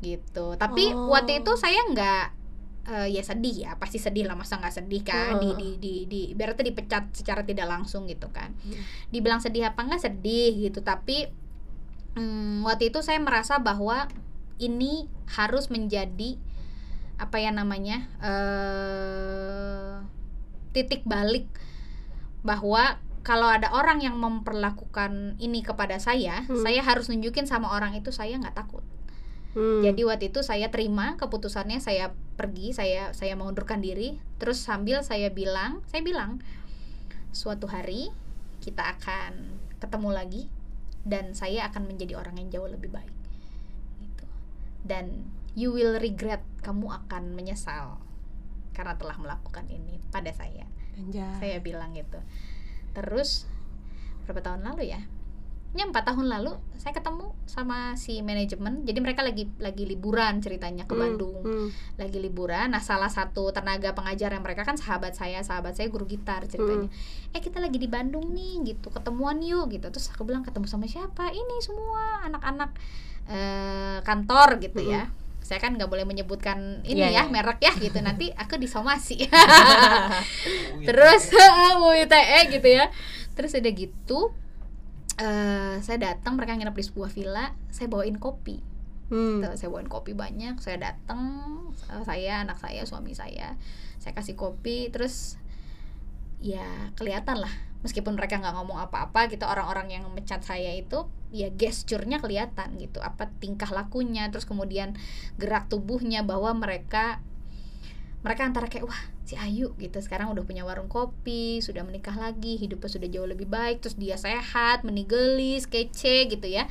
[0.00, 1.08] gitu tapi Oh.
[1.10, 2.24] waktu itu saya nggak
[2.84, 5.56] eh, ya sedih ya pasti sedih lah masa nggak sedih kan di Heeh.
[5.56, 8.82] di di di ibaratnya dipecat secara tidak langsung gitu kan Hmm.
[9.08, 11.32] dibilang sedih apa nggak sedih gitu tapi
[12.14, 14.06] mm, waktu itu saya merasa bahwa
[14.60, 16.36] ini harus menjadi
[17.16, 19.94] apa ya namanya eh
[20.70, 21.46] titik balik
[22.42, 26.60] bahwa kalau ada orang yang memperlakukan ini kepada saya, Hmm.
[26.60, 28.84] saya harus nunjukin sama orang itu saya nggak takut.
[29.56, 29.80] Hmm.
[29.80, 34.20] Jadi waktu itu saya terima keputusannya, saya pergi, saya saya mengundurkan diri.
[34.36, 36.44] Terus sambil saya bilang, saya bilang
[37.32, 38.12] suatu hari
[38.60, 40.42] kita akan ketemu lagi
[41.04, 43.14] dan saya akan menjadi orang yang jauh lebih baik.
[44.04, 44.26] Gitu.
[44.84, 48.02] Dan you will regret kamu akan menyesal
[48.74, 50.66] karena telah melakukan ini pada saya
[50.98, 51.22] Anjay.
[51.38, 52.18] saya bilang gitu
[52.94, 53.44] terus
[54.24, 55.00] berapa tahun lalu ya?
[55.74, 58.86] Ya empat tahun lalu saya ketemu sama si manajemen.
[58.86, 61.42] Jadi mereka lagi lagi liburan ceritanya ke Hmm, Bandung.
[61.42, 61.68] hmm,
[61.98, 62.70] lagi liburan.
[62.70, 65.42] Nah salah satu tenaga pengajar yang mereka kan sahabat saya.
[65.42, 66.86] Sahabat saya guru gitar ceritanya.
[67.34, 68.86] Eh kita lagi di Bandung nih gitu.
[68.88, 69.90] Ketemuan yuk gitu.
[69.90, 71.34] Terus aku bilang ketemu sama siapa?
[71.34, 72.70] Ini semua anak-anak
[73.26, 75.10] eh, kantor gitu ya
[75.44, 77.22] saya kan nggak boleh menyebutkan ini Iya, ya iya.
[77.28, 80.86] merek ya gitu nanti aku disomasi Oh, iya.
[80.88, 81.28] terus
[81.80, 82.88] mau ITE gitu ya
[83.36, 84.32] terus udah gitu
[85.20, 88.58] eh saya datang mereka nginep di sebuah villa saya bawain kopi
[89.12, 89.44] hmm.
[89.44, 91.20] Gitu, saya bawain kopi banyak saya datang
[91.92, 93.60] eh, saya anak saya suami saya
[94.00, 95.36] saya kasih kopi terus
[96.40, 97.52] ya kelihatan lah
[97.84, 101.04] meskipun mereka nggak ngomong apa-apa gitu orang-orang yang mencat saya itu
[101.34, 103.02] ya gesturnya kelihatan gitu.
[103.02, 104.94] Apa tingkah lakunya terus kemudian
[105.34, 107.18] gerak tubuhnya bahwa mereka
[108.22, 109.98] mereka antara kayak wah si Ayu gitu.
[109.98, 114.14] Sekarang udah punya warung kopi sudah menikah lagi hidupnya sudah jauh lebih baik terus dia
[114.14, 116.70] sehat menigelis kece gitu ya.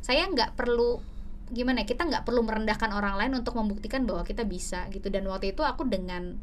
[0.00, 1.02] Saya nggak perlu
[1.46, 5.10] gimana ya, kita nggak perlu merendahkan orang lain untuk membuktikan bahwa kita bisa gitu.
[5.10, 6.38] Dan waktu itu aku dengan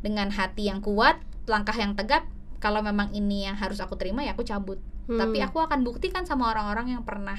[0.00, 2.24] dengan hati yang kuat langkah yang tegak
[2.60, 5.20] kalau memang ini yang harus aku terima ya aku cabut Hmm.
[5.20, 7.36] tapi aku akan buktikan sama orang-orang yang pernah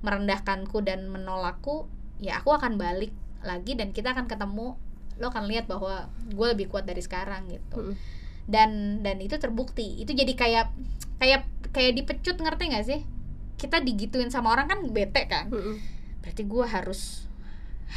[0.00, 1.88] merendahkanku dan menolakku
[2.20, 3.10] ya aku akan balik
[3.42, 4.78] lagi dan kita akan ketemu
[5.14, 7.94] lo akan lihat bahwa gue lebih kuat dari sekarang gitu Hmm.
[8.46, 8.70] dan
[9.00, 10.66] dan itu terbukti itu jadi kayak
[11.18, 13.00] kayak kayak dipecut ngerti nggak sih
[13.56, 15.78] kita digituin sama orang kan bete kan Hmm.
[16.20, 17.26] berarti gue harus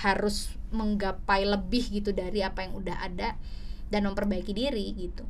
[0.03, 3.33] harus menggapai lebih gitu dari apa yang udah ada
[3.87, 5.23] dan memperbaiki diri gitu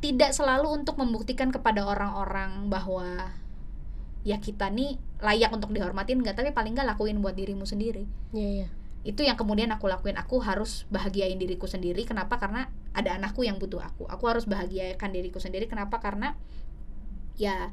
[0.00, 3.32] tidak selalu untuk membuktikan kepada orang-orang bahwa
[4.26, 8.04] ya kita nih layak untuk dihormatin nggak tapi paling nggak lakuin buat dirimu sendiri.
[8.34, 8.68] Iya, iya.
[9.06, 10.18] itu yang kemudian aku lakuin.
[10.18, 12.02] Aku harus bahagiain diriku sendiri.
[12.02, 12.42] Kenapa?
[12.42, 14.02] Karena ada anakku yang butuh aku.
[14.10, 15.70] Aku harus bahagiakan diriku sendiri.
[15.70, 16.02] Kenapa?
[16.02, 16.34] Karena
[17.38, 17.70] ya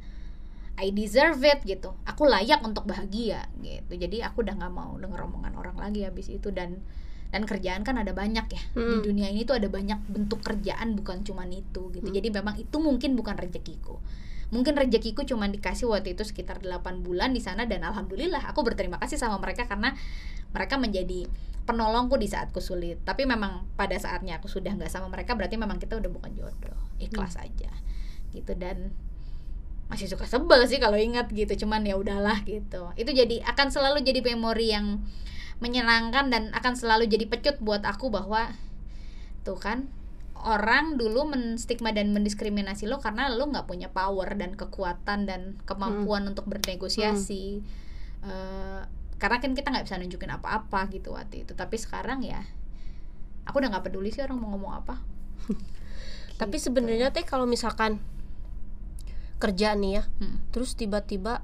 [0.78, 1.98] I deserve it gitu.
[2.06, 3.98] Aku layak untuk bahagia gitu.
[3.98, 6.54] Jadi aku udah nggak mau denger omongan orang lagi habis itu.
[6.54, 6.86] Dan
[7.34, 8.62] dan kerjaan kan ada banyak ya.
[8.78, 9.02] Di Hmm.
[9.02, 12.06] dunia ini tuh ada banyak bentuk kerjaan bukan cuman itu gitu.
[12.06, 12.14] Hmm.
[12.14, 13.98] jadi memang itu mungkin bukan rezekiku.
[14.54, 19.02] Mungkin rezekiku cuman dikasih waktu itu sekitar 8 bulan di sana dan alhamdulillah aku berterima
[19.02, 19.98] kasih sama mereka karena
[20.54, 21.26] mereka menjadi
[21.66, 23.02] penolongku di saatku sulit.
[23.02, 26.78] Tapi memang pada saatnya aku sudah nggak sama mereka berarti memang kita udah bukan jodoh.
[27.02, 27.74] Ikhlas aja
[28.30, 28.54] gitu.
[28.54, 28.94] Dan
[29.90, 32.94] masih suka sebel sih kalau ingat gitu cuman ya udahlah gitu.
[32.94, 35.02] Itu jadi akan selalu jadi memori yang
[35.60, 38.54] menyenangkan dan akan selalu jadi pecut buat aku bahwa
[39.44, 39.92] tuh kan
[40.44, 46.24] orang dulu menstigma dan mendiskriminasi lo karena lo nggak punya power dan kekuatan dan kemampuan
[46.26, 47.64] untuk bernegosiasi
[48.24, 48.82] Eh,
[49.20, 52.40] karena kan kita nggak bisa nunjukin apa-apa gitu waktu itu tapi sekarang ya
[53.44, 54.96] aku udah nggak peduli sih orang mau ngomong apa
[56.40, 56.72] Tapi Gitu.
[56.72, 58.00] sebenarnya teh kalau misalkan
[59.44, 60.40] kerja nih ya, Hmm.
[60.56, 61.44] terus tiba-tiba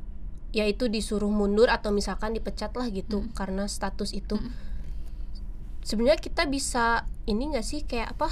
[0.49, 3.31] ya itu disuruh mundur atau misalkan dipecat lah gitu Hmm.
[3.37, 4.37] karena status itu.
[4.37, 4.49] Hmm.
[5.85, 8.29] Sebenarnya kita bisa ini nggak sih kayak apa?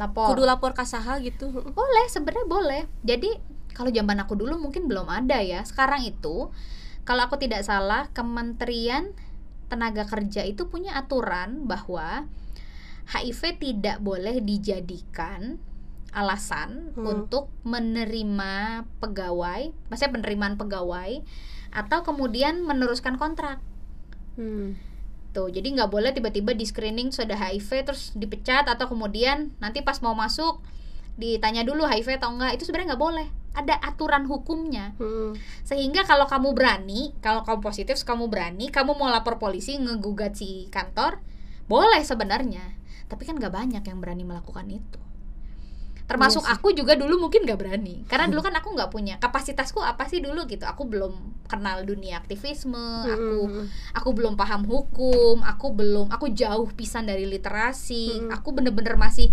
[0.00, 1.52] lapor Kudu lapor kasaha gitu.
[1.52, 3.28] boleh sebenarnya boleh jadi
[3.76, 6.48] kalau zaman aku dulu mungkin belum ada ya sekarang itu
[7.04, 9.12] kalau aku tidak salah Kementerian
[9.68, 12.24] Tenaga Kerja itu punya aturan bahwa
[13.12, 15.60] HIV tidak boleh dijadikan
[16.12, 17.08] alasan Hmm.
[17.08, 21.24] untuk menerima pegawai, maksudnya penerimaan pegawai
[21.72, 23.64] atau kemudian meneruskan kontrak.
[24.36, 24.76] Hmm.
[25.32, 29.96] Tuh, jadi nggak boleh tiba-tiba di screening sudah HIV terus dipecat atau kemudian nanti pas
[30.04, 30.60] mau masuk
[31.16, 33.28] ditanya dulu HIV atau enggak itu sebenarnya nggak boleh.
[33.52, 34.96] Ada aturan hukumnya.
[34.96, 35.36] Hmm.
[35.64, 40.68] Sehingga kalau kamu berani, kalau kamu positif, kamu berani, kamu mau lapor polisi ngegugat si
[40.72, 41.20] kantor,
[41.68, 42.76] boleh sebenarnya.
[43.08, 45.00] Tapi kan nggak banyak yang berani melakukan itu.
[46.06, 49.80] Termasuk Iya aku juga dulu mungkin nggak berani, karena dulu kan aku nggak punya kapasitasku
[49.80, 50.66] apa sih dulu gitu.
[50.66, 51.14] Aku belum
[51.46, 53.66] kenal dunia aktivisme, aku Hmm.
[53.94, 58.34] aku belum paham hukum, aku belum, aku jauh pisan dari literasi, Mm-mm.
[58.34, 59.30] aku bener-bener masih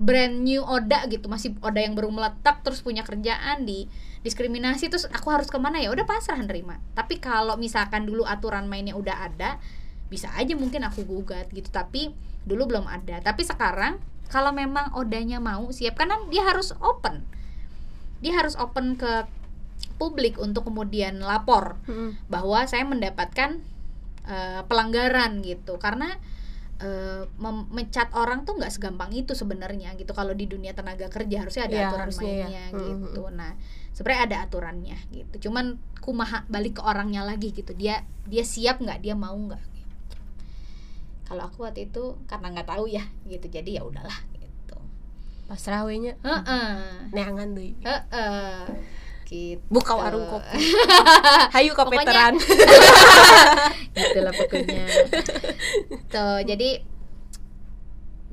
[0.00, 3.86] brand new Oda gitu, masih Oda yang baru meletak terus punya kerjaan di
[4.26, 6.80] diskriminasi terus aku harus ke mana ya udah pasrah nerima.
[6.96, 9.60] Tapi kalau misalkan dulu aturan mainnya udah ada,
[10.08, 11.68] bisa aja mungkin aku gugat gitu.
[11.68, 12.10] Tapi
[12.42, 13.20] dulu belum ada.
[13.20, 15.94] Tapi sekarang kalau memang Odanya mau siap.
[15.94, 17.24] Karena dia harus open,
[18.18, 19.24] dia harus open ke
[19.94, 22.16] publik untuk kemudian lapor Hmm.
[22.26, 23.60] bahwa saya mendapatkan
[24.24, 25.76] eh, pelanggaran gitu.
[25.76, 26.16] Karena
[26.74, 30.10] eh, mem- mencat orang tuh nggak segampang itu sebenarnya gitu.
[30.10, 32.46] Kalau di dunia tenaga kerja harusnya ada Iya, aturan harusnya ya.
[32.48, 33.22] mainnya Mm, gitu.
[33.30, 33.52] nah
[33.92, 35.48] sebenarnya ada aturannya gitu.
[35.48, 37.70] Cuman kumaha balik ke orangnya lagi gitu.
[37.72, 39.00] Dia dia siap nggak?
[39.00, 39.62] Dia mau nggak
[41.24, 43.48] kalau aku waktu itu karena nggak tahu ya gitu.
[43.48, 44.76] Jadi ya udahlah gitu.
[45.44, 47.08] Pasrah we nya Heeh.
[47.10, 47.76] neangan deui.
[47.80, 48.64] Heeh.
[49.24, 49.64] gitu.
[49.72, 50.60] Buka warung kopi.
[51.56, 52.36] Hayu kapeteran
[53.96, 54.84] gitulah pokoknya.
[56.12, 56.84] Tuh jadi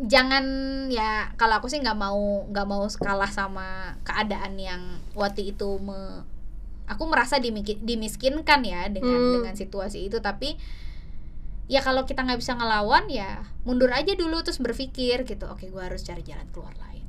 [0.01, 0.43] jangan
[0.89, 4.81] ya kalau aku sih nggak mau nggak mau kalah sama keadaan yang
[5.13, 6.25] waktu itu me,
[6.89, 9.33] aku merasa dimiskinkan ya dengan Hmm.
[9.41, 10.17] dengan situasi itu.
[10.19, 10.57] Tapi
[11.65, 15.89] ya kalau kita nggak bisa ngelawan ya mundur aja dulu terus berpikir gitu oke gua
[15.89, 17.05] harus cari jalan keluar lain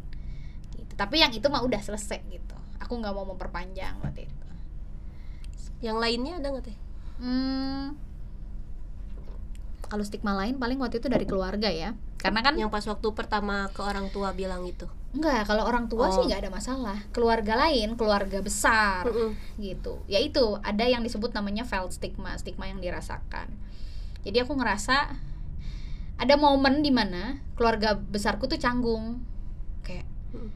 [0.77, 4.47] gitu tapi yang itu mah udah selesai gitu aku nggak mau memperpanjang waktu itu
[5.83, 6.79] yang lainnya ada nggak teh
[7.23, 7.95] Hmm,
[9.87, 11.95] kalau stigma lain paling waktu itu dari keluarga ya.
[12.19, 16.09] Karena kan yang pas waktu pertama ke orang tua bilang itu enggak kalau orang tua
[16.09, 16.13] Oh.
[16.17, 16.99] sih nggak ada masalah.
[17.13, 19.07] Keluarga lain, keluarga besar
[19.55, 20.03] gitu.
[20.09, 23.53] Ya itu ada yang disebut namanya felt stigma, stigma yang dirasakan.
[24.23, 24.97] Jadi aku ngerasa
[26.18, 29.23] ada momen di mana keluarga besarku tuh canggung.
[29.83, 30.51] Kayak Mm.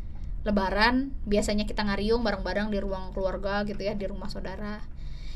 [0.46, 4.78] lebaran biasanya kita ngariung bareng-bareng di ruang keluarga gitu ya di rumah saudara.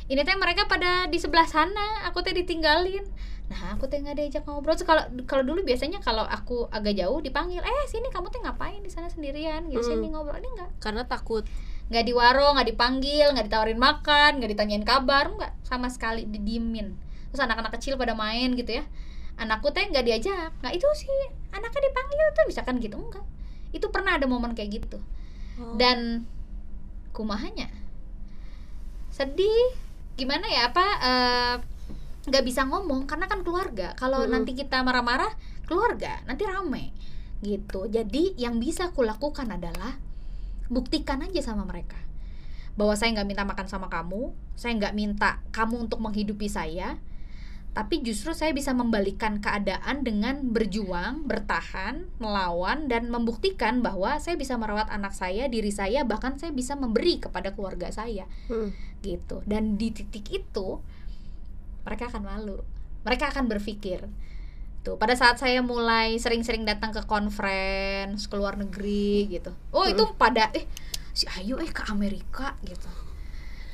[0.06, 3.02] Ini teh mereka pada di sebelah sana aku teh ditinggalin.
[3.50, 4.78] Nah aku teh nggak diajak ngobrol.
[4.78, 8.90] Kalau kalau dulu biasanya kalau aku agak jauh dipanggil eh sini kamu teh ngapain di
[8.90, 9.66] sana sendirian?
[9.66, 9.90] Gitu Mm.
[9.90, 10.38] sini ngobrol.
[10.38, 11.42] Ini enggak karena takut.
[11.90, 16.94] Nggak di warung nggak dipanggil nggak ditawarin makan nggak ditanyain kabar nggak sama sekali didiemin
[17.30, 18.84] terus anak-anak kecil pada main gitu ya.
[19.40, 20.50] Anakku teh nggak diajak.
[20.60, 21.10] Nggak itu sih
[21.50, 23.26] anaknya dipanggil tuh misalkan gitu enggak.
[23.70, 24.98] Itu pernah ada momen kayak gitu.
[25.60, 25.76] Oh.
[25.76, 26.24] dan
[27.12, 27.68] kumahanya.
[29.12, 29.76] Sedih.
[30.16, 31.54] Gimana ya apa eh,
[32.28, 33.96] nggak bisa ngomong karena kan keluarga.
[33.96, 34.32] Kalau Mm-mm.
[34.36, 35.32] nanti kita marah-marah
[35.64, 36.92] keluarga nanti rame
[37.40, 37.88] gitu.
[37.88, 39.96] Jadi yang bisa aku lakukan adalah
[40.70, 41.98] buktikan aja sama mereka
[42.78, 46.96] bahwa saya nggak minta makan sama kamu saya nggak minta kamu untuk menghidupi saya
[47.70, 54.58] tapi justru saya bisa membalikkan keadaan dengan berjuang, bertahan, melawan dan membuktikan bahwa saya bisa
[54.58, 58.70] merawat anak saya, diri saya, bahkan saya bisa memberi kepada keluarga saya Mm.
[59.06, 59.46] gitu.
[59.46, 60.82] Dan di titik itu
[61.86, 62.58] mereka akan malu.
[63.06, 64.02] Mereka akan berpikir
[64.80, 69.52] tuh pada saat saya mulai sering-sering datang ke conference ke luar negeri gitu.
[69.70, 70.64] Oh, itu pada eh
[71.12, 72.88] si Ayu eh ke Amerika gitu.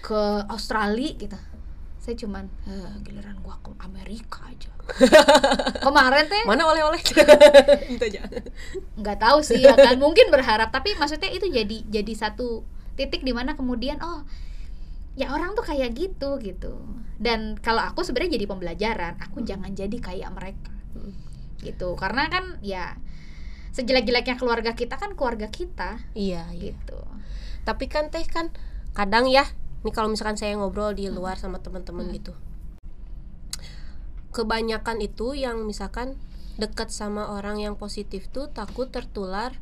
[0.03, 1.38] Ke Australia gitu.
[2.07, 4.70] Saya cuman eh, giliran gua ke Amerika aja.
[5.90, 7.02] Kemarin teh mana oleh-oleh?
[7.98, 8.22] Itu aja
[8.94, 9.98] nggak tahu sih ya kan?
[9.98, 12.62] Mungkin berharap tapi maksudnya itu jadi jadi satu
[12.94, 14.22] titik di mana kemudian oh
[15.18, 16.78] ya orang tuh kayak gitu gitu.
[17.18, 20.70] Dan kalau aku sebenarnya jadi pembelajaran aku jangan jadi kayak mereka.
[20.94, 21.11] Hmm.
[21.59, 21.98] gitu.
[21.98, 22.94] Karena kan ya
[23.74, 25.98] sejelek-jeleknya keluarga kita kan keluarga kita.
[26.14, 26.70] Iya iya.
[26.70, 27.00] Gitu.
[27.66, 28.54] Tapi kan teh kan
[28.94, 29.42] kadang ya
[29.87, 32.34] nih kalau misalkan saya ngobrol di luar sama teman-teman gitu.
[34.34, 36.18] Kebanyakan itu yang misalkan
[36.59, 39.55] deket sama orang yang positif tuh takut tertular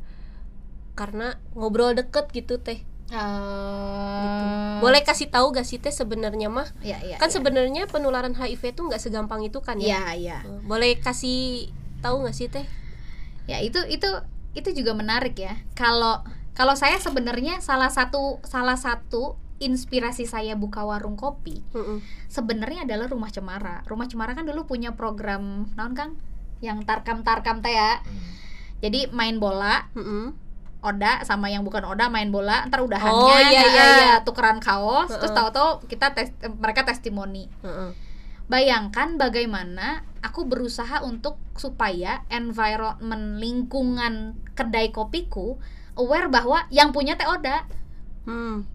[0.97, 2.81] karena ngobrol deket gitu teh.
[3.05, 3.13] Gitu.
[3.13, 6.65] Eh, boleh kasih tahu gak sih teh sebenarnya mah?
[6.81, 7.37] Ya ya kan ya.
[7.37, 10.01] sebenarnya penularan HIV tuh nggak segampang itu kan ya?
[10.01, 11.69] Ya ya boleh kasih
[12.01, 12.65] tahu nggak sih teh?
[13.45, 14.09] Ya itu itu
[14.57, 15.53] itu juga menarik ya.
[15.77, 16.25] Kalau
[16.57, 21.99] kalau saya sebenarnya salah satu salah satu inspirasi saya buka warung kopi Mm-mm.
[22.27, 26.11] sebenarnya adalah rumah cemara rumah cemara kan dulu punya program naon kang
[26.61, 27.99] yang tarkam tarkam teh ya
[28.79, 30.37] jadi main bola Mm-mm.
[30.79, 34.15] Oda sama yang bukan Oda main bola ntar udahannya Oh, iya, iya, iya.
[34.21, 35.37] tukeran kaos terus Heeh.
[35.41, 37.89] tahu-tahu kita tes, mereka testimoni Mm-mm.
[38.45, 45.57] bayangkan bagaimana aku berusaha untuk supaya environment lingkungan kedai kopiku
[45.95, 47.65] aware bahwa yang punya teh Oda
[48.25, 48.65] Hmm.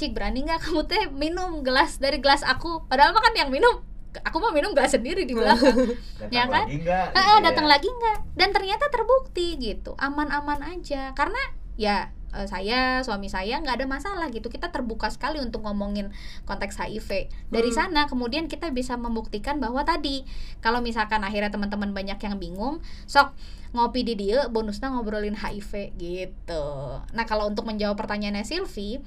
[0.00, 3.84] Cik berani nggak kamu teh minum gelas dari gelas aku padahal mah kan yang minum
[4.18, 5.76] aku mah minum gelas sendiri di belakang
[6.18, 6.64] Datang Ya kan?
[6.64, 6.72] lagi?
[6.72, 7.36] Eh, gitu ya.
[7.42, 11.38] datang lagi nggak dan ternyata terbukti gitu aman-aman aja karena
[11.76, 11.96] ya
[12.30, 16.10] eh, saya suami saya nggak ada masalah gitu kita terbuka sekali untuk ngomongin
[16.42, 17.10] konteks HIV
[17.48, 17.78] dari Hmm.
[17.86, 20.24] sana kemudian kita bisa membuktikan bahwa tadi
[20.58, 23.36] kalau misalkan akhirnya teman-teman banyak yang bingung sok
[23.70, 26.66] ngopi di dia bonusnya ngobrolin HIV gitu
[27.06, 28.98] nah kalau untuk menjawab pertanyaannya Silvi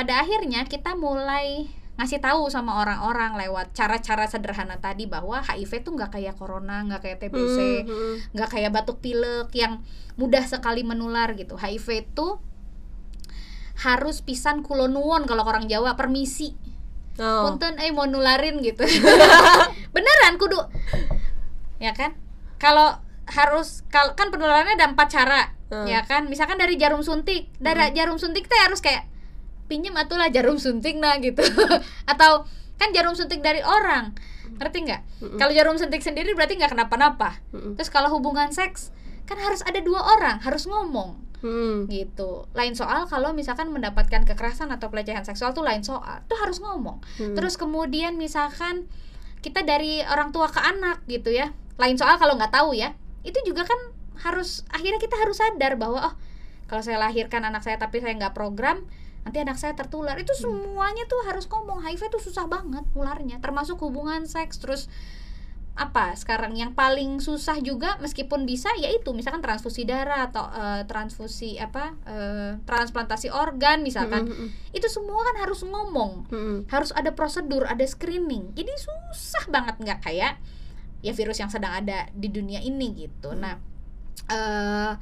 [0.00, 1.68] pada akhirnya kita mulai
[2.00, 7.04] ngasih tahu sama orang-orang lewat cara-cara sederhana tadi bahwa HIV tuh nggak kayak corona nggak
[7.04, 9.84] kayak TBC Hmm, nggak kayak batuk pilek yang
[10.16, 11.60] mudah sekali menular gitu.
[11.60, 12.40] HIV itu
[13.84, 16.56] harus pisan kulonuon kalau orang Jawa permisi.
[17.20, 17.52] Oh.
[17.52, 18.80] punten eh mau nularin gitu.
[19.94, 20.56] Beneran kudu.
[21.76, 22.16] Ya kan?
[22.56, 22.96] Kalau
[23.28, 25.84] harus kalau kan penularannya ada empat cara Hmm.
[25.84, 26.32] ya kan?
[26.32, 29.04] Misalkan dari jarum suntik dari jarum suntik teh harus kayak
[29.70, 31.46] pinjem atulah jarum suntik nah gitu.
[32.10, 34.18] Atau kan jarum suntik dari orang.
[34.58, 35.02] Ngerti nggak?
[35.38, 37.38] Kalau jarum suntik sendiri berarti nggak kenapa-napa.
[37.78, 38.90] Terus kalau hubungan seks
[39.30, 41.30] kan harus ada dua orang harus ngomong.
[41.40, 41.88] Mm.
[41.88, 42.44] gitu.
[42.52, 46.20] Lain soal kalau misalkan mendapatkan kekerasan atau pelecehan seksual tuh lain soal.
[46.28, 47.00] Tuh harus ngomong.
[47.16, 47.38] Mm.
[47.38, 48.90] terus kemudian misalkan
[49.40, 51.54] kita dari orang tua ke anak gitu ya.
[51.80, 52.92] Lain soal kalau nggak tahu ya.
[53.24, 53.80] Itu juga kan
[54.20, 56.14] harus akhirnya kita harus sadar bahwa oh
[56.68, 58.84] kalau saya lahirkan anak saya tapi saya nggak program
[59.30, 60.18] nanti anak saya tertular.
[60.18, 61.86] Itu semuanya tuh harus ngomong.
[61.86, 64.58] HIV tuh susah banget nularnya termasuk hubungan seks.
[64.58, 64.90] Terus
[65.78, 71.62] apa sekarang yang paling susah juga meskipun bisa yaitu misalkan transfusi darah atau eh, transfusi
[71.62, 74.26] apa eh, transplantasi organ misalkan.
[74.26, 74.50] Mm-mm.
[74.74, 76.26] itu semua kan harus ngomong.
[76.26, 76.58] Mm-mm.
[76.66, 78.50] harus ada prosedur, ada screening.
[78.58, 79.78] Jadi susah banget.
[79.78, 80.42] Nggak kayak
[81.06, 83.30] ya virus yang sedang ada di dunia ini gitu.
[83.38, 83.54] Nah,
[84.26, 84.92] eh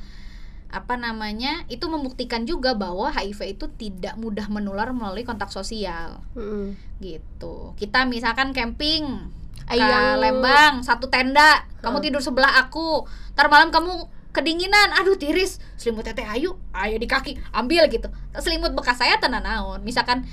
[0.68, 1.64] apa namanya?
[1.72, 6.76] Itu membuktikan juga bahwa HIV itu tidak mudah menular melalui kontak sosial Mm-mm.
[7.00, 7.72] gitu.
[7.80, 9.32] Kita misalkan camping
[9.68, 10.20] ke Ayang.
[10.20, 13.04] Lembang, satu tenda, kamu tidur sebelah aku.
[13.36, 18.08] Ntar malam kamu kedinginan, aduh tiris, selimut teteh ayu, ayo di kaki, ambil gitu.
[18.40, 19.84] Selimut bekas saya tenan naon.
[19.84, 20.24] Misalkan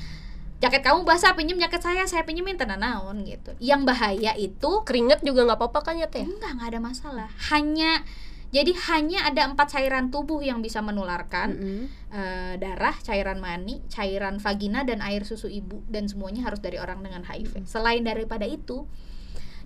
[0.63, 3.51] jaket kamu basah, pinjem jaket saya, saya pinjemin tenan naon gitu.
[3.59, 6.23] Yang bahaya itu Keringet juga nggak apa-apa kan ya teh?
[6.23, 7.29] enggak nggak ada masalah.
[7.51, 8.07] Hanya
[8.53, 11.83] jadi hanya ada empat cairan tubuh yang bisa menularkan Mm-mm.
[12.13, 17.01] eh, darah, cairan mani, cairan vagina dan air susu ibu dan semuanya harus dari orang
[17.01, 17.65] dengan HIV.
[17.65, 18.85] Selain daripada itu,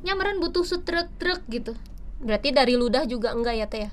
[0.01, 1.75] nyamaran butuh sutruk-truk gitu.
[2.19, 3.81] Berarti dari ludah juga enggak ya teh?
[3.87, 3.89] ya?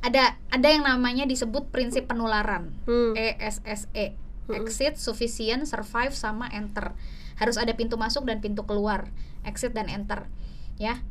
[0.00, 2.72] Ada ada yang namanya disebut prinsip penularan.
[2.88, 3.12] Hmm.
[3.14, 4.16] ESSE.
[4.50, 4.56] Mm-mm.
[4.66, 6.96] Exit, sufficient, survive sama enter.
[7.38, 9.08] Harus ada pintu masuk dan pintu keluar.
[9.46, 10.28] Exit dan enter.
[10.76, 11.04] Ya.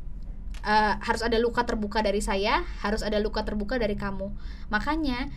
[0.60, 4.28] Eh, harus ada luka terbuka dari saya, harus ada luka terbuka dari kamu.
[4.68, 5.32] Makanya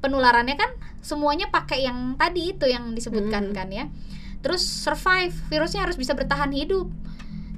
[0.00, 0.70] penularannya kan
[1.04, 3.54] semuanya pakai yang tadi itu yang disebutkan Hmm.
[3.54, 3.92] kan ya.
[4.40, 6.88] Terus survive, virusnya harus bisa bertahan hidup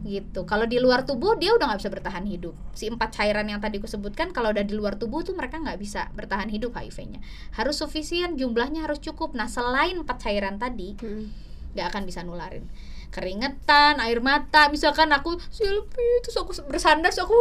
[0.02, 0.48] gitu.
[0.48, 2.56] Kalau di luar tubuh dia udah nggak bisa bertahan hidup.
[2.74, 5.78] Si empat cairan yang tadi aku sebutkan kalau udah di luar tubuh tuh mereka nggak
[5.78, 7.20] bisa bertahan hidup HIV-nya.
[7.54, 9.36] Harus sufisien, jumlahnya harus cukup.
[9.36, 11.24] Nah selain empat cairan tadi Mm.
[11.76, 12.66] nggak akan bisa nularin.
[13.10, 17.34] Keringetan, air mata, misalkan aku selfie terus aku bersandar terus aku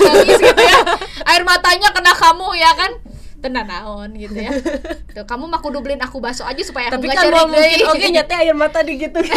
[0.00, 0.80] nangis gitu ya.
[1.28, 2.92] Air matanya kena kamu ya kan?
[3.40, 4.52] Tenan naon gitu ya.
[5.16, 8.06] Tuh, kamu mah kudu beliin aku bakso aja supaya aku Tapi nggak kan mungkin oke
[8.12, 9.20] nyate air mata di gitu.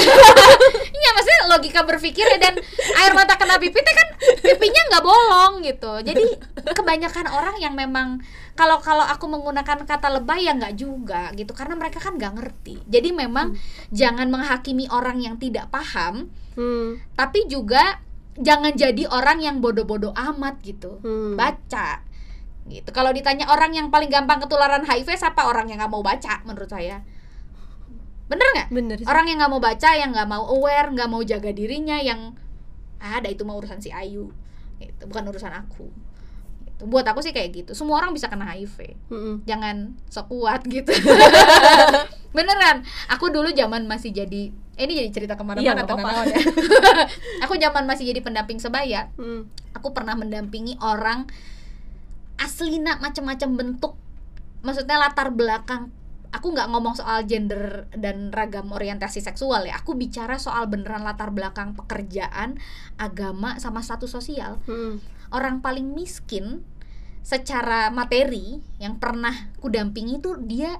[1.03, 2.55] Iya maksudnya logika berpikir ya dan
[3.03, 4.07] air mata kena pipi teh kan
[4.39, 5.93] pipinya nggak bolong gitu.
[5.99, 6.23] Jadi
[6.71, 8.23] kebanyakan orang yang memang
[8.53, 12.79] kalau kalau aku menggunakan kata lebay ya nggak juga gitu karena mereka kan nggak ngerti.
[12.87, 13.57] Jadi memang
[13.89, 17.01] jangan menghakimi orang yang tidak paham, Hmm.
[17.17, 17.97] tapi juga
[18.37, 21.01] jangan jadi orang yang bodoh-bodoh amat gitu.
[21.01, 21.33] Hmm.
[21.33, 22.05] Baca
[22.65, 22.89] gitu.
[22.89, 26.67] Kalau ditanya orang yang paling gampang ketularan HIV siapa orang yang nggak mau baca menurut
[26.67, 27.03] saya.
[28.23, 28.67] Bener nggak?
[28.69, 29.05] Bener sih.
[29.05, 32.33] orang yang nggak mau baca yang nggak mau aware nggak mau jaga dirinya yang
[32.97, 34.31] "Ah, ada itu mau urusan si Ayu
[34.79, 35.91] gitu bukan urusan aku
[36.65, 36.83] gitu.
[36.85, 39.35] buat aku sih kayak gitu semua orang bisa kena HIV Mm-mm.
[39.43, 40.91] jangan sok kuat gitu
[42.35, 45.99] beneran aku dulu zaman masih jadi eh, ini jadi cerita Iya, ke mana-mana nggak tenang
[46.01, 46.15] apa-apa.
[46.17, 46.39] naon ya.
[47.39, 49.45] aku zaman masih jadi pendamping sebaya Mm.
[49.73, 51.27] aku pernah mendampingi orang
[52.37, 53.93] aslina macam-macam bentuk
[54.63, 55.91] maksudnya latar belakang.
[56.33, 59.77] Aku nggak ngomong soal gender dan ragam orientasi seksual ya.
[59.77, 62.57] Aku bicara soal beneran latar belakang pekerjaan
[62.97, 64.57] agama sama status sosial.
[64.65, 64.97] Mm.
[65.33, 66.61] orang paling miskin
[67.25, 70.77] secara materi yang pernah kudampingi itu dia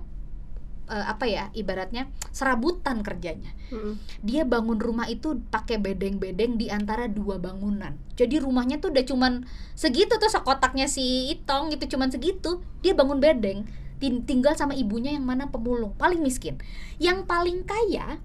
[0.93, 3.97] eh, apa ya ibaratnya serabutan kerjanya Mm.
[4.21, 7.97] dia bangun rumah itu pakai bedeng-bedeng di antara dua bangunan.
[8.13, 9.33] Jadi rumahnya tuh udah cuman
[9.73, 12.61] segitu tuh sekotaknya si Itong gitu cuman segitu.
[12.85, 13.65] Dia bangun bedeng,
[13.97, 16.61] tin- tinggal sama ibunya yang mana pemulung, paling miskin.
[17.01, 18.21] Yang paling kaya,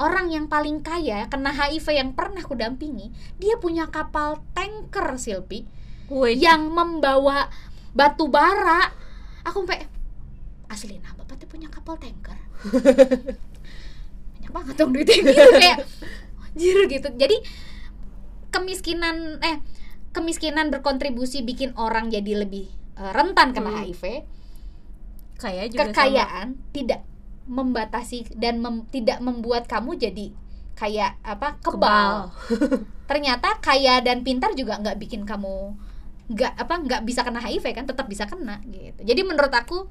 [0.00, 5.68] orang yang paling kaya kena HIV yang pernah kudampingi, dia punya kapal tanker Silpi
[6.08, 6.40] Wih.
[6.40, 7.52] yang membawa
[7.92, 8.96] batu bara.
[9.44, 9.84] Aku sampai
[10.66, 12.34] asli nah bapak tuh punya kapal tanker.
[14.34, 15.78] Banyak banget dong duitnya gitu kayak
[16.42, 17.08] anjir gitu.
[17.14, 17.36] Jadi
[18.50, 19.56] kemiskinan eh
[20.10, 23.80] kemiskinan berkontribusi bikin orang jadi lebih eh, rentan kena Hmm.
[23.84, 24.02] HIV.
[25.36, 27.04] Kayak juga Kekayaan tidak
[27.46, 30.34] membatasi dan mem- tidak membuat kamu jadi
[30.74, 32.12] kayak apa sama kebal
[33.10, 35.72] ternyata kaya dan pintar juga nggak bikin kamu
[36.26, 39.86] nggak apa nggak bisa kena HIV kan tetap bisa kena gitu jadi menurut aku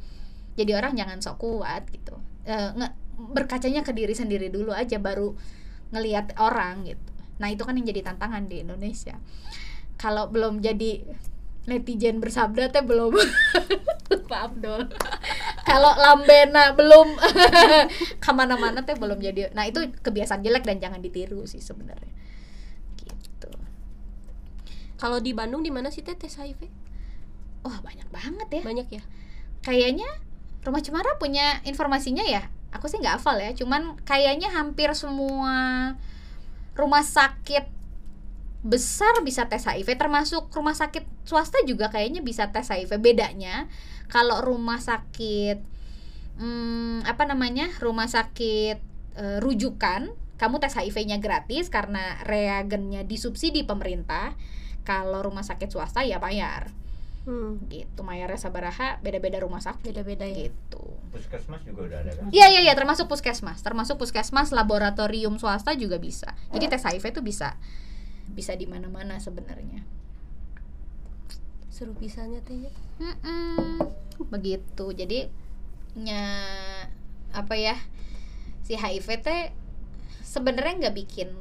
[0.55, 2.15] jadi orang jangan sok kuat gitu.
[2.47, 5.35] Eh, nge- berkacanya ke diri sendiri dulu aja baru
[5.91, 7.11] ngelihat orang gitu.
[7.39, 9.19] Nah itu kan yang jadi tantangan di Indonesia.
[9.95, 11.03] Kalau belum jadi
[11.67, 13.15] netizen bersabda teh belum.
[14.31, 14.91] Pak Abdul.
[15.65, 17.19] Kalau lambena belum.
[18.23, 19.51] Ke mana-mana teh belum jadi.
[19.51, 22.11] Nah itu kebiasaan jelek dan jangan ditiru sih sebenarnya.
[22.99, 23.51] Gitu.
[24.95, 26.87] Kalau di Bandung di mana sih teh tes HIV?
[27.65, 28.61] wah banyak banget ya.
[28.61, 29.01] Banyak ya?
[29.65, 30.05] kayaknya
[30.65, 32.49] rumah cemara punya informasinya ya?
[32.73, 35.93] Aku sih nggak hafal ya cuman kayaknya hampir semua
[36.75, 37.71] rumah sakit
[38.65, 42.97] besar bisa tes HIV termasuk rumah sakit swasta juga kayaknya bisa tes HIV.
[42.99, 43.69] Bedanya
[44.09, 45.61] kalau rumah sakit
[46.41, 48.77] hmm, apa namanya rumah sakit
[49.15, 54.35] eh, rujukan kamu tes HIV-nya gratis karena reagennya disubsidi pemerintah.
[54.85, 56.84] Kalau rumah sakit swasta ya bayar
[57.25, 57.57] Hmm.
[57.73, 60.45] gitu mayarnya sabaraha beda-beda rumah sakit Beda-beda ya.
[60.45, 62.27] gitu Puskesmas juga udah ada kan?
[62.29, 66.35] Iya iya iya termasuk puskesmas, termasuk puskesmas, laboratorium swasta juga bisa.
[66.51, 67.55] Jadi tes HIV itu bisa
[68.35, 69.87] bisa di mana-mana sebenarnya.
[71.71, 72.73] Seru pisahnya teh ya.
[74.27, 74.85] Begitu.
[74.91, 75.31] Jadi
[75.95, 76.43] nya
[77.31, 77.79] apa ya
[78.67, 79.55] si HIV teh
[80.19, 81.31] sebenarnya nggak bikin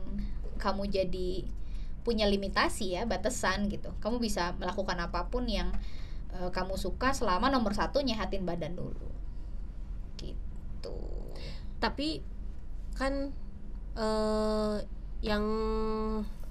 [0.63, 1.51] kamu jadi
[2.05, 3.91] punya limitasi ya batasan gitu.
[3.99, 5.73] Kamu bisa melakukan apa pun yang
[6.37, 9.09] eh, kamu suka selama nomor satu nyehatin badan dulu.
[10.21, 10.99] Gitu.
[11.81, 12.21] Tapi
[12.95, 13.33] kan
[13.95, 14.77] eh
[15.25, 15.45] yang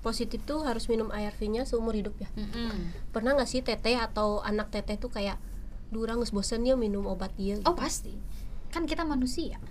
[0.04, 2.28] positif tuh harus minum ARV-nya seumur hidup ya.
[2.36, 2.92] Mm-mm.
[3.16, 5.40] Pernah nggak sih teteh atau anak teteh tuh kayak
[5.94, 7.70] durang bosen ya minum obat dia gitu.
[7.70, 8.18] Oh pasti.
[8.74, 9.62] Kan kita manusia.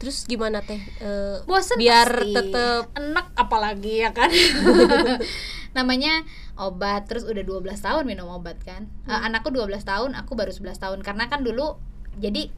[0.00, 0.80] Terus gimana teh?
[0.98, 2.32] Eh, Bosen biar pasti.
[2.32, 4.32] tetep enak apalagi ya kan.
[5.76, 6.24] Namanya
[6.56, 8.88] obat terus udah 12 tahun minum obat kan.
[9.04, 11.76] Eh, anakku 12 tahun, aku baru 11 tahun karena kan dulu
[12.16, 12.50] jadi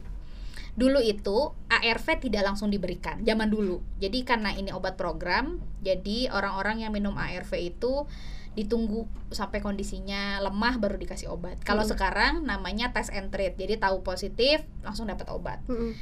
[0.73, 3.83] dulu itu ARV tidak langsung diberikan zaman dulu.
[3.99, 8.09] Jadi karena ini obat program, jadi orang-orang yang minum ARV itu
[8.53, 11.61] ditunggu sampai kondisinya lemah baru dikasih obat.
[11.61, 11.91] Kalau Hmm.
[11.91, 13.53] sekarang namanya test and treat.
[13.53, 15.93] Jadi tahu positif langsung dapat obat Mm-mm.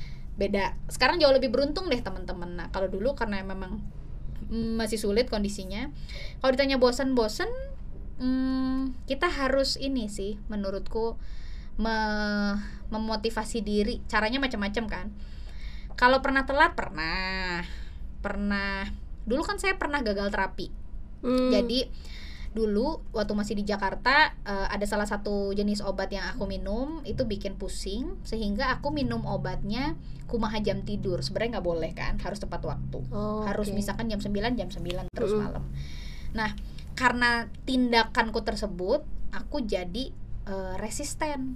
[0.41, 0.73] Beda.
[0.89, 2.57] Sekarang jauh lebih beruntung deh teman-teman.
[2.57, 3.77] Nah kalau dulu karena memang
[4.49, 5.93] mm, masih sulit kondisinya
[6.41, 7.47] kalau ditanya bosan-bosan
[8.17, 11.21] mm, kita harus ini sih menurutku
[11.77, 12.57] me-
[12.89, 15.07] memotivasi diri caranya macam-macam kan.
[15.93, 17.61] Kalau pernah telat pernah.
[18.25, 18.89] Pernah.
[19.29, 20.81] Dulu kan saya pernah gagal terapi.
[21.21, 21.53] Hmm.
[21.53, 21.85] jadi
[22.51, 27.23] dulu waktu masih di Jakarta eh, ada salah satu jenis obat yang aku minum itu
[27.23, 29.95] bikin pusing sehingga aku minum obatnya
[30.27, 34.31] kumaha jam tidur sebenarnya nggak boleh kan harus tepat waktu Oh, harus misalkan jam 9
[34.59, 34.83] jam 9
[35.15, 35.43] terus Mm-mm.
[35.47, 35.63] malam
[36.35, 36.51] nah
[36.93, 40.11] karena tindakanku tersebut aku jadi
[40.47, 41.55] eh, resisten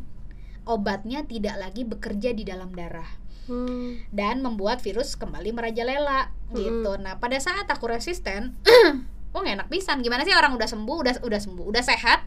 [0.64, 4.02] obatnya tidak lagi bekerja di dalam darah Hmm.
[4.10, 6.58] dan membuat virus kembali merajalela Mm-mm.
[6.58, 6.98] gitu.
[6.98, 8.58] Nah, pada saat aku resisten,
[9.36, 10.00] oh nggak enak pisan.
[10.00, 12.24] Gimana sih orang udah sembuh, udah udah sembuh, udah sehat,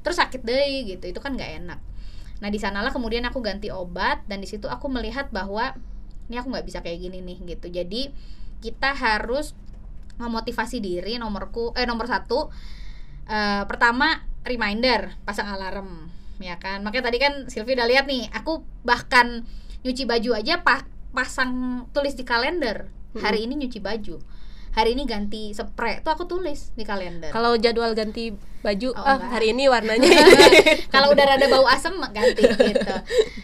[0.00, 1.04] terus sakit deh gitu.
[1.12, 1.80] Itu kan nggak enak.
[2.40, 5.76] Nah, di sanalah kemudian aku ganti obat dan di situ aku melihat bahwa
[6.26, 7.68] ini aku nggak bisa kayak gini nih gitu.
[7.68, 8.08] Jadi
[8.64, 9.52] kita harus
[10.16, 12.48] memotivasi diri nomorku eh nomor satu
[13.28, 16.08] eh, pertama reminder pasang alarm
[16.40, 19.44] ya kan makanya tadi kan Silvi udah lihat nih aku bahkan
[19.84, 24.20] nyuci baju aja pa- pasang tulis di kalender hari ini nyuci baju
[24.76, 26.04] hari ini ganti spray.
[26.04, 27.32] Tuh aku tulis di kalender.
[27.32, 29.30] Kalau jadwal ganti baju, Oh, ah enggak.
[29.32, 30.04] hari ini warnanya.
[30.94, 32.94] Kalau udah rada bau asem ganti gitu.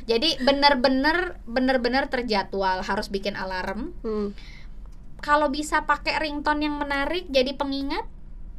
[0.04, 3.96] Jadi bener-bener bener-bener terjadwal harus bikin alarm.
[4.04, 4.36] Hmm.
[5.22, 8.02] kalau bisa pakai ringtone yang menarik jadi pengingat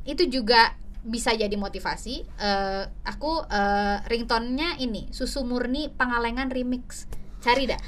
[0.08, 2.24] itu juga bisa jadi motivasi.
[2.24, 7.04] Eh, aku eh, ringtone-nya ini susu murni pangalengan remix
[7.44, 7.80] cari dah.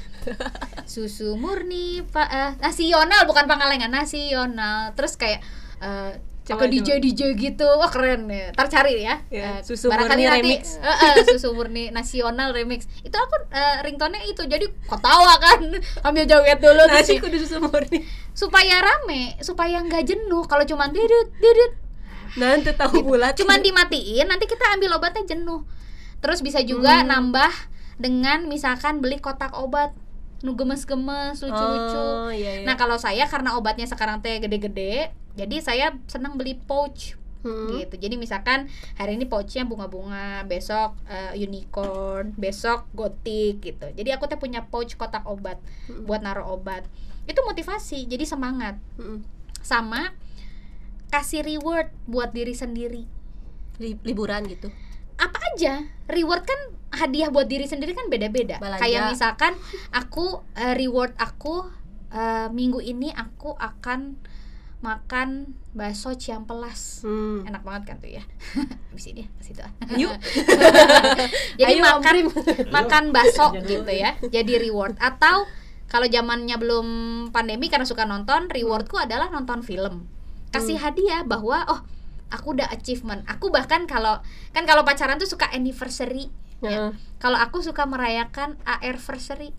[0.84, 4.92] Susu murni pa, eh, nasional bukan pangalengan nasional.
[4.92, 5.40] Terus kayak
[5.78, 6.12] eh,
[6.46, 7.66] Coba, pakai DJ DJ gitu.
[7.66, 8.54] Wah keren ya.
[8.54, 9.18] Ntar cari ya.
[9.26, 10.78] Ya, Eh, susu murni nanti, remix.
[10.78, 12.86] eh, eh, susu murni nasional remix.
[13.00, 14.46] Itu aku eh, ringtone-nya itu?
[14.46, 15.58] Jadi ketawa kan.
[16.04, 18.06] Ambil joget dulu Nasi kudu susu murni.
[18.30, 20.44] supaya rame supaya nggak jenuh.
[20.44, 21.72] Kalau cuman didit didit
[22.36, 23.32] Nanti tahu bulat.
[23.34, 25.66] cuman dimatiin nanti kita ambil obatnya jenuh.
[26.20, 27.10] Terus bisa juga Hmm.
[27.10, 27.52] nambah
[27.96, 29.92] dengan misalkan beli kotak obat
[30.40, 32.64] nu gemes-gemes lucu-lucu Oh, iya, iya.
[32.64, 37.70] nah kalau saya karena obatnya sekarang teh gede-gede jadi saya senang beli pouch Hmm.
[37.70, 44.26] gitu jadi misalkan hari ini pouchnya bunga-bunga besok eh, unicorn besok gotik gitu jadi aku
[44.26, 46.04] teh punya pouch kotak obat Hmm.
[46.04, 46.82] buat naruh obat
[47.24, 49.22] itu motivasi jadi semangat Hmm.
[49.62, 50.10] sama
[51.06, 53.06] kasih reward buat diri sendiri
[53.78, 54.72] Li- liburan gitu.
[55.16, 55.84] Apa aja?
[56.06, 56.60] Reward kan
[56.94, 58.60] hadiah buat diri sendiri kan beda-beda.
[58.78, 59.52] Kayak misalkan
[59.92, 61.66] aku eh, reward aku
[62.12, 64.16] eh, minggu ini aku akan
[64.84, 67.42] makan bakso ciampelas Hmm.
[67.48, 68.22] enak banget kan tuh ya?
[68.92, 69.72] Habis ini ke situ ah.
[69.96, 70.12] Yuk.
[71.60, 72.14] jadi Ayo, makan
[72.70, 74.14] makan bakso gitu ya.
[74.20, 74.94] Jadi reward.
[75.00, 75.48] Atau
[75.86, 76.86] kalau zamannya belum
[77.32, 80.06] pandemi karena suka nonton rewardku adalah nonton film.
[80.52, 81.80] Kasih hadiah bahwa oh
[82.30, 84.18] aku udah achievement aku bahkan kalau
[84.50, 86.30] kan kalau pacaran tuh suka anniversary
[86.64, 86.90] ya.
[86.90, 86.90] Heeh.
[87.22, 89.54] kalau aku suka merayakan anniversary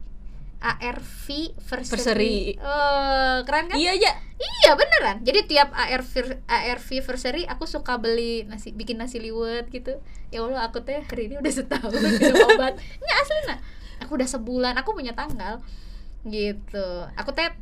[0.58, 2.58] ARV Versary.
[2.58, 4.12] Eh, keren kan Iya aja.
[4.38, 5.22] Iya beneran.
[5.22, 10.02] Jadi tiap ARV ARV versary aku suka beli nasi bikin nasi liwet gitu.
[10.34, 12.74] Ya Allah aku teh hari ini udah setahun minum obat.
[12.78, 13.60] Nggak asli nah.
[14.06, 14.74] Aku udah sebulan.
[14.82, 15.62] Aku punya tanggal
[16.26, 16.90] gitu.
[17.18, 17.54] Aku teh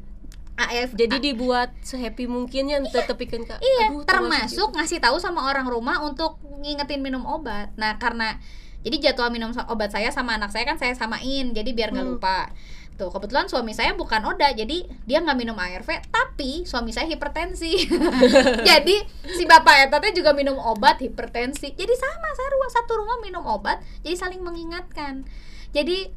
[0.55, 3.59] ARV Jadi dibuat sehappy mungkinnya tetep bikin kak.
[3.59, 7.75] Iya, Aduh, termasuk ngasih tahu sama orang rumah untuk ngingetin minum obat.
[7.75, 8.39] Nah, karena
[8.81, 12.15] jadi jadwal minum obat saya sama anak saya kan saya samain, jadi biar nggak Hmm.
[12.15, 12.49] lupa.
[12.95, 17.75] Tuh, kebetulan suami saya bukan Oda, jadi dia nggak minum ARV, tapi suami saya hipertensi.
[18.69, 18.95] jadi
[19.35, 21.75] si bapak eta teh juga minum obat hipertensi.
[21.75, 25.27] Jadi sama sarua satu rumah minum obat, jadi saling mengingatkan.
[25.75, 26.07] Jadi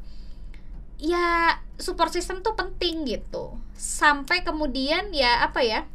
[1.03, 3.55] ya support system tuh penting gitu.
[3.73, 5.87] Sampai kemudian ya apa ya?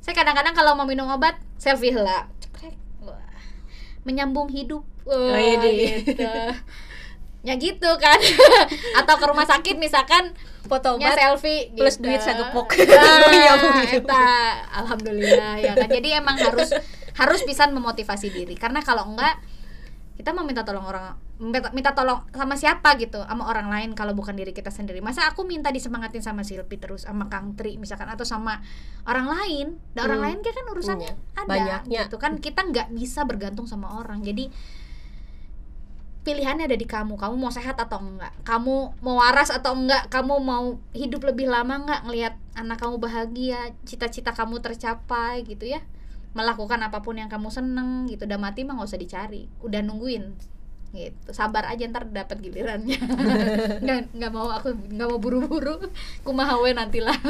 [0.00, 2.28] Saya kadang-kadang kalau mau minum obat selfie lah.
[4.04, 4.84] Menyambung hidup.
[5.04, 5.60] Oh, iya
[6.00, 6.24] gitu.
[7.44, 8.16] ya gitu kan.
[9.00, 10.32] Atau ke rumah sakit misalkan
[10.64, 12.08] Foto nya obat selfie plus gitu.
[12.08, 12.68] duit sagepok.
[12.84, 14.04] Nah, Menyambung hidup.
[14.08, 14.28] eta,
[14.80, 15.88] alhamdulillah ya kan.
[15.92, 16.72] Jadi emang harus
[17.14, 19.38] harus bisa memotivasi diri karena kalau enggak
[20.14, 24.14] kita mau minta tolong orang minta, minta tolong sama siapa gitu sama orang lain kalau
[24.14, 25.02] bukan diri kita sendiri.
[25.02, 28.62] Masa aku minta disemangatin sama Silpi terus sama Kang Tri misalkan atau sama
[29.04, 29.66] orang lain?
[29.90, 30.26] Dan orang Hmm.
[30.30, 32.00] lain kan urusannya Iya, ada banyaknya.
[32.06, 32.38] gitu kan.
[32.38, 34.22] Kita nggak bisa bergantung sama orang.
[34.22, 34.54] Jadi
[36.24, 37.20] pilihannya ada di kamu.
[37.20, 41.84] Kamu mau sehat atau enggak kamu mau waras atau enggak kamu mau hidup lebih lama
[41.84, 45.82] enggak ngelihat anak kamu bahagia cita-cita kamu tercapai gitu ya
[46.34, 48.26] melakukan apa pun yang kamu seneng gitu.
[48.26, 49.46] Udah mati mah nggak usah dicari.
[49.62, 50.34] Udah nungguin.
[50.94, 51.30] Gitu.
[51.34, 52.98] Sabar aja ntar dapat gilirannya.
[53.82, 55.82] Nggak nggak mau aku nggak mau buru-buru.
[56.22, 57.18] Kumaha we nantilah.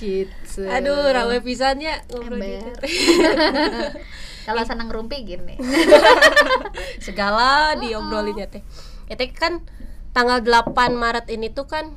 [0.00, 0.64] Gitu.
[0.64, 2.08] Aduh, rawe pisannya.
[2.08, 2.80] Ngobrol Ember.
[2.88, 3.20] gitu.
[4.48, 5.60] kalau senang rumpi gini.
[7.04, 8.64] Segala diobrolin ya teh.
[9.12, 9.60] Ya teh kan
[10.16, 11.92] tanggal 8 Maret ini tuh kan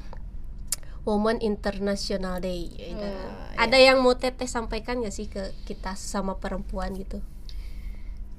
[1.03, 2.71] Women International Day.
[2.71, 3.11] ya, kan?
[3.11, 3.15] iya.
[3.59, 7.19] Ada yang mau teteh sampaikan gak sih ke kita sama perempuan gitu?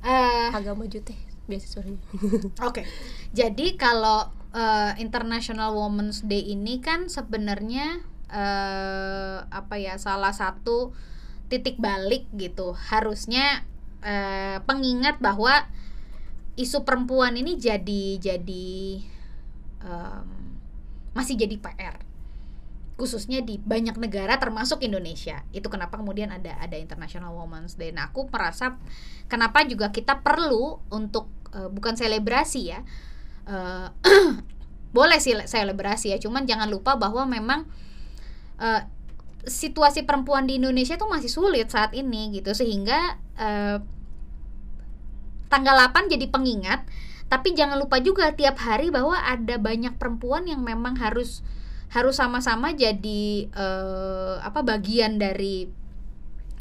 [0.05, 2.01] Eh, Agak maju teh beasiswanya.
[2.69, 2.89] Oke,
[3.37, 8.01] jadi kalau eh, International Women's Day ini kan sebenarnya
[8.33, 10.97] eh, apa ya salah satu
[11.53, 12.73] titik balik gitu.
[12.73, 13.65] Harusnya
[14.01, 15.69] eh, pengingat bahwa
[16.55, 19.03] isu perempuan ini jadi jadi
[19.83, 20.29] em,
[21.11, 21.99] masih jadi PR
[22.95, 25.43] khususnya di banyak negara termasuk Indonesia.
[25.51, 27.91] Itu kenapa kemudian ada ada International Women's Day.
[27.91, 28.79] Nah aku merasa
[29.27, 32.81] kenapa juga kita perlu untuk eh, bukan selebrasi ya
[33.51, 33.89] eh,
[34.97, 36.19] boleh sih selebrasi ya.
[36.23, 37.67] Cuman jangan lupa bahwa memang
[38.63, 38.87] eh,
[39.45, 42.55] situasi perempuan di Indonesia tuh masih sulit saat ini gitu.
[42.55, 43.83] Sehingga eh,
[45.51, 46.87] tanggal 8 jadi pengingat.
[47.27, 51.43] Tapi jangan lupa juga tiap hari bahwa ada banyak perempuan yang memang harus
[51.95, 55.71] harus sama-sama jadi eh, apa bagian dari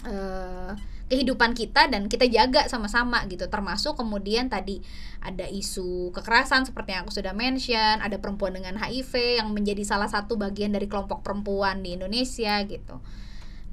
[0.06, 0.72] eh,
[1.10, 3.50] kehidupan kita dan kita jaga sama-sama gitu.
[3.50, 4.82] Termasuk kemudian tadi
[5.26, 10.08] ada isu kekerasan seperti yang aku sudah mention ada perempuan dengan HIV yang menjadi salah
[10.08, 13.02] satu bagian dari kelompok perempuan di Indonesia gitu.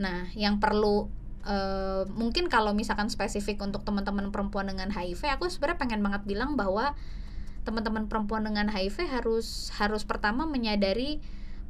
[0.00, 1.12] Nah yang perlu
[1.44, 6.56] eh, mungkin kalau misalkan spesifik untuk teman-teman perempuan dengan HIV aku sebenarnya pengen banget bilang
[6.56, 6.96] bahwa
[7.68, 11.20] teman-teman perempuan dengan HIV harus harus pertama menyadari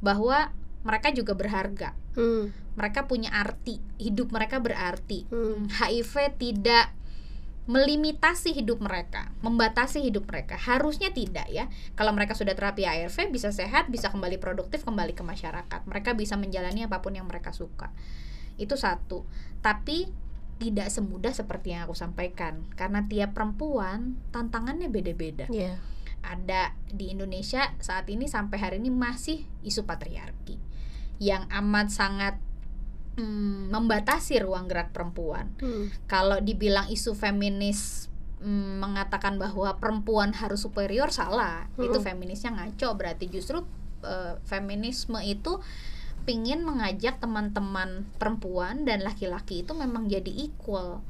[0.01, 2.51] bahwa mereka juga berharga Hmm.
[2.75, 5.69] mereka punya arti hidup mereka berarti Hmm.
[5.71, 6.91] HIV tidak
[7.69, 10.57] melimitasi hidup mereka, membatasi hidup mereka.
[10.57, 11.69] Harusnya tidak ya.
[11.93, 15.85] Kalau mereka sudah terapi ARV bisa sehat, bisa kembali produktif, kembali ke masyarakat.
[15.85, 17.93] Mereka bisa menjalani apa pun yang mereka suka.
[18.57, 19.29] Itu satu.
[19.61, 20.09] Tapi
[20.57, 25.81] tidak semudah seperti yang aku sampaikan karena tiap perempuan tantangannya beda-beda Iya.
[26.21, 30.57] Ada di Indonesia saat ini sampai hari ini masih isu patriarki
[31.21, 32.35] yang amat sangat
[33.17, 35.53] mm, membatasi ruang gerak perempuan.
[35.61, 35.93] Hmm.
[36.09, 38.09] Kalau dibilang isu feminis
[38.41, 42.05] mm, mengatakan bahwa perempuan harus superior salah, itu Mm-mm.
[42.05, 43.61] feminisnya ngaco berarti justru
[44.01, 45.61] eh, feminisme itu
[46.21, 51.01] pingin mengajak teman-teman perempuan dan laki-laki itu memang jadi equal.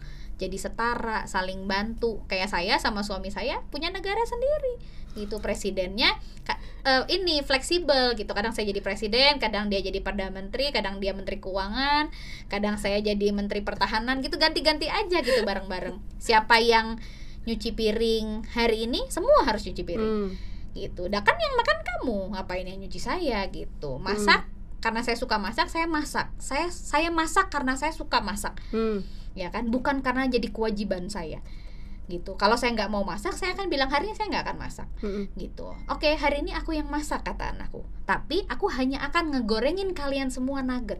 [0.42, 4.82] Jadi setara saling bantu kayak saya sama suami saya punya negara sendiri
[5.14, 6.08] gitu presidennya
[6.82, 11.14] eh, ini fleksibel gitu kadang saya jadi presiden kadang dia jadi perdana menteri kadang dia
[11.14, 12.10] menteri keuangan
[12.50, 16.98] kadang saya jadi menteri pertahanan gitu ganti-ganti aja gitu bareng-bareng siapa yang
[17.42, 20.32] nyuci piring hari ini semua harus nyuci piring Hmm.
[20.72, 21.12] gitu.
[21.12, 24.00] Dah kan yang makan kamu, ngapain yang nyuci saya gitu.
[24.00, 24.48] Masak
[24.80, 26.32] karena saya suka masak, saya masak.
[26.40, 29.04] Saya saya masak karena saya suka masak, Hmm.
[29.38, 29.70] Ya kan?
[29.70, 31.40] Bukan karena jadi kewajiban saya.
[32.10, 32.36] Gitu.
[32.36, 34.88] Kalau saya nggak mau masak, saya akan bilang hari ini saya nggak akan masak.
[35.00, 35.32] Hmm.
[35.40, 35.68] Gitu.
[35.88, 37.88] Oke, hari ini aku yang masak kata anakku.
[38.04, 41.00] Tapi aku hanya akan ngegorengin kalian semua nugget.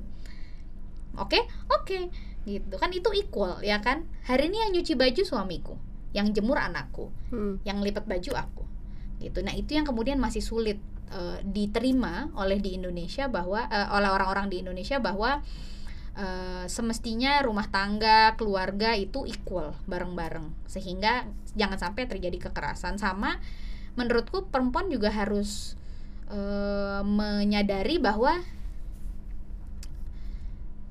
[1.20, 1.44] Oke?
[1.68, 2.08] Oke.
[2.48, 2.76] Gitu.
[2.80, 4.08] Kan itu equal, ya kan?
[4.26, 5.76] Hari ini yang nyuci baju suamiku,
[6.12, 7.64] yang jemur anakku Hmm.
[7.64, 8.64] yang lipat baju aku
[9.24, 14.10] gitu nah itu yang kemudian masih sulit eh, diterima oleh di Indonesia bahwa eh, oleh
[14.12, 15.40] orang-orang di Indonesia bahwa
[16.18, 20.52] eh, semestinya rumah tangga keluarga itu equal bareng-bareng.
[20.68, 23.00] Sehingga jangan sampai terjadi kekerasan.
[23.00, 23.40] Sama
[24.00, 25.76] menurutku perempuan juga harus
[26.32, 28.40] eh, menyadari bahwa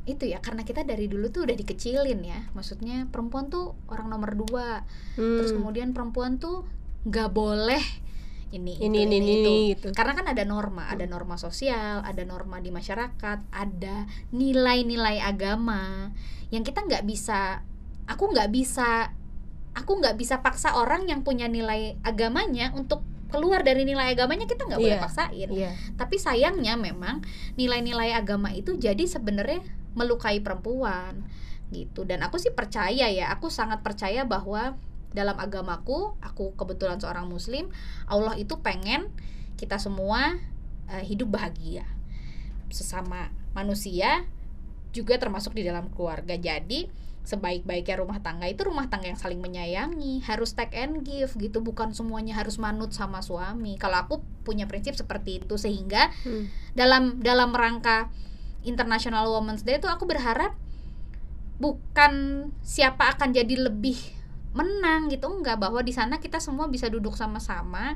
[0.09, 2.41] itu ya karena kita dari dulu tuh udah dikecilin ya.
[2.57, 4.83] Maksudnya perempuan tuh orang nomor dua.
[5.15, 5.63] Terus Hmm.
[5.63, 6.67] kemudian perempuan tuh
[7.07, 7.81] nggak boleh
[8.51, 9.53] ini Ini, itu, ini, ini, itu.
[9.75, 9.89] gitu.
[9.95, 13.97] karena kan ada norma ada norma sosial ada norma di masyarakat ada
[14.35, 16.11] nilai-nilai agama
[16.51, 17.63] yang kita nggak bisa
[18.11, 19.15] aku nggak bisa
[19.71, 24.67] aku nggak bisa paksa orang yang punya nilai agamanya untuk keluar dari nilai agamanya kita
[24.67, 25.05] nggak boleh Iya.
[25.07, 25.71] paksain Iya.
[25.95, 27.23] tapi sayangnya memang
[27.55, 29.63] nilai-nilai agama itu jadi sebenarnya
[29.95, 31.23] melukai perempuan
[31.71, 34.75] gitu dan aku sih percaya ya aku sangat percaya bahwa
[35.11, 37.67] dalam agamaku aku kebetulan seorang muslim
[38.07, 39.11] Allah itu pengen
[39.59, 40.39] kita semua
[40.89, 41.85] eh, hidup bahagia.
[42.71, 44.23] Sesama manusia
[44.95, 46.39] juga termasuk di dalam keluarga.
[46.39, 46.87] Jadi
[47.21, 51.61] sebaik-baiknya rumah tangga itu rumah tangga yang saling menyayangi harus take and give gitu.
[51.61, 53.77] Bukan semuanya harus manut sama suami.
[53.77, 54.15] Kalau aku
[54.47, 56.49] punya prinsip seperti itu sehingga Hmm.
[56.79, 58.09] dalam dalam rangka
[58.63, 60.57] International Women's Day itu aku berharap
[61.61, 62.13] bukan
[62.65, 64.20] siapa akan jadi lebih
[64.51, 67.95] menang gitu enggak bahwa di sana kita semua bisa duduk sama-sama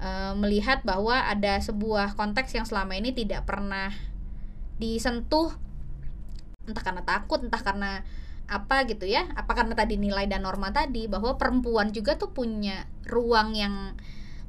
[0.00, 3.92] eh, melihat bahwa ada sebuah konteks yang selama ini tidak pernah
[4.80, 5.52] disentuh.
[6.66, 8.02] Entah karena takut entah karena
[8.50, 12.84] apa gitu ya apa karena tadi nilai dan norma tadi bahwa perempuan juga tuh punya
[13.08, 13.96] ruang yang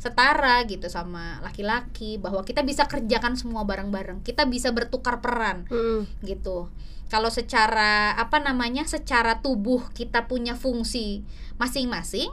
[0.04, 6.04] setara gitu sama laki-laki bahwa kita bisa kerjakan semua bareng-bareng kita bisa bertukar peran Hmm.
[6.20, 6.68] gitu
[7.08, 11.24] kalau secara apa namanya secara tubuh kita punya fungsi
[11.56, 12.28] masing-masing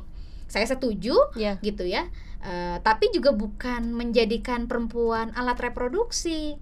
[0.50, 1.62] saya setuju Ya.
[1.62, 2.10] gitu ya
[2.40, 6.56] Eh, tapi juga bukan menjadikan perempuan alat reproduksi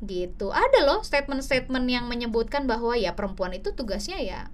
[0.00, 4.48] gitu ada loh statement-statement yang menyebutkan bahwa ya perempuan itu tugasnya ya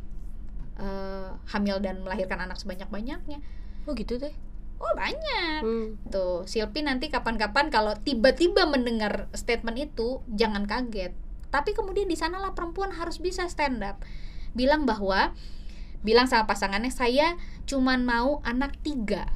[0.82, 3.38] eh, hamil dan melahirkan anak sebanyak-banyaknya
[3.86, 4.34] Oh gitu deh.
[4.84, 5.96] Oh banyak Hmm.
[6.12, 11.16] Tuh, Silpi nanti kapan-kapan kalau tiba-tiba mendengar statement itu jangan kaget.
[11.48, 14.04] Tapi kemudian di sanalah perempuan harus bisa stand up.
[14.52, 15.32] Bilang bahwa
[16.04, 19.32] bilang sama pasangannya saya cuman mau anak tiga.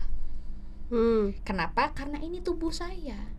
[0.92, 1.32] Hmm.
[1.48, 1.96] Kenapa?
[1.96, 3.32] Karena ini tubuh saya.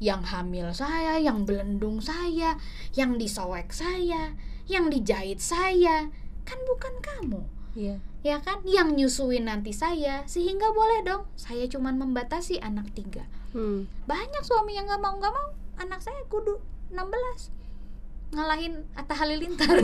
[0.00, 2.56] Yang hamil saya, yang belendung saya,
[2.96, 4.32] yang disoek saya,
[4.64, 6.08] yang dijahit saya.
[6.48, 7.42] Kan bukan kamu
[7.76, 8.02] Iya.
[8.20, 8.60] Ya kan?
[8.68, 11.22] Yang nyusuin nanti saya sehingga boleh dong.
[11.36, 13.24] Saya cuman membatasi anak tiga.
[13.50, 13.90] Hmm.
[14.06, 15.48] banyak suami yang nggak mau nggak mau.
[15.82, 16.62] Anak saya kudu
[16.94, 17.50] 16
[18.30, 19.74] ngalahin Atta Halilintar.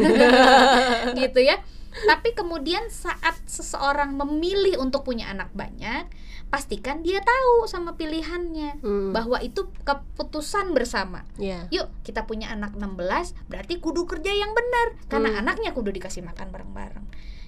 [1.18, 1.59] Gitu ya.
[1.97, 6.07] Tapi kemudian saat seseorang memilih untuk punya anak banyak
[6.47, 8.78] pastikan dia tahu sama pilihannya.
[8.78, 9.11] Hmm.
[9.11, 11.26] bahwa itu keputusan bersama.
[11.43, 11.66] Iya.
[11.74, 14.95] yuk kita punya anak 16 berarti kudu kerja yang benar.
[15.11, 15.41] Karena Hmm.
[15.43, 17.07] anaknya kudu dikasih makan bareng-bareng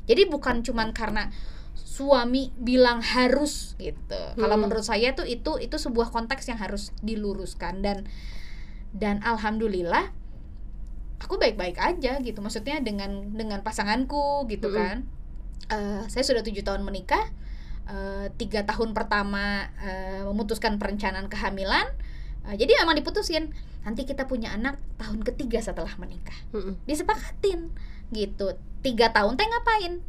[0.08, 1.28] jadi bukan cuman karena
[1.78, 4.22] suami bilang harus gitu.
[4.34, 4.66] Kalau Hmm.
[4.66, 7.84] menurut saya tuh itu itu sebuah konteks yang harus diluruskan.
[7.84, 8.08] Dan
[8.96, 10.10] dan alhamdulillah
[11.18, 12.38] aku baik-baik aja gitu.
[12.40, 14.78] Maksudnya dengan dengan pasanganku gitu Mm-mm.
[14.78, 14.96] kan.
[15.68, 17.28] Eh, saya sudah tujuh tahun menikah.
[17.88, 21.86] Eh, tiga tahun pertama eh, memutuskan perencanaan kehamilan.
[22.48, 23.50] Eh, jadi memang diputusin.
[23.82, 26.36] Nanti kita punya anak tahun ketiga setelah menikah.
[26.54, 26.78] Hmm.
[26.86, 27.74] disepakatin
[28.10, 28.54] gitu.
[28.78, 30.00] Tiga tahun teh ngapain?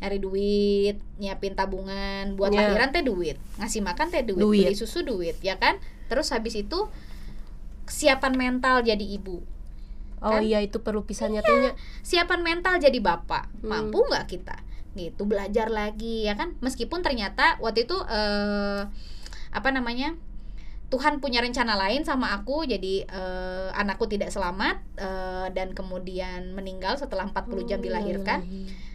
[0.00, 2.34] Nyari duit nyiapin tabungan.
[2.34, 2.68] Buat Ya.
[2.68, 3.36] lahiran teh duit.
[3.56, 4.64] Ngasih makan teh duit, Duit.
[4.66, 5.78] beli susu duit ya kan?
[6.06, 6.88] Terus habis itu
[7.84, 9.44] kesiapan mental jadi ibu.
[10.24, 10.40] Oh Kan?
[10.40, 11.72] iya itu perlu pisahnya tuh Nya.
[12.00, 13.52] siapan mental jadi bapak.
[13.60, 13.68] Hmm.
[13.68, 14.56] mampu nggak kita?
[14.94, 16.56] Gitu belajar lagi ya kan?
[16.60, 18.82] Meskipun ternyata waktu itu eh,
[19.50, 20.16] apa namanya
[20.92, 26.94] Tuhan punya rencana lain sama aku jadi eh, anakku tidak selamat eh, dan kemudian meninggal
[27.00, 28.44] setelah 40 jam dilahirkan.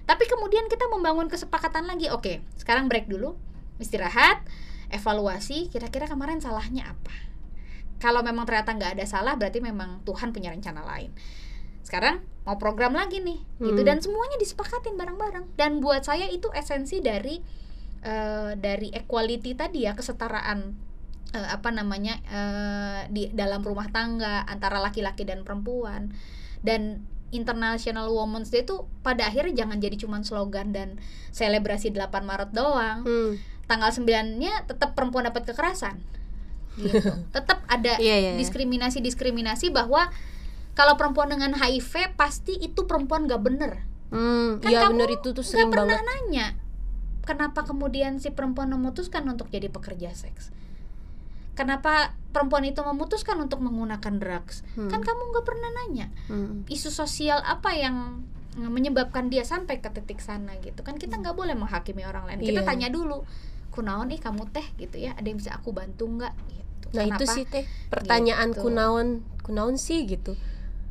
[0.10, 2.10] tapi kemudian kita membangun kesepakatan lagi.
[2.10, 3.38] Oke sekarang break dulu
[3.78, 4.41] istirahat
[4.90, 7.14] evaluasi kira-kira kemarin salahnya apa.
[8.02, 11.14] Kalau memang ternyata nggak ada salah berarti memang Tuhan punya rencana lain.
[11.86, 13.82] Sekarang mau program lagi nih gitu.
[13.82, 13.88] Hmm.
[13.88, 15.45] dan semuanya disepakatin bareng-bareng.
[15.53, 17.38] Dan buat saya itu esensi dari
[18.02, 20.89] eh, dari equality tadi ya kesetaraan
[21.31, 26.11] eh, apa namanya eh, di dalam rumah tangga antara laki-laki dan perempuan
[26.60, 30.97] dan International Women's Day itu pada akhirnya jangan jadi cuman slogan dan
[31.30, 33.38] selebrasi 8 Maret doang Hmm.
[33.65, 36.01] tanggal 9-nya tetap perempuan dapat kekerasan
[36.76, 36.97] gitu
[37.35, 38.39] tetap ada Iya, iya, iya.
[38.39, 40.10] diskriminasi-diskriminasi bahwa
[40.73, 45.27] kalau perempuan dengan HIV pasti itu perempuan gak bener Hmm, kan iya kamu bener itu
[45.31, 46.01] tuh sering pernah banget.
[46.01, 46.47] nanya
[47.22, 50.49] kenapa kemudian si perempuan memutuskan untuk jadi pekerja seks
[51.60, 51.91] kenapa
[52.30, 54.88] perempuan itu memutuskan untuk menggunakan drugs Hmm.
[54.88, 56.64] kan kamu nggak pernah nanya Hmm.
[56.65, 58.23] isu sosial apa yang
[58.56, 62.61] menyebabkan dia sampai ke titik sana gitu kan kita nggak boleh menghakimi orang lain kita
[62.61, 62.68] Iya.
[62.68, 63.23] tanya dulu
[63.69, 66.57] kunaon ih kamu teh gitu ya ada yang bisa aku bantu nggak gitu
[66.90, 67.36] Nah itu Kenapa?
[67.36, 68.61] sih teh pertanyaan Gitu.
[68.61, 69.07] kunaon
[69.41, 70.34] kunaon sih gitu.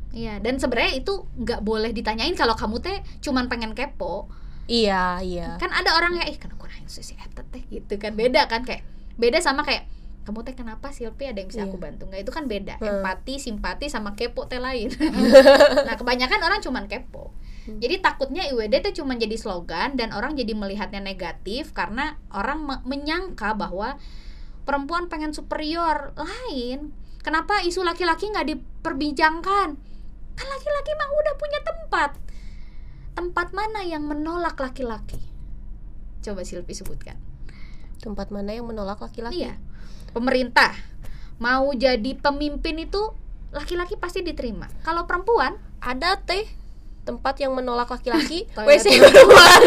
[0.09, 4.31] Iya, dan sebenarnya itu nggak boleh ditanyain kalau kamu teh cuman pengen kepo.
[4.65, 5.57] Iya iya.
[5.57, 8.63] Kan ada orang yang ih kenapa kunaon sih si eta teh gitu kan beda kan
[8.63, 8.81] kayak
[9.15, 9.85] beda sama kayak
[10.29, 11.67] kamu teh kenapa Silpi ada yang bisa Iya.
[11.67, 13.01] aku bantu nggak itu kan beda Hmm.
[13.01, 14.93] empati simpati sama kepo teh lain
[15.83, 17.81] nah kebanyakan orang cuman kepo Hmm.
[17.81, 22.83] jadi takutnya IWD teh cuman jadi slogan dan orang jadi melihatnya negatif karena orang me-
[22.83, 23.97] menyangka bahwa
[24.63, 29.69] perempuan pengen superior lain kenapa isu laki-laki nggak diperbincangkan
[30.31, 32.11] kan laki-laki mah udah punya tempat
[33.11, 35.17] tempat mana yang menolak laki-laki
[36.21, 37.17] coba Silvi sebutkan
[37.99, 39.43] Tempat mana yang menolak laki-laki?
[39.43, 39.59] Iya.
[40.11, 40.73] Pemerintah
[41.39, 43.15] mau jadi pemimpin itu
[43.49, 44.69] laki-laki pasti diterima.
[44.85, 46.43] Kalau perempuan Ada teh
[47.07, 48.45] tempat yang menolak laki-laki.
[48.69, 49.61] WC perempuan.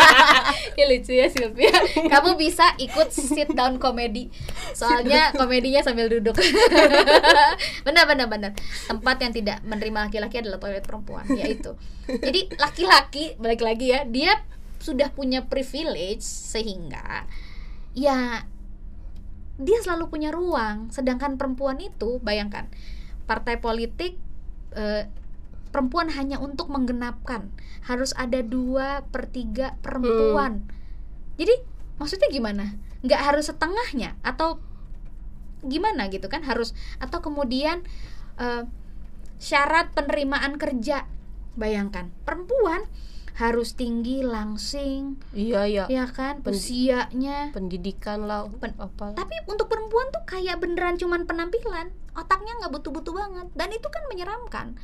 [0.78, 1.72] ya lucu ya Sylvia.
[2.12, 4.28] Kamu bisa ikut sit down komedi.
[4.76, 6.36] Soalnya komedinya sambil duduk.
[7.86, 8.52] benar benar benar.
[8.84, 11.72] Tempat yang tidak menerima laki-laki adalah toilet perempuan, yaitu.
[12.04, 14.36] Jadi laki-laki balik lagi ya, dia
[14.78, 17.26] sudah punya privilege sehingga
[17.96, 18.46] ya
[19.58, 20.88] dia selalu punya ruang.
[20.94, 22.70] Sedangkan perempuan itu bayangkan
[23.26, 24.16] partai politik
[24.72, 25.10] eh,
[25.74, 27.50] perempuan hanya untuk menggenapkan.
[27.84, 30.64] Harus ada dua per tiga perempuan.
[31.36, 31.54] Jadi
[31.98, 32.78] maksudnya gimana?
[33.02, 34.62] Nggak harus setengahnya atau
[35.66, 36.46] gimana gitu kan?
[36.46, 36.72] Harus
[37.02, 37.82] atau kemudian
[38.38, 38.64] eh,
[39.42, 41.04] syarat penerimaan kerja.
[41.58, 42.86] Bayangkan perempuan
[43.38, 45.84] harus tinggi langsing Iya iya.
[45.86, 46.42] ya kan?
[46.42, 47.54] Pen- usianya.
[47.54, 49.14] Pendidikan lah Pen- apa.
[49.14, 51.94] tapi untuk perempuan tuh kayak beneran cuman penampilan.
[52.18, 53.46] Otaknya nggak butuh-butuh banget.
[53.54, 54.74] Dan itu kan menyeramkan.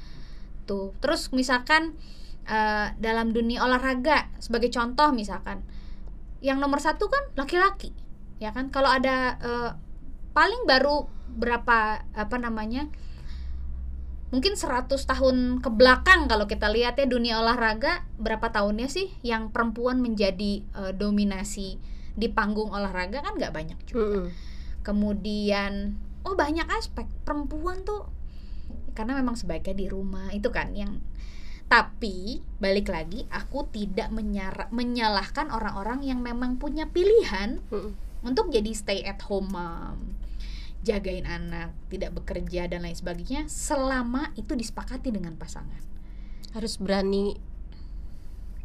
[0.64, 1.98] Tuh terus misalkan
[2.46, 5.66] eh, dalam dunia olahraga sebagai contoh misalkan
[6.38, 7.90] yang nomor satu kan laki-laki
[8.38, 8.70] ya kan?
[8.70, 9.70] Kalau ada eh,
[10.30, 12.86] paling baru berapa apa namanya
[14.32, 19.50] mungkin 100 tahun ke belakang kalau kita lihat ya dunia olahraga berapa tahunnya sih yang
[19.54, 21.78] perempuan menjadi eh, dominasi
[22.14, 24.26] di panggung olahraga kan nggak banyak juga Mm-mm.
[24.86, 28.06] kemudian oh banyak aspek perempuan tuh
[28.94, 31.02] karena memang sebaiknya di rumah itu kan yang
[31.66, 37.92] tapi balik lagi aku tidak menyara- menyalahkan orang-orang yang memang punya pilihan Mm-mm.
[38.22, 40.14] untuk jadi stay at home mom
[40.84, 45.80] jagain anak tidak bekerja dan lain sebagainya selama itu disepakati dengan pasangan
[46.52, 47.34] Harus berani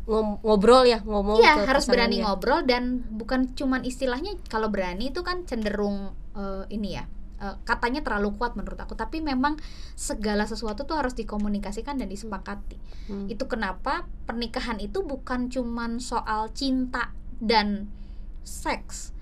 [0.10, 2.26] ngobrol ya ngomong Iya harus berani pasangannya.
[2.26, 2.84] ngobrol dan
[3.14, 7.06] bukan cuman istilahnya kalau berani itu kan cenderung eh, ini ya
[7.38, 9.62] eh, katanya terlalu kuat menurut aku tapi memang
[9.94, 12.78] segala sesuatu tuh harus dikomunikasikan dan disepakati
[13.10, 13.26] Hmm.
[13.26, 17.10] itu kenapa pernikahan itu bukan cuman soal cinta
[17.42, 17.90] dan
[18.46, 19.18] seks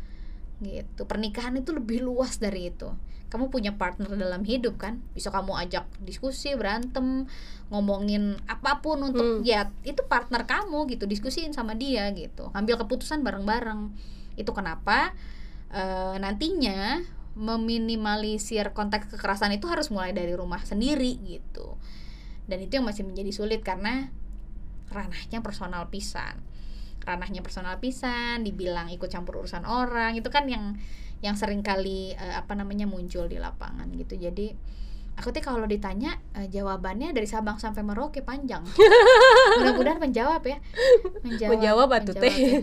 [0.62, 1.06] gitu.
[1.06, 2.90] Pernikahan itu lebih luas dari itu.
[3.28, 5.04] Kamu punya partner dalam hidup kan?
[5.12, 7.28] Bisa kamu ajak diskusi berantem
[7.68, 9.44] ngomongin apa pun untuk Hmm.
[9.44, 12.50] ya itu partner kamu gitu diskusiin sama dia gitu.
[12.56, 13.92] Ambil keputusan bareng-bareng.
[14.40, 15.12] Itu kenapa
[15.68, 17.04] eh, nantinya
[17.36, 21.76] meminimalisir konteks kekerasan itu harus mulai dari rumah sendiri gitu.
[22.48, 24.08] Dan itu yang masih menjadi sulit karena
[24.88, 26.40] ranahnya personal pisan
[27.08, 30.76] ranahnya personal pisan dibilang ikut campur urusan orang itu kan yang
[31.24, 34.54] yang sering kali eh, apa namanya muncul di lapangan gitu jadi
[35.18, 38.62] aku tuh kalau ditanya eh, jawabannya dari Sabang sampai Merauke panjang
[39.64, 40.60] mudah-mudahan menjawab ya
[41.26, 42.36] menjawab Menjawab, atuh, teh.
[42.36, 42.60] ya.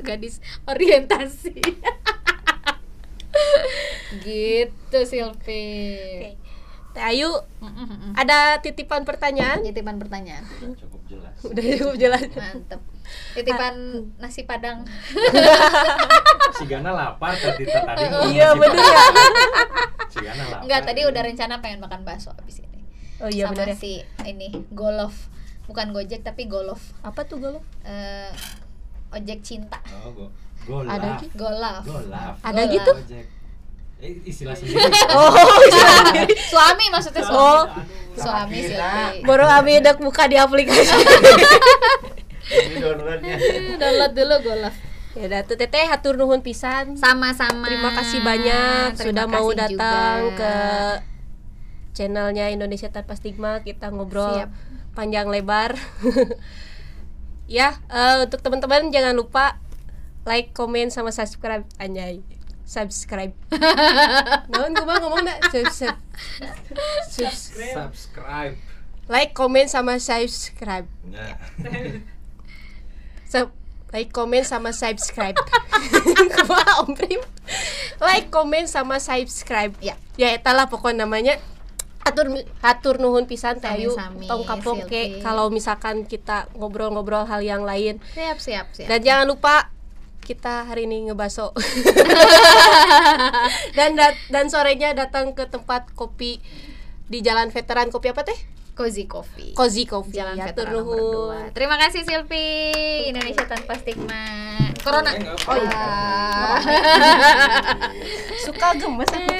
[0.04, 1.54] gadis orientasi
[4.26, 5.64] gitu Silvi Oke.
[6.94, 7.26] Teh Ayu
[8.14, 10.46] ada titipan pertanyaan Titipan pertanyaan.
[10.46, 11.34] Udah cukup jelas.
[11.42, 12.80] udah cukup jelas Mantep.
[13.34, 13.74] Titipan
[14.16, 14.86] nasi padang.
[16.54, 18.04] Si Gana lapar tadi tadi.
[18.30, 18.70] iya Pak.
[18.70, 18.94] ya
[20.12, 20.60] Si Gana lapar.
[20.62, 22.78] Enggak, tadi udah rencana pengen makan bakso abis ini.
[23.18, 23.92] oh iya Sama bener ya si
[24.22, 25.26] ini Golof.
[25.66, 26.94] Bukan Gojek tapi Golof.
[27.02, 28.30] apa tuh golo Eh,
[29.10, 29.82] ojek cinta.
[30.00, 30.26] Oh, go.
[30.64, 30.94] Golaf.
[30.94, 31.34] Ada gitu?
[31.36, 31.82] Golaf.
[31.82, 32.34] Golaf.
[32.38, 32.72] ada Golaf.
[32.72, 33.26] gitu Ojek.
[34.04, 34.84] Eh, istilah sendiri.
[35.10, 35.32] oh
[36.46, 37.40] Suami maksudnya suami.
[37.40, 37.64] Oh.
[38.14, 38.58] Suami.
[38.60, 39.24] Silvi.
[39.24, 40.92] baru abi udah buka di aplikasi
[42.44, 43.34] Ini downloadnya.
[43.80, 44.74] Download dulu Golaf.
[45.14, 47.64] ya udah tuh teteh hatur nuhun pisan Sama-sama.
[47.64, 50.36] terima kasih banyak Terima sudah mau kasih datang juga.
[50.36, 50.54] ke
[51.94, 54.50] channelnya Indonesia Tanpa Stigma kita ngobrol Siap.
[54.92, 55.78] panjang lebar
[57.46, 59.62] ya eh, untuk teman-teman jangan lupa
[60.24, 62.18] like comment sama subscribe anjay
[62.64, 63.32] subscribe
[64.46, 66.00] naon gue mah ngomong nak subscribe
[67.06, 68.56] Subs- Subscribe.
[69.06, 71.36] like comment sama subscribe Nah.
[73.24, 73.52] Sub-
[73.90, 75.36] like comment sama subscribe
[76.34, 77.20] Kumaha, Om Prim
[78.00, 79.94] like comment sama subscribe Ya.
[80.16, 81.36] ya eta lah pokoknya namanya
[82.00, 82.28] atur
[82.60, 85.22] hatur nuhun pisan teh ayu tong kapok ke Silvi.
[85.22, 88.86] kalau misalkan kita ngobrol-ngobrol hal yang lain Siap, siap, siap.
[88.86, 89.72] dan jangan lupa
[90.24, 91.52] kita hari ini ngebaso
[93.76, 96.40] dan dat- dan sorenya datang ke tempat kopi
[97.04, 98.34] di Jalan Veteran Kopi apa teh?
[98.74, 99.54] Cozy Coffee.
[99.54, 100.18] Cozy Coffee.
[100.18, 101.46] Jalan Ya, Veteran nomor.
[101.54, 102.74] Terima kasih Silvi.
[103.06, 104.26] Indonesia tanpa stigma.
[104.82, 105.14] Corona.
[105.14, 105.86] Eh, Oh iya.
[108.44, 109.30] Suka gemes aku.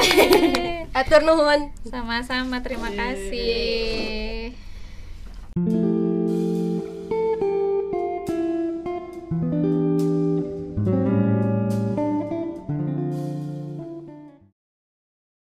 [0.94, 1.74] Atur nuhun.
[1.82, 4.54] Sama-sama terima kasih.